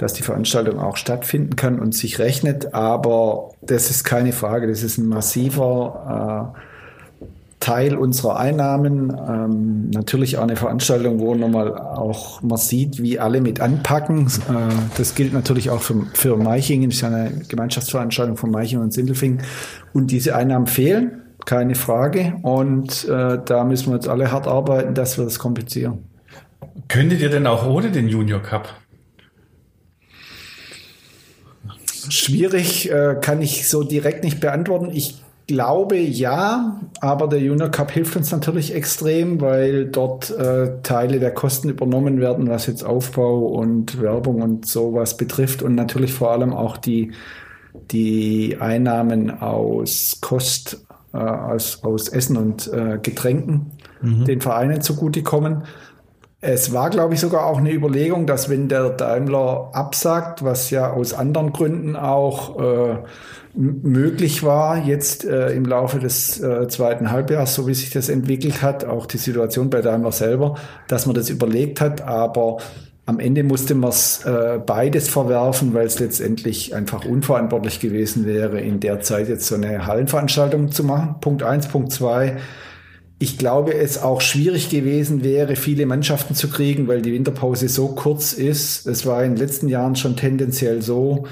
dass 0.00 0.12
die 0.14 0.22
Veranstaltung 0.22 0.78
auch 0.78 0.96
stattfinden 0.96 1.56
kann 1.56 1.78
und 1.78 1.94
sich 1.94 2.18
rechnet. 2.18 2.74
Aber 2.74 3.50
das 3.62 3.90
ist 3.90 4.04
keine 4.04 4.32
Frage, 4.32 4.66
das 4.66 4.82
ist 4.82 4.98
ein 4.98 5.06
massiver 5.06 6.54
Teil 7.60 7.94
unserer 7.94 8.38
Einnahmen. 8.38 9.10
Ähm, 9.28 9.90
natürlich 9.90 10.38
auch 10.38 10.42
eine 10.42 10.56
Veranstaltung, 10.56 11.20
wo 11.20 11.34
nochmal 11.34 11.76
auch 11.76 12.42
man 12.42 12.56
sieht, 12.56 13.02
wie 13.02 13.18
alle 13.18 13.42
mit 13.42 13.60
anpacken. 13.60 14.26
Äh, 14.26 14.72
das 14.96 15.14
gilt 15.14 15.34
natürlich 15.34 15.68
auch 15.68 15.82
für, 15.82 16.06
für 16.14 16.36
Meichingen, 16.36 16.88
das 16.88 16.96
ist 16.96 17.04
eine 17.04 17.30
Gemeinschaftsveranstaltung 17.48 18.38
von 18.38 18.50
Meichingen 18.50 18.82
und 18.82 18.92
Sindelfingen. 18.92 19.42
Und 19.92 20.10
diese 20.10 20.34
Einnahmen 20.34 20.66
fehlen, 20.66 21.22
keine 21.44 21.74
Frage. 21.74 22.34
Und 22.42 23.06
äh, 23.08 23.38
da 23.44 23.64
müssen 23.64 23.90
wir 23.90 23.96
jetzt 23.96 24.08
alle 24.08 24.32
hart 24.32 24.48
arbeiten, 24.48 24.94
dass 24.94 25.18
wir 25.18 25.24
das 25.24 25.38
kompensieren. 25.38 25.98
Könntet 26.88 27.20
ihr 27.20 27.30
denn 27.30 27.46
auch 27.46 27.66
ohne 27.66 27.90
den 27.90 28.08
Junior 28.08 28.40
Cup? 28.40 28.74
Schwierig, 32.08 32.90
äh, 32.90 33.16
kann 33.20 33.42
ich 33.42 33.68
so 33.68 33.82
direkt 33.82 34.24
nicht 34.24 34.40
beantworten. 34.40 34.90
Ich 34.92 35.22
glaube 35.46 35.96
ja, 35.96 36.80
aber 37.00 37.26
der 37.26 37.40
Junior 37.40 37.70
Cup 37.70 37.90
hilft 37.90 38.14
uns 38.14 38.30
natürlich 38.30 38.72
extrem, 38.72 39.40
weil 39.40 39.86
dort 39.86 40.30
äh, 40.30 40.80
Teile 40.84 41.18
der 41.18 41.32
Kosten 41.32 41.68
übernommen 41.68 42.20
werden, 42.20 42.48
was 42.48 42.66
jetzt 42.66 42.84
Aufbau 42.84 43.46
und 43.46 44.00
Werbung 44.00 44.42
und 44.42 44.66
sowas 44.66 45.16
betrifft 45.16 45.62
und 45.62 45.74
natürlich 45.74 46.12
vor 46.12 46.30
allem 46.30 46.52
auch 46.52 46.76
die, 46.76 47.12
die 47.90 48.58
Einnahmen 48.60 49.30
aus 49.40 50.18
Kost, 50.20 50.84
äh, 51.12 51.16
aus, 51.16 51.82
aus 51.82 52.08
Essen 52.08 52.36
und 52.36 52.72
äh, 52.72 53.00
Getränken 53.02 53.72
mhm. 54.02 54.24
den 54.24 54.40
Vereinen 54.40 54.80
zugutekommen. 54.80 55.64
Es 56.42 56.72
war, 56.72 56.88
glaube 56.88 57.12
ich, 57.12 57.20
sogar 57.20 57.44
auch 57.44 57.58
eine 57.58 57.70
Überlegung, 57.70 58.26
dass 58.26 58.48
wenn 58.48 58.68
der 58.68 58.88
Daimler 58.90 59.70
absagt, 59.74 60.42
was 60.42 60.70
ja 60.70 60.90
aus 60.90 61.12
anderen 61.12 61.52
Gründen 61.52 61.96
auch 61.96 62.58
äh, 62.58 62.96
möglich 63.54 64.42
war, 64.42 64.78
jetzt 64.78 65.26
äh, 65.26 65.50
im 65.50 65.66
Laufe 65.66 65.98
des 65.98 66.40
äh, 66.40 66.66
zweiten 66.68 67.10
Halbjahres, 67.10 67.54
so 67.54 67.66
wie 67.66 67.74
sich 67.74 67.90
das 67.90 68.08
entwickelt 68.08 68.62
hat, 68.62 68.86
auch 68.86 69.04
die 69.04 69.18
Situation 69.18 69.68
bei 69.68 69.82
Daimler 69.82 70.12
selber, 70.12 70.54
dass 70.88 71.04
man 71.04 71.14
das 71.14 71.28
überlegt 71.28 71.82
hat, 71.82 72.00
aber 72.00 72.56
am 73.04 73.18
Ende 73.18 73.42
musste 73.42 73.74
man 73.74 73.90
es 73.90 74.24
äh, 74.24 74.60
beides 74.64 75.10
verwerfen, 75.10 75.74
weil 75.74 75.86
es 75.86 75.98
letztendlich 75.98 76.74
einfach 76.74 77.04
unverantwortlich 77.04 77.80
gewesen 77.80 78.24
wäre, 78.24 78.60
in 78.60 78.80
der 78.80 79.00
Zeit 79.00 79.28
jetzt 79.28 79.46
so 79.46 79.56
eine 79.56 79.86
Hallenveranstaltung 79.86 80.70
zu 80.70 80.84
machen. 80.84 81.16
Punkt 81.20 81.42
eins, 81.42 81.66
Punkt 81.66 81.92
zwei. 81.92 82.36
Ich 83.22 83.36
glaube, 83.36 83.74
es 83.74 84.00
auch 84.00 84.22
schwierig 84.22 84.70
gewesen 84.70 85.22
wäre, 85.22 85.54
viele 85.54 85.84
Mannschaften 85.84 86.34
zu 86.34 86.48
kriegen, 86.48 86.88
weil 86.88 87.02
die 87.02 87.12
Winterpause 87.12 87.68
so 87.68 87.88
kurz 87.88 88.32
ist. 88.32 88.86
Es 88.86 89.04
war 89.04 89.22
in 89.22 89.34
den 89.34 89.38
letzten 89.38 89.68
Jahren 89.68 89.94
schon 89.94 90.16
tendenziell 90.16 90.80
so, 90.80 91.26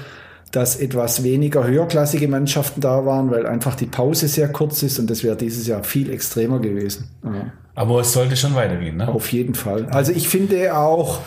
dass 0.51 0.75
etwas 0.75 1.23
weniger 1.23 1.65
höherklassige 1.65 2.27
Mannschaften 2.27 2.79
da 2.79 3.07
waren, 3.07 3.31
weil 3.31 3.47
einfach 3.47 3.73
die 3.73 3.87
Pause 3.87 4.27
sehr 4.27 4.49
kurz 4.49 4.83
ist 4.83 4.99
und 4.99 5.09
das 5.09 5.23
wäre 5.23 5.35
dieses 5.35 5.65
Jahr 5.65 5.83
viel 5.83 6.11
extremer 6.11 6.59
gewesen. 6.59 7.09
Ja. 7.23 7.53
Aber 7.73 8.01
es 8.01 8.13
sollte 8.13 8.35
schon 8.35 8.53
weitergehen, 8.53 8.97
ne? 8.97 9.07
Auf 9.07 9.31
jeden 9.31 9.55
Fall. 9.55 9.87
Also 9.89 10.11
ich 10.11 10.29
finde 10.29 10.77
auch, 10.77 11.21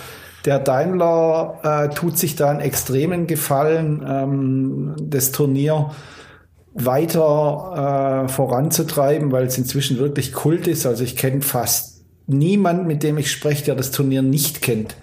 der 0.44 0.60
Daimler 0.60 1.58
äh, 1.64 1.92
tut 1.92 2.18
sich 2.18 2.36
da 2.36 2.50
einen 2.50 2.60
extremen 2.60 3.26
Gefallen, 3.26 4.04
ähm, 4.08 4.94
das 5.00 5.32
Turnier 5.32 5.90
weiter 6.74 8.24
äh, 8.24 8.28
voranzutreiben, 8.28 9.32
weil 9.32 9.46
es 9.46 9.58
inzwischen 9.58 9.98
wirklich 9.98 10.32
Kult 10.32 10.66
ist. 10.66 10.86
Also 10.86 11.04
ich 11.04 11.16
kenne 11.16 11.42
fast 11.42 12.04
niemand, 12.26 12.86
mit 12.86 13.02
dem 13.02 13.18
ich 13.18 13.30
spreche, 13.30 13.64
der 13.64 13.74
das 13.74 13.90
Turnier 13.90 14.22
nicht 14.22 14.62
kennt. 14.62 14.96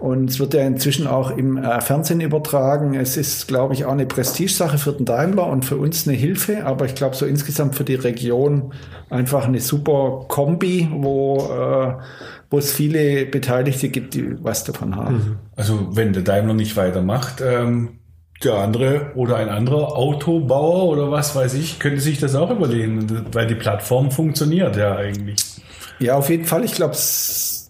Und 0.00 0.30
es 0.30 0.40
wird 0.40 0.54
ja 0.54 0.62
inzwischen 0.62 1.06
auch 1.06 1.36
im 1.36 1.58
äh, 1.58 1.80
Fernsehen 1.82 2.22
übertragen. 2.22 2.94
Es 2.94 3.18
ist, 3.18 3.48
glaube 3.48 3.74
ich, 3.74 3.84
auch 3.84 3.92
eine 3.92 4.06
Prestigesache 4.06 4.78
für 4.78 4.92
den 4.92 5.04
Daimler 5.04 5.46
und 5.46 5.66
für 5.66 5.76
uns 5.76 6.08
eine 6.08 6.16
Hilfe. 6.16 6.64
Aber 6.64 6.86
ich 6.86 6.94
glaube, 6.94 7.14
so 7.16 7.26
insgesamt 7.26 7.74
für 7.74 7.84
die 7.84 7.96
Region 7.96 8.72
einfach 9.10 9.46
eine 9.46 9.60
super 9.60 10.24
Kombi, 10.26 10.88
wo, 10.90 11.36
äh, 11.38 12.02
wo 12.48 12.58
es 12.58 12.72
viele 12.72 13.26
Beteiligte 13.26 13.90
gibt, 13.90 14.14
die 14.14 14.42
was 14.42 14.64
davon 14.64 14.96
haben. 14.96 15.14
Mhm. 15.14 15.36
Also 15.54 15.88
wenn 15.94 16.14
der 16.14 16.22
Daimler 16.22 16.54
nicht 16.54 16.78
weitermacht, 16.78 17.42
ähm, 17.46 17.99
der 18.42 18.54
andere 18.54 19.12
oder 19.14 19.36
ein 19.36 19.48
anderer 19.48 19.96
Autobauer 19.96 20.88
oder 20.88 21.10
was 21.10 21.36
weiß 21.36 21.54
ich, 21.54 21.78
könnte 21.78 22.00
sich 22.00 22.18
das 22.18 22.34
auch 22.34 22.50
überlegen, 22.50 23.26
weil 23.32 23.46
die 23.46 23.54
Plattform 23.54 24.10
funktioniert 24.10 24.76
ja 24.76 24.96
eigentlich. 24.96 25.36
Ja, 25.98 26.14
auf 26.14 26.30
jeden 26.30 26.46
Fall. 26.46 26.64
Ich 26.64 26.72
glaube, 26.72 26.96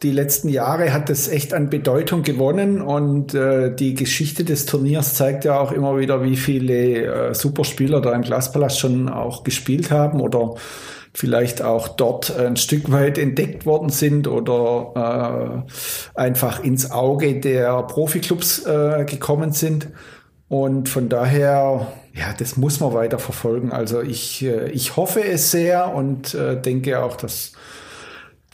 die 0.03 0.13
letzten 0.13 0.49
Jahre 0.49 0.93
hat 0.93 1.09
das 1.09 1.27
echt 1.27 1.53
an 1.53 1.69
Bedeutung 1.69 2.23
gewonnen 2.23 2.81
und 2.81 3.35
äh, 3.35 3.75
die 3.75 3.95
Geschichte 3.95 4.45
des 4.45 4.67
Turniers 4.67 5.15
zeigt 5.15 5.45
ja 5.45 5.59
auch 5.59 5.73
immer 5.73 5.99
wieder, 5.99 6.23
wie 6.23 6.37
viele 6.37 7.31
äh, 7.31 7.35
Superspieler 7.35 8.01
da 8.01 8.13
im 8.13 8.23
Glaspalast 8.23 8.79
schon 8.79 9.09
auch 9.09 9.43
gespielt 9.43 9.91
haben 9.91 10.21
oder 10.21 10.55
vielleicht 11.13 11.61
auch 11.61 11.89
dort 11.89 12.37
ein 12.39 12.57
Stück 12.57 12.93
weit 12.93 13.19
entdeckt 13.19 13.67
worden 13.67 13.89
sind 13.89 14.29
oder 14.29 15.65
äh, 16.15 16.19
einfach 16.21 16.63
ins 16.63 16.93
Auge 16.93 17.41
der 17.41 17.83
Profiklubs 17.83 18.65
äh, 18.65 19.05
gekommen 19.07 19.51
sind. 19.51 19.89
Und 20.51 20.89
von 20.89 21.09
daher, 21.09 21.93
ja, 22.13 22.35
das 22.37 22.57
muss 22.57 22.81
man 22.81 22.93
weiter 22.93 23.21
verfolgen. 23.21 23.71
Also 23.71 24.03
ich, 24.03 24.43
äh, 24.43 24.69
ich 24.73 24.97
hoffe 24.97 25.23
es 25.23 25.53
sehr 25.53 25.95
und 25.95 26.35
äh, 26.35 26.61
denke 26.61 27.05
auch, 27.05 27.15
dass 27.15 27.53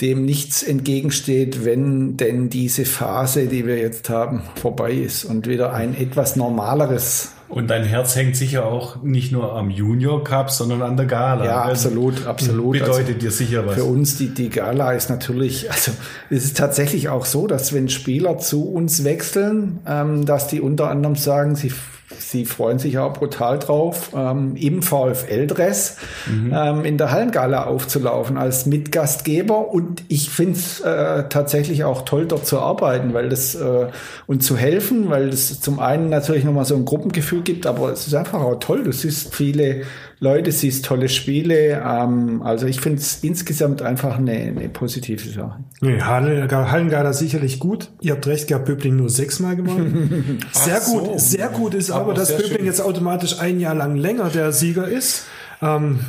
dem 0.03 0.27
nichts 0.27 0.63
entgegensteht, 0.63 1.65
wenn 1.65 2.19
denn 2.19 2.51
diese 2.51 2.85
Phase, 2.85 3.47
die 3.47 3.67
wir 3.67 3.79
jetzt 3.79 4.11
haben, 4.11 4.43
vorbei 4.57 4.93
ist 4.93 5.25
und 5.25 5.49
wieder 5.49 5.73
ein 5.73 5.97
etwas 5.97 6.37
normaleres. 6.37 7.33
Und 7.49 7.69
dein 7.69 7.85
Herz 7.85 8.17
hängt 8.17 8.37
sicher 8.37 8.67
auch 8.67 9.03
nicht 9.03 9.31
nur 9.31 9.55
am 9.55 9.71
Junior 9.71 10.25
Cup, 10.25 10.51
sondern 10.51 10.83
an 10.83 10.97
der 10.97 11.07
Gala. 11.07 11.45
Ja, 11.45 11.63
absolut, 11.63 12.27
absolut. 12.27 12.73
Bedeutet 12.73 13.07
also 13.07 13.19
dir 13.19 13.31
sicher 13.31 13.67
was. 13.67 13.75
Für 13.77 13.85
uns 13.85 14.19
die, 14.19 14.29
die 14.35 14.51
Gala 14.51 14.93
ist 14.93 15.11
natürlich, 15.11 15.71
also 15.71 15.93
es 16.29 16.45
ist 16.45 16.57
tatsächlich 16.57 17.09
auch 17.09 17.25
so, 17.25 17.47
dass 17.47 17.73
wenn 17.73 17.89
Spieler 17.89 18.39
zu 18.39 18.69
uns 18.69 19.05
wechseln, 19.05 19.79
ähm, 19.87 20.27
dass 20.27 20.49
die 20.49 20.61
unter 20.61 20.91
anderem 20.91 21.15
sagen, 21.15 21.55
sie 21.55 21.71
Sie 22.19 22.45
freuen 22.45 22.79
sich 22.79 22.99
auch 22.99 23.15
brutal 23.15 23.59
drauf, 23.59 24.11
ähm, 24.15 24.55
im 24.55 24.83
VfL-Dress 24.83 25.97
mhm. 26.27 26.53
ähm, 26.55 26.85
in 26.85 26.99
der 26.99 27.11
Hallengala 27.11 27.65
aufzulaufen 27.65 28.37
als 28.37 28.65
Mitgastgeber. 28.67 29.73
Und 29.73 30.05
ich 30.09 30.31
finde 30.31 30.53
es 30.53 30.81
äh, 30.81 31.29
tatsächlich 31.29 31.83
auch 31.83 32.03
toll, 32.03 32.27
dort 32.27 32.47
zu 32.47 32.61
arbeiten, 32.61 33.13
weil 33.13 33.29
das 33.29 33.57
äh, 33.57 33.89
und 34.27 34.43
zu 34.45 34.57
helfen, 34.57 35.11
weil 35.11 35.31
das 35.31 35.61
zum 35.61 35.81
einen 35.81 36.09
natürlich 36.09 36.45
nochmal 36.45 36.65
so 36.65 36.77
ein 36.77 36.85
Gruppengefühl 36.85 37.43
gibt, 37.43 37.67
aber 37.67 37.91
es 37.91 38.07
ist 38.07 38.15
einfach 38.15 38.41
auch 38.41 38.61
toll. 38.61 38.85
Du 38.85 38.93
siehst 38.93 39.35
viele 39.35 39.83
Leute, 40.19 40.51
siehst 40.51 40.87
tolle 40.87 41.09
Spiele. 41.09 41.83
Ähm, 41.85 42.43
also 42.43 42.67
ich 42.67 42.81
finde 42.81 43.01
es 43.01 43.23
insgesamt 43.23 43.83
einfach 43.83 44.17
eine, 44.17 44.33
eine 44.33 44.69
positive 44.69 45.29
Sache. 45.29 45.59
Nee, 45.81 46.01
Hallengala 46.01 47.13
sicherlich 47.13 47.59
gut. 47.59 47.91
Ihr 48.01 48.13
habt 48.13 48.27
recht 48.27 48.49
gehabt, 48.49 48.65
Böbling 48.65 48.97
nur 48.97 49.11
sechsmal 49.11 49.57
gewonnen. 49.57 50.41
sehr 50.53 50.81
so. 50.81 51.01
gut, 51.01 51.21
sehr 51.21 51.49
gut 51.49 51.75
ist 51.75 51.91
aber, 51.91 52.05
aber 52.05 52.15
dass 52.15 52.35
Böbling 52.35 52.59
schön. 52.59 52.67
jetzt 52.67 52.81
automatisch 52.81 53.39
ein 53.41 53.61
Jahr 53.61 53.75
lang 53.75 53.97
länger 53.97 54.31
der 54.31 54.53
Sieger 54.53 54.89
ist. 54.89 55.27
Ähm, 55.61 56.01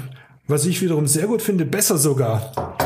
was 0.48 0.66
ich 0.66 0.82
wiederum 0.82 1.08
sehr 1.08 1.28
gut 1.28 1.42
finde, 1.42 1.66
besser 1.66 1.98
sogar. 1.98 2.78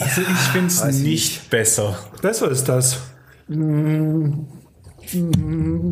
Also 0.00 0.22
ich 0.22 0.48
finde 0.52 0.68
es 0.68 0.84
nicht, 0.84 1.02
nicht 1.02 1.50
besser. 1.50 1.98
Besser 2.22 2.50
ist 2.50 2.68
das. 2.68 3.00
Mm. 3.48 4.44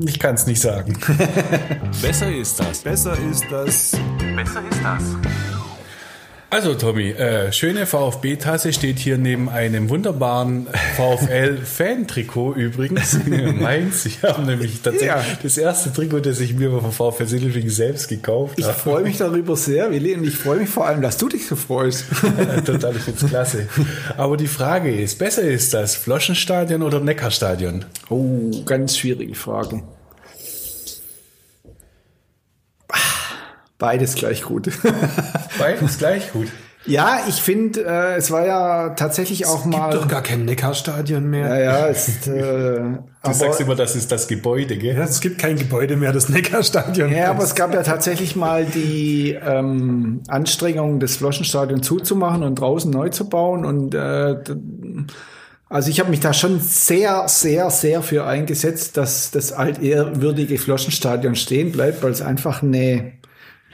Ich 0.06 0.18
kann 0.18 0.34
es 0.34 0.46
nicht 0.46 0.60
sagen. 0.60 0.92
Besser 2.02 2.30
ist 2.30 2.60
das. 2.60 2.80
Besser 2.80 3.16
ist 3.30 3.44
das. 3.50 3.92
Besser 4.36 4.62
ist 4.70 4.80
das. 4.84 5.16
Also 6.50 6.74
Tommy, 6.74 7.08
äh, 7.08 7.50
schöne 7.52 7.86
VfB-Tasse 7.86 8.74
steht 8.74 8.98
hier 8.98 9.16
neben 9.16 9.48
einem 9.48 9.88
wunderbaren 9.88 10.66
VfL-Fan-Trikot 10.96 12.52
übrigens. 12.52 13.18
Meins. 13.26 14.04
Ich 14.04 14.22
habe 14.22 14.42
nämlich 14.42 14.82
tatsächlich 14.82 15.08
ja. 15.08 15.24
das 15.42 15.56
erste 15.56 15.90
Trikot, 15.90 16.20
das 16.20 16.38
ich 16.40 16.54
mir 16.54 16.70
vom 16.70 16.92
VfL 16.92 17.26
Sindelfingen 17.26 17.70
selbst 17.70 18.08
gekauft 18.08 18.62
habe. 18.62 18.70
Ich 18.70 18.76
freue 18.76 19.02
mich 19.04 19.16
darüber 19.16 19.56
sehr, 19.56 19.90
Willi, 19.90 20.14
und 20.14 20.24
ich 20.24 20.36
freue 20.36 20.58
mich 20.58 20.68
vor 20.68 20.86
allem, 20.86 21.00
dass 21.00 21.16
du 21.16 21.30
dich 21.30 21.46
so 21.46 21.56
freust. 21.56 22.04
Total, 22.66 22.94
ich 22.94 23.02
finde 23.02 23.24
es 23.24 23.30
klasse. 23.30 23.68
Aber 24.18 24.36
die 24.36 24.48
Frage 24.48 24.94
ist, 24.94 25.18
besser 25.18 25.42
ist 25.42 25.72
das 25.72 25.96
Floschenstadion 25.96 26.82
oder 26.82 27.00
Neckarstadion? 27.00 27.86
Oh, 28.10 28.50
ganz 28.66 28.98
schwierige 28.98 29.34
Frage. 29.34 29.82
Beides 33.78 34.14
gleich 34.14 34.42
gut. 34.42 34.70
Beides 35.58 35.98
gleich 35.98 36.32
gut. 36.32 36.48
Ja, 36.86 37.20
ich 37.28 37.42
finde, 37.42 37.84
äh, 37.84 38.16
es 38.16 38.30
war 38.30 38.46
ja 38.46 38.90
tatsächlich 38.90 39.46
auch 39.46 39.60
es 39.60 39.66
mal. 39.66 39.88
Es 39.88 39.90
gibt 39.90 40.04
doch 40.04 40.08
gar 40.08 40.22
kein 40.22 40.44
Neckarstadion 40.44 41.28
mehr. 41.28 41.48
Ja, 41.48 41.58
ja, 41.58 41.86
ist, 41.86 42.26
äh, 42.28 42.80
Du 43.24 43.32
sagst 43.32 43.60
immer, 43.60 43.74
das 43.74 43.96
ist 43.96 44.12
das 44.12 44.28
Gebäude, 44.28 44.76
gell? 44.76 44.96
Ja, 44.96 45.02
es 45.02 45.20
gibt 45.20 45.38
kein 45.38 45.56
Gebäude 45.56 45.96
mehr, 45.96 46.12
das 46.12 46.28
Neckarstadion. 46.28 47.10
Ja, 47.10 47.30
aber 47.30 47.42
es 47.42 47.56
gab 47.56 47.74
ja 47.74 47.82
tatsächlich 47.82 48.36
mal 48.36 48.64
die 48.64 49.36
ähm, 49.44 50.22
Anstrengung, 50.28 51.00
das 51.00 51.16
Floschenstadion 51.16 51.82
zuzumachen 51.82 52.44
und 52.44 52.54
draußen 52.54 52.88
neu 52.88 53.08
zu 53.08 53.28
bauen. 53.28 53.64
Und 53.64 53.96
äh, 53.96 54.36
also 55.68 55.90
ich 55.90 55.98
habe 55.98 56.10
mich 56.10 56.20
da 56.20 56.32
schon 56.32 56.60
sehr, 56.60 57.24
sehr, 57.26 57.70
sehr 57.70 58.02
für 58.02 58.26
eingesetzt, 58.26 58.96
dass 58.96 59.32
das 59.32 59.52
altehrwürdige 59.52 60.56
Floschenstadion 60.56 61.34
stehen 61.34 61.72
bleibt, 61.72 62.04
weil 62.04 62.12
es 62.12 62.22
einfach 62.22 62.62
eine 62.62 63.12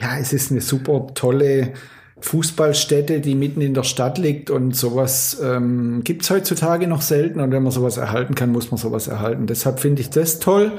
ja, 0.03 0.17
es 0.19 0.33
ist 0.33 0.51
eine 0.51 0.59
super 0.59 1.07
tolle 1.15 1.71
Fußballstätte, 2.19 3.21
die 3.21 3.35
mitten 3.35 3.61
in 3.61 3.73
der 3.73 3.83
Stadt 3.83 4.17
liegt 4.17 4.49
und 4.49 4.75
sowas 4.75 5.39
ähm, 5.41 6.01
gibt's 6.03 6.29
heutzutage 6.29 6.87
noch 6.87 7.01
selten 7.01 7.39
und 7.39 7.51
wenn 7.51 7.63
man 7.63 7.71
sowas 7.71 7.97
erhalten 7.97 8.35
kann, 8.35 8.51
muss 8.51 8.69
man 8.69 8.77
sowas 8.77 9.07
erhalten. 9.07 9.47
Deshalb 9.47 9.79
finde 9.79 10.01
ich 10.01 10.09
das 10.09 10.39
toll. 10.39 10.73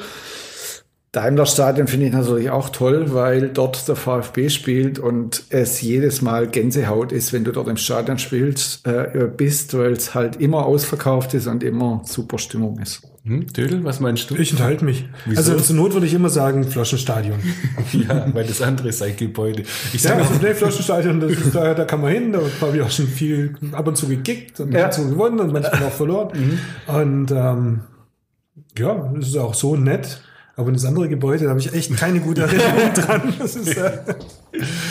Daimler 1.14 1.46
Stadion 1.46 1.86
finde 1.86 2.06
ich 2.06 2.12
natürlich 2.12 2.50
auch 2.50 2.70
toll, 2.70 3.14
weil 3.14 3.48
dort 3.48 3.86
der 3.86 3.94
VfB 3.94 4.48
spielt 4.50 4.98
und 4.98 5.44
es 5.48 5.80
jedes 5.80 6.22
Mal 6.22 6.48
Gänsehaut 6.48 7.12
ist, 7.12 7.32
wenn 7.32 7.44
du 7.44 7.52
dort 7.52 7.68
im 7.68 7.76
Stadion 7.76 8.18
spielst, 8.18 8.84
äh, 8.84 9.28
bist, 9.34 9.78
weil 9.78 9.92
es 9.92 10.12
halt 10.14 10.36
immer 10.40 10.66
ausverkauft 10.66 11.32
ist 11.34 11.46
und 11.46 11.62
immer 11.62 12.02
super 12.04 12.38
Stimmung 12.38 12.80
ist. 12.80 13.02
Hm, 13.22 13.46
Dödel, 13.46 13.84
was 13.84 14.00
meinst 14.00 14.28
du? 14.28 14.34
Ich 14.34 14.50
enthalte 14.50 14.84
mich. 14.84 15.06
Wieso? 15.24 15.52
Also 15.52 15.56
zur 15.64 15.76
Not 15.76 15.92
würde 15.94 16.04
ich 16.06 16.14
immer 16.14 16.30
sagen 16.30 16.64
Flaschenstadion. 16.64 17.38
ja, 17.92 18.26
weil 18.34 18.44
das 18.44 18.60
andere 18.60 18.88
ist 18.88 19.00
ein 19.00 19.16
Gebäude. 19.16 19.62
Ich 19.92 20.02
Ja, 20.02 20.10
sage 20.10 20.22
also 20.22 20.34
auch, 20.34 20.42
nee, 20.42 20.52
Flaschenstadion, 20.52 21.20
das 21.20 21.30
ist, 21.30 21.54
da, 21.54 21.74
da 21.74 21.84
kann 21.84 22.00
man 22.00 22.12
hin, 22.12 22.32
da 22.32 22.40
habe 22.60 22.76
ich 22.76 22.82
auch 22.82 22.90
schon 22.90 23.06
viel 23.06 23.54
ab 23.70 23.86
und 23.86 23.96
zu 23.96 24.08
gekickt 24.08 24.58
und 24.58 24.72
Ja. 24.74 24.86
ab 24.86 24.98
und 24.98 25.04
zu 25.04 25.10
gewonnen 25.10 25.38
und 25.38 25.52
manchmal 25.52 25.84
auch 25.84 25.92
verloren. 25.92 26.58
Und 26.88 27.30
ähm, 27.30 27.80
ja, 28.76 29.12
das 29.14 29.28
ist 29.28 29.36
auch 29.36 29.54
so 29.54 29.76
nett. 29.76 30.20
Aber 30.56 30.68
in 30.68 30.74
das 30.74 30.84
andere 30.84 31.08
Gebäude, 31.08 31.44
da 31.44 31.50
habe 31.50 31.58
ich 31.58 31.74
echt 31.74 31.96
keine 31.96 32.20
gute 32.20 32.42
Erinnerung 32.42 32.92
dran. 32.94 33.34
Das 33.40 33.56
ist, 33.56 33.76
äh, 33.76 33.98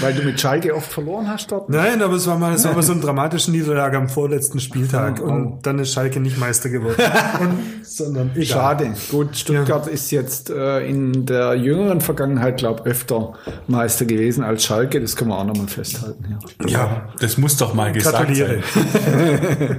Weil 0.02 0.14
du 0.14 0.24
mit 0.24 0.38
Schalke 0.38 0.76
oft 0.76 0.92
verloren 0.92 1.30
hast 1.30 1.50
dort? 1.54 1.70
nein, 1.70 2.02
aber 2.02 2.16
es 2.16 2.28
war 2.28 2.38
mal, 2.38 2.54
es 2.54 2.66
war 2.66 2.74
mal 2.74 2.84
so 2.84 2.92
eine 2.92 3.00
dramatische 3.00 3.50
Niederlage 3.50 3.96
am 3.98 4.10
vorletzten 4.10 4.60
Spieltag. 4.60 5.22
Oh, 5.22 5.28
oh. 5.28 5.32
Und 5.32 5.66
dann 5.66 5.80
ist 5.80 5.94
Schalke 5.94 6.20
nicht 6.20 6.38
Meister 6.38 6.68
geworden. 6.70 6.96
Und, 7.40 7.86
sondern 7.86 8.32
egal. 8.32 8.46
Schade. 8.46 8.94
Gut, 9.10 9.38
Stuttgart 9.38 9.88
ist 9.88 10.12
jetzt 10.12 10.50
äh, 10.50 10.86
in 10.86 11.26
der 11.26 11.56
jüngeren 11.56 12.02
Vergangenheit, 12.02 12.58
glaube 12.58 12.84
öfter 12.84 13.34
Meister 13.68 14.04
gewesen 14.04 14.44
als 14.44 14.66
Schalke. 14.66 15.00
Das 15.00 15.16
können 15.16 15.30
wir 15.30 15.38
auch 15.38 15.46
nochmal 15.46 15.68
festhalten. 15.68 16.38
Ja. 16.60 16.68
ja, 16.68 17.10
das 17.22 17.38
muss 17.38 17.56
doch 17.56 17.74
mal 17.74 17.94
gesagt 17.94 18.18
Gratuliere. 18.18 18.62
sein. 18.74 19.78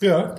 ja. 0.00 0.34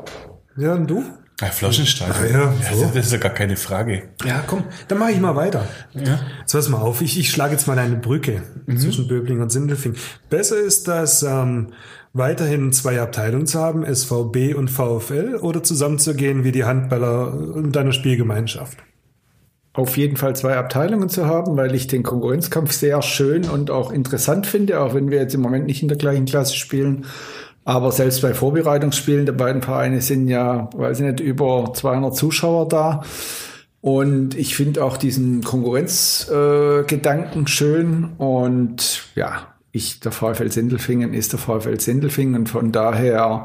Ja, 0.57 0.73
und 0.73 0.87
du? 0.89 1.05
Ja, 1.39 1.47
Flaschenstadion. 1.47 2.31
Ja, 2.31 2.53
so. 2.73 2.91
das 2.93 3.05
ist 3.05 3.13
ja 3.13 3.17
gar 3.17 3.33
keine 3.33 3.55
Frage. 3.55 4.09
Ja, 4.25 4.43
komm, 4.45 4.63
dann 4.87 4.97
mache 4.97 5.11
ich 5.11 5.19
mal 5.19 5.35
weiter. 5.35 5.67
Ja. 5.93 6.19
Jetzt 6.39 6.51
pass 6.51 6.67
mal 6.67 6.79
auf, 6.79 7.01
ich, 7.01 7.17
ich 7.17 7.31
schlage 7.31 7.53
jetzt 7.53 7.67
mal 7.67 7.79
eine 7.79 7.95
Brücke 7.95 8.43
zwischen 8.75 9.07
Böbling 9.07 9.41
und 9.41 9.49
Sindelfing. 9.49 9.95
Besser 10.29 10.57
ist 10.57 10.87
das, 10.87 11.23
ähm, 11.23 11.69
weiterhin 12.13 12.71
zwei 12.71 12.99
Abteilungen 12.99 13.47
zu 13.47 13.59
haben, 13.59 13.83
SVB 13.83 14.55
und 14.55 14.69
VfL, 14.69 15.37
oder 15.41 15.63
zusammenzugehen 15.63 16.43
wie 16.43 16.51
die 16.51 16.65
Handballer 16.65 17.33
in 17.55 17.71
deiner 17.71 17.91
Spielgemeinschaft. 17.91 18.77
Auf 19.73 19.97
jeden 19.97 20.17
Fall 20.17 20.35
zwei 20.35 20.57
Abteilungen 20.57 21.09
zu 21.09 21.27
haben, 21.27 21.55
weil 21.55 21.75
ich 21.75 21.87
den 21.87 22.03
Konkurrenzkampf 22.03 22.71
sehr 22.71 23.01
schön 23.01 23.47
und 23.47 23.69
auch 23.69 23.91
interessant 23.91 24.47
finde, 24.47 24.81
auch 24.81 24.95
wenn 24.95 25.11
wir 25.11 25.19
jetzt 25.19 25.35
im 25.35 25.41
Moment 25.41 25.67
nicht 25.67 25.83
in 25.83 25.87
der 25.87 25.97
gleichen 25.97 26.25
Klasse 26.25 26.55
spielen. 26.55 27.05
Aber 27.69 27.91
selbst 27.91 28.23
bei 28.23 28.33
Vorbereitungsspielen 28.33 29.27
der 29.27 29.33
beiden 29.33 29.61
Vereine 29.61 30.01
sind 30.01 30.27
ja, 30.27 30.71
weiß 30.73 31.01
ich 31.01 31.05
nicht, 31.05 31.19
über 31.19 31.71
200 31.71 32.15
Zuschauer 32.15 32.67
da. 32.67 33.03
Und 33.79 34.33
ich 34.33 34.55
finde 34.55 34.83
auch 34.83 34.97
diesen 34.97 35.43
Konkurrenzgedanken 35.43 37.43
äh, 37.43 37.47
schön. 37.47 38.13
Und 38.17 39.03
ja, 39.13 39.53
ich, 39.71 39.99
der 39.99 40.11
VfL 40.11 40.49
Sindelfingen 40.49 41.13
ist 41.13 41.33
der 41.33 41.39
VfL 41.39 41.79
Sindelfingen. 41.79 42.37
Und 42.37 42.49
von 42.49 42.71
daher 42.71 43.43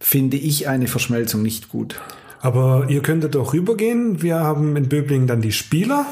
finde 0.00 0.38
ich 0.38 0.66
eine 0.66 0.86
Verschmelzung 0.86 1.42
nicht 1.42 1.68
gut. 1.68 2.00
Aber 2.40 2.86
ihr 2.88 3.02
könntet 3.02 3.36
auch 3.36 3.52
rübergehen. 3.52 4.22
Wir 4.22 4.36
haben 4.36 4.76
in 4.76 4.88
Böblingen 4.88 5.26
dann 5.26 5.42
die 5.42 5.52
Spieler 5.52 6.06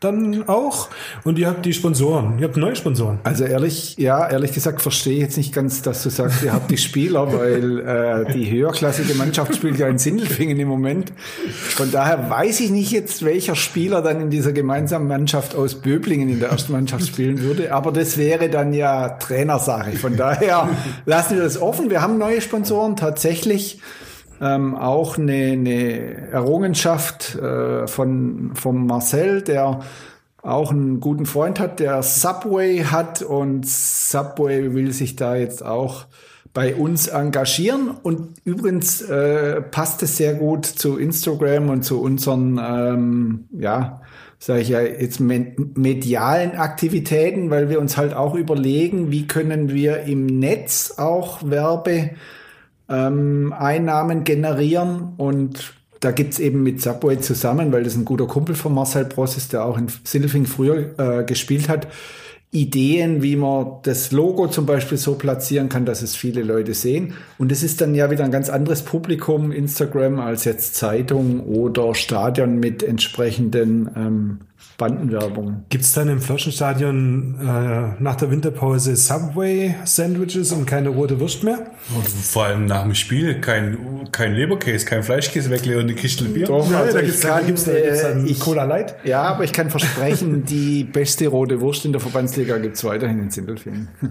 dann 0.00 0.48
auch 0.48 0.90
und 1.24 1.38
ihr 1.38 1.48
habt 1.48 1.66
die 1.66 1.72
Sponsoren. 1.72 2.38
Ihr 2.38 2.46
habt 2.46 2.56
neue 2.56 2.76
Sponsoren. 2.76 3.18
Also 3.24 3.44
ehrlich, 3.44 3.96
ja, 3.98 4.28
ehrlich 4.30 4.52
gesagt 4.52 4.80
verstehe 4.80 5.14
ich 5.14 5.20
jetzt 5.20 5.36
nicht 5.36 5.52
ganz, 5.52 5.82
dass 5.82 6.04
du 6.04 6.10
sagst, 6.10 6.44
ihr 6.44 6.52
habt 6.52 6.70
die 6.70 6.76
Spieler, 6.76 7.32
weil 7.32 7.80
äh, 7.80 8.32
die 8.32 8.48
höherklassige 8.48 9.14
Mannschaft 9.14 9.56
spielt 9.56 9.76
ja 9.78 9.88
in 9.88 9.98
Sindelfingen 9.98 10.58
im 10.60 10.68
Moment. 10.68 11.12
Von 11.50 11.90
daher 11.90 12.30
weiß 12.30 12.60
ich 12.60 12.70
nicht 12.70 12.92
jetzt, 12.92 13.24
welcher 13.24 13.56
Spieler 13.56 14.00
dann 14.00 14.20
in 14.20 14.30
dieser 14.30 14.52
gemeinsamen 14.52 15.08
Mannschaft 15.08 15.56
aus 15.56 15.74
Böblingen 15.74 16.28
in 16.28 16.38
der 16.38 16.50
ersten 16.50 16.72
Mannschaft 16.72 17.04
spielen 17.04 17.40
würde. 17.40 17.72
Aber 17.72 17.90
das 17.90 18.16
wäre 18.16 18.48
dann 18.48 18.72
ja 18.72 19.08
Trainersache. 19.08 19.92
Von 19.92 20.16
daher 20.16 20.68
lassen 21.06 21.36
wir 21.36 21.42
das 21.42 21.60
offen. 21.60 21.90
Wir 21.90 22.02
haben 22.02 22.18
neue 22.18 22.40
Sponsoren 22.40 22.94
tatsächlich. 22.94 23.80
Ähm, 24.40 24.76
auch 24.76 25.18
eine, 25.18 25.52
eine 25.52 26.30
Errungenschaft 26.30 27.34
äh, 27.34 27.88
von, 27.88 28.52
von 28.54 28.86
Marcel, 28.86 29.42
der 29.42 29.80
auch 30.42 30.70
einen 30.70 31.00
guten 31.00 31.26
Freund 31.26 31.58
hat, 31.58 31.80
der 31.80 32.02
Subway 32.02 32.84
hat. 32.84 33.22
Und 33.22 33.66
Subway 33.66 34.74
will 34.74 34.92
sich 34.92 35.16
da 35.16 35.34
jetzt 35.34 35.64
auch 35.64 36.06
bei 36.54 36.76
uns 36.76 37.08
engagieren. 37.08 37.90
Und 38.02 38.36
übrigens 38.44 39.02
äh, 39.02 39.60
passt 39.60 40.02
es 40.04 40.16
sehr 40.16 40.34
gut 40.34 40.66
zu 40.66 40.98
Instagram 40.98 41.68
und 41.68 41.82
zu 41.82 42.00
unseren, 42.00 42.60
ähm, 42.62 43.48
ja, 43.52 44.00
sage 44.38 44.60
ich 44.60 44.68
ja 44.68 44.80
jetzt 44.80 45.18
me- 45.18 45.56
medialen 45.74 46.52
Aktivitäten, 46.52 47.50
weil 47.50 47.68
wir 47.68 47.80
uns 47.80 47.96
halt 47.96 48.14
auch 48.14 48.36
überlegen, 48.36 49.10
wie 49.10 49.26
können 49.26 49.70
wir 49.70 50.02
im 50.02 50.26
Netz 50.26 50.94
auch 50.96 51.40
Werbe 51.50 52.10
ähm, 52.88 53.52
Einnahmen 53.56 54.24
generieren 54.24 55.14
und 55.16 55.74
da 56.00 56.12
gibt's 56.12 56.38
eben 56.38 56.62
mit 56.62 56.80
Subway 56.80 57.18
zusammen, 57.18 57.72
weil 57.72 57.82
das 57.82 57.96
ein 57.96 58.04
guter 58.04 58.26
Kumpel 58.26 58.54
von 58.54 58.72
Marcel 58.72 59.04
Bross 59.04 59.36
ist, 59.36 59.52
der 59.52 59.64
auch 59.64 59.76
in 59.76 59.88
Sindelfing 60.04 60.46
früher 60.46 60.98
äh, 60.98 61.24
gespielt 61.24 61.68
hat, 61.68 61.88
Ideen, 62.50 63.22
wie 63.22 63.36
man 63.36 63.80
das 63.82 64.10
Logo 64.10 64.48
zum 64.48 64.64
Beispiel 64.64 64.96
so 64.96 65.16
platzieren 65.16 65.68
kann, 65.68 65.84
dass 65.84 66.00
es 66.00 66.16
viele 66.16 66.42
Leute 66.42 66.72
sehen. 66.72 67.12
Und 67.36 67.52
es 67.52 67.62
ist 67.62 67.82
dann 67.82 67.94
ja 67.94 68.10
wieder 68.10 68.24
ein 68.24 68.30
ganz 68.30 68.48
anderes 68.48 68.82
Publikum, 68.82 69.52
Instagram, 69.52 70.18
als 70.18 70.44
jetzt 70.44 70.74
Zeitung 70.74 71.40
oder 71.40 71.94
Stadion 71.94 72.58
mit 72.58 72.82
entsprechenden 72.82 73.90
ähm, 73.94 74.38
Bandenwerbung. 74.78 75.64
Gibt's 75.68 75.92
dann 75.92 76.08
im 76.08 76.20
Flaschenstadion 76.20 77.34
äh, 77.40 78.02
nach 78.02 78.14
der 78.16 78.30
Winterpause 78.30 78.94
Subway-Sandwiches 78.96 80.52
und 80.52 80.66
keine 80.66 80.88
rote 80.90 81.18
Wurst 81.20 81.42
mehr? 81.44 81.58
Und 81.94 82.08
vor 82.08 82.44
allem 82.44 82.66
nach 82.66 82.84
dem 82.84 82.94
Spiel 82.94 83.40
kein, 83.40 84.08
kein 84.12 84.34
Leberkäse, 84.34 84.86
kein 84.86 85.02
Fleischkäse 85.02 85.50
weglegen 85.50 85.80
und 85.80 85.88
eine 85.88 85.94
Kiste 85.94 86.24
Bier. 86.24 86.46
Doch, 86.46 86.70
Ja, 86.70 86.78
also 86.80 86.92
da 86.96 87.00
kann, 87.02 87.10
da 87.22 87.40
gibt's, 87.40 87.64
da 87.64 87.72
gibt's 87.72 88.02
dann 88.02 88.24
äh, 88.24 88.30
ich- 88.30 88.38
Cola 88.40 88.64
Light. 88.64 88.94
Ja, 89.04 89.22
aber 89.22 89.42
ich 89.44 89.52
kann 89.52 89.68
versprechen, 89.68 90.44
die 90.48 90.84
beste 90.84 91.26
rote 91.26 91.60
Wurst 91.60 91.84
in 91.84 91.90
der 91.92 92.00
Verbandsliga 92.00 92.58
gibt's 92.58 92.84
weiterhin 92.84 93.18
in 93.20 93.30
Sindelfingen. 93.30 93.88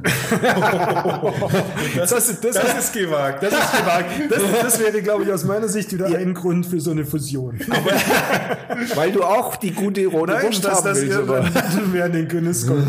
Das, 1.96 2.10
das, 2.12 2.40
das, 2.42 2.56
Das 2.56 2.78
ist 2.80 2.94
gewagt. 2.94 3.42
das 3.44 3.52
ist 3.54 3.72
gewagt. 3.80 4.06
Das, 4.30 4.42
das 4.62 4.80
wäre, 4.80 5.02
glaube 5.02 5.24
ich, 5.24 5.32
aus 5.32 5.44
meiner 5.46 5.68
Sicht 5.68 5.92
wieder 5.94 6.06
ein 6.08 6.34
Grund 6.34 6.66
für 6.66 6.80
so 6.80 6.92
eine 6.92 7.06
Fusion. 7.06 7.60
Weil 8.96 9.12
du 9.12 9.24
auch 9.24 9.56
die 9.56 9.72
gute 9.72 10.06
rote 10.08 10.34
Nein, 10.34 10.44
Wurst 10.44 10.57
dass 10.66 10.78
haben 10.78 10.86
das 10.86 10.98
oder? 11.04 11.10
irgendwann 11.12 11.92
mehr 11.92 12.06
in 12.08 12.12
den 12.14 12.28
Genuss 12.28 12.68
kommt. 12.68 12.86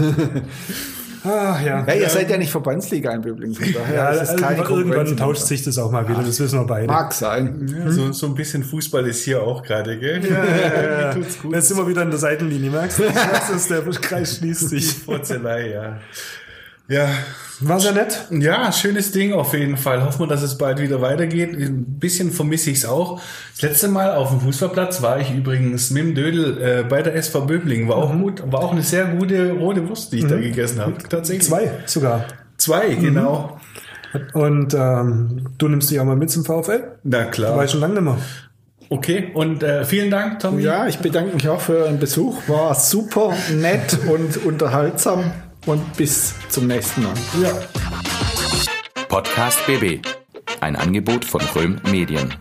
Ah, 1.25 1.59
ja. 1.65 1.85
Ja, 1.87 1.95
ihr 1.95 2.09
seid 2.09 2.31
ja 2.31 2.37
nicht 2.39 2.51
Verbandsliga 2.51 3.13
in 3.13 3.21
Böblingen, 3.21 3.55
von 3.55 3.73
daher 3.73 3.95
Ja, 3.95 4.11
ist 4.11 4.31
es 4.31 4.41
keine 4.41 4.59
irgendwann, 4.63 4.85
Konkurrenz. 4.85 5.17
tauscht 5.17 5.43
sich 5.43 5.63
das 5.65 5.77
auch 5.79 5.91
mal 5.91 6.09
wieder, 6.09 6.23
das 6.23 6.39
wissen 6.39 6.61
wir 6.61 6.67
beide. 6.67 6.87
Mag 6.87 7.13
sein. 7.13 7.67
Ja, 7.77 7.91
so, 7.91 8.13
so 8.13 8.27
ein 8.27 8.35
bisschen 8.35 8.63
Fußball 8.63 9.07
ist 9.07 9.25
hier 9.25 9.43
auch 9.43 9.63
gerade, 9.63 9.99
gell? 9.99 10.25
Ja, 10.25 10.45
ja, 10.45 11.01
ja. 11.01 11.15
Tut's 11.15 11.39
gut. 11.41 11.55
Jetzt 11.55 11.69
sind 11.69 11.77
wir 11.77 11.89
wieder 11.89 12.03
in 12.03 12.11
der 12.11 12.19
Seitenlinie, 12.21 12.71
merkst 12.71 13.01
du? 13.01 13.03
Das 13.33 13.51
ist, 13.51 13.69
der 13.69 13.83
Kreis 13.83 14.37
schließt 14.37 14.69
sich. 14.69 14.95
Furzelei, 14.95 15.71
ja. 15.71 15.99
Ja, 16.89 17.07
War 17.61 17.81
sehr 17.81 17.93
nett. 17.93 18.27
ja, 18.31 18.73
schönes 18.73 19.13
Ding 19.13 19.33
auf 19.35 19.53
jeden 19.53 19.77
Fall. 19.77 20.03
Hoffen 20.05 20.21
wir, 20.21 20.27
dass 20.27 20.43
es 20.43 20.57
bald 20.57 20.79
wieder 20.81 21.03
weitergeht. 21.03 21.53
Ein 21.55 21.85
bisschen 21.99 22.31
vermisse 22.31 22.71
ich 22.71 22.79
es 22.79 22.87
auch. 22.87 23.21
Das 23.53 23.63
letzte 23.63 23.89
Mal 23.89 24.15
auf 24.15 24.31
dem 24.31 24.41
Fußballplatz 24.41 25.03
war 25.03 25.21
ich 25.21 25.35
übrigens 25.35 25.91
mit 25.91 26.03
dem 26.03 26.15
Dödel 26.15 26.63
äh, 26.63 26.85
bei 26.89 27.03
der 27.03 27.15
SV 27.17 27.43
Böbling. 27.47 27.89
War 27.89 27.97
auch 27.97 28.13
gut, 28.13 28.43
war 28.51 28.61
auch 28.61 28.73
eine 28.73 28.83
sehr 28.83 29.05
gute 29.07 29.53
rote 29.53 29.87
Wurst, 29.89 30.13
die 30.13 30.19
ich 30.19 30.27
da 30.27 30.37
gegessen 30.37 30.81
habe. 30.81 30.95
Tatsächlich. 31.09 31.47
Zwei 31.47 31.71
sogar. 31.87 32.25
Zwei, 32.57 32.95
genau. 32.95 33.61
Und 34.33 34.73
ähm, 34.75 35.49
du 35.59 35.69
nimmst 35.69 35.91
dich 35.91 36.01
auch 36.01 36.05
mal 36.07 36.17
mit 36.17 36.31
zum 36.31 36.45
VfL? 36.45 36.93
Na 37.05 37.25
Du 37.25 37.31
klar. 37.33 37.57
weißt 37.57 37.73
schon 37.73 37.81
lange 37.83 37.95
nicht 37.95 38.05
mehr. 38.05 38.17
Okay, 38.91 39.31
und 39.35 39.63
äh, 39.63 39.85
vielen 39.85 40.11
Dank, 40.11 40.39
Tommy. 40.41 40.63
Ja, 40.63 40.87
ich 40.87 40.99
bedanke 41.01 41.35
mich 41.35 41.47
auch 41.49 41.61
für 41.61 41.77
euren 41.77 41.99
Besuch. 41.99 42.39
War 42.49 42.75
super 42.75 43.35
nett 43.55 43.99
und 44.11 44.47
unterhaltsam. 44.47 45.33
Und 45.67 45.97
bis 45.97 46.35
zum 46.49 46.67
nächsten 46.67 47.03
Mal. 47.03 47.15
Ja. 47.43 47.53
Podcast 49.09 49.59
BB. 49.67 50.07
Ein 50.61 50.77
Angebot 50.77 51.25
von 51.25 51.41
Röhm 51.55 51.81
Medien. 51.91 52.35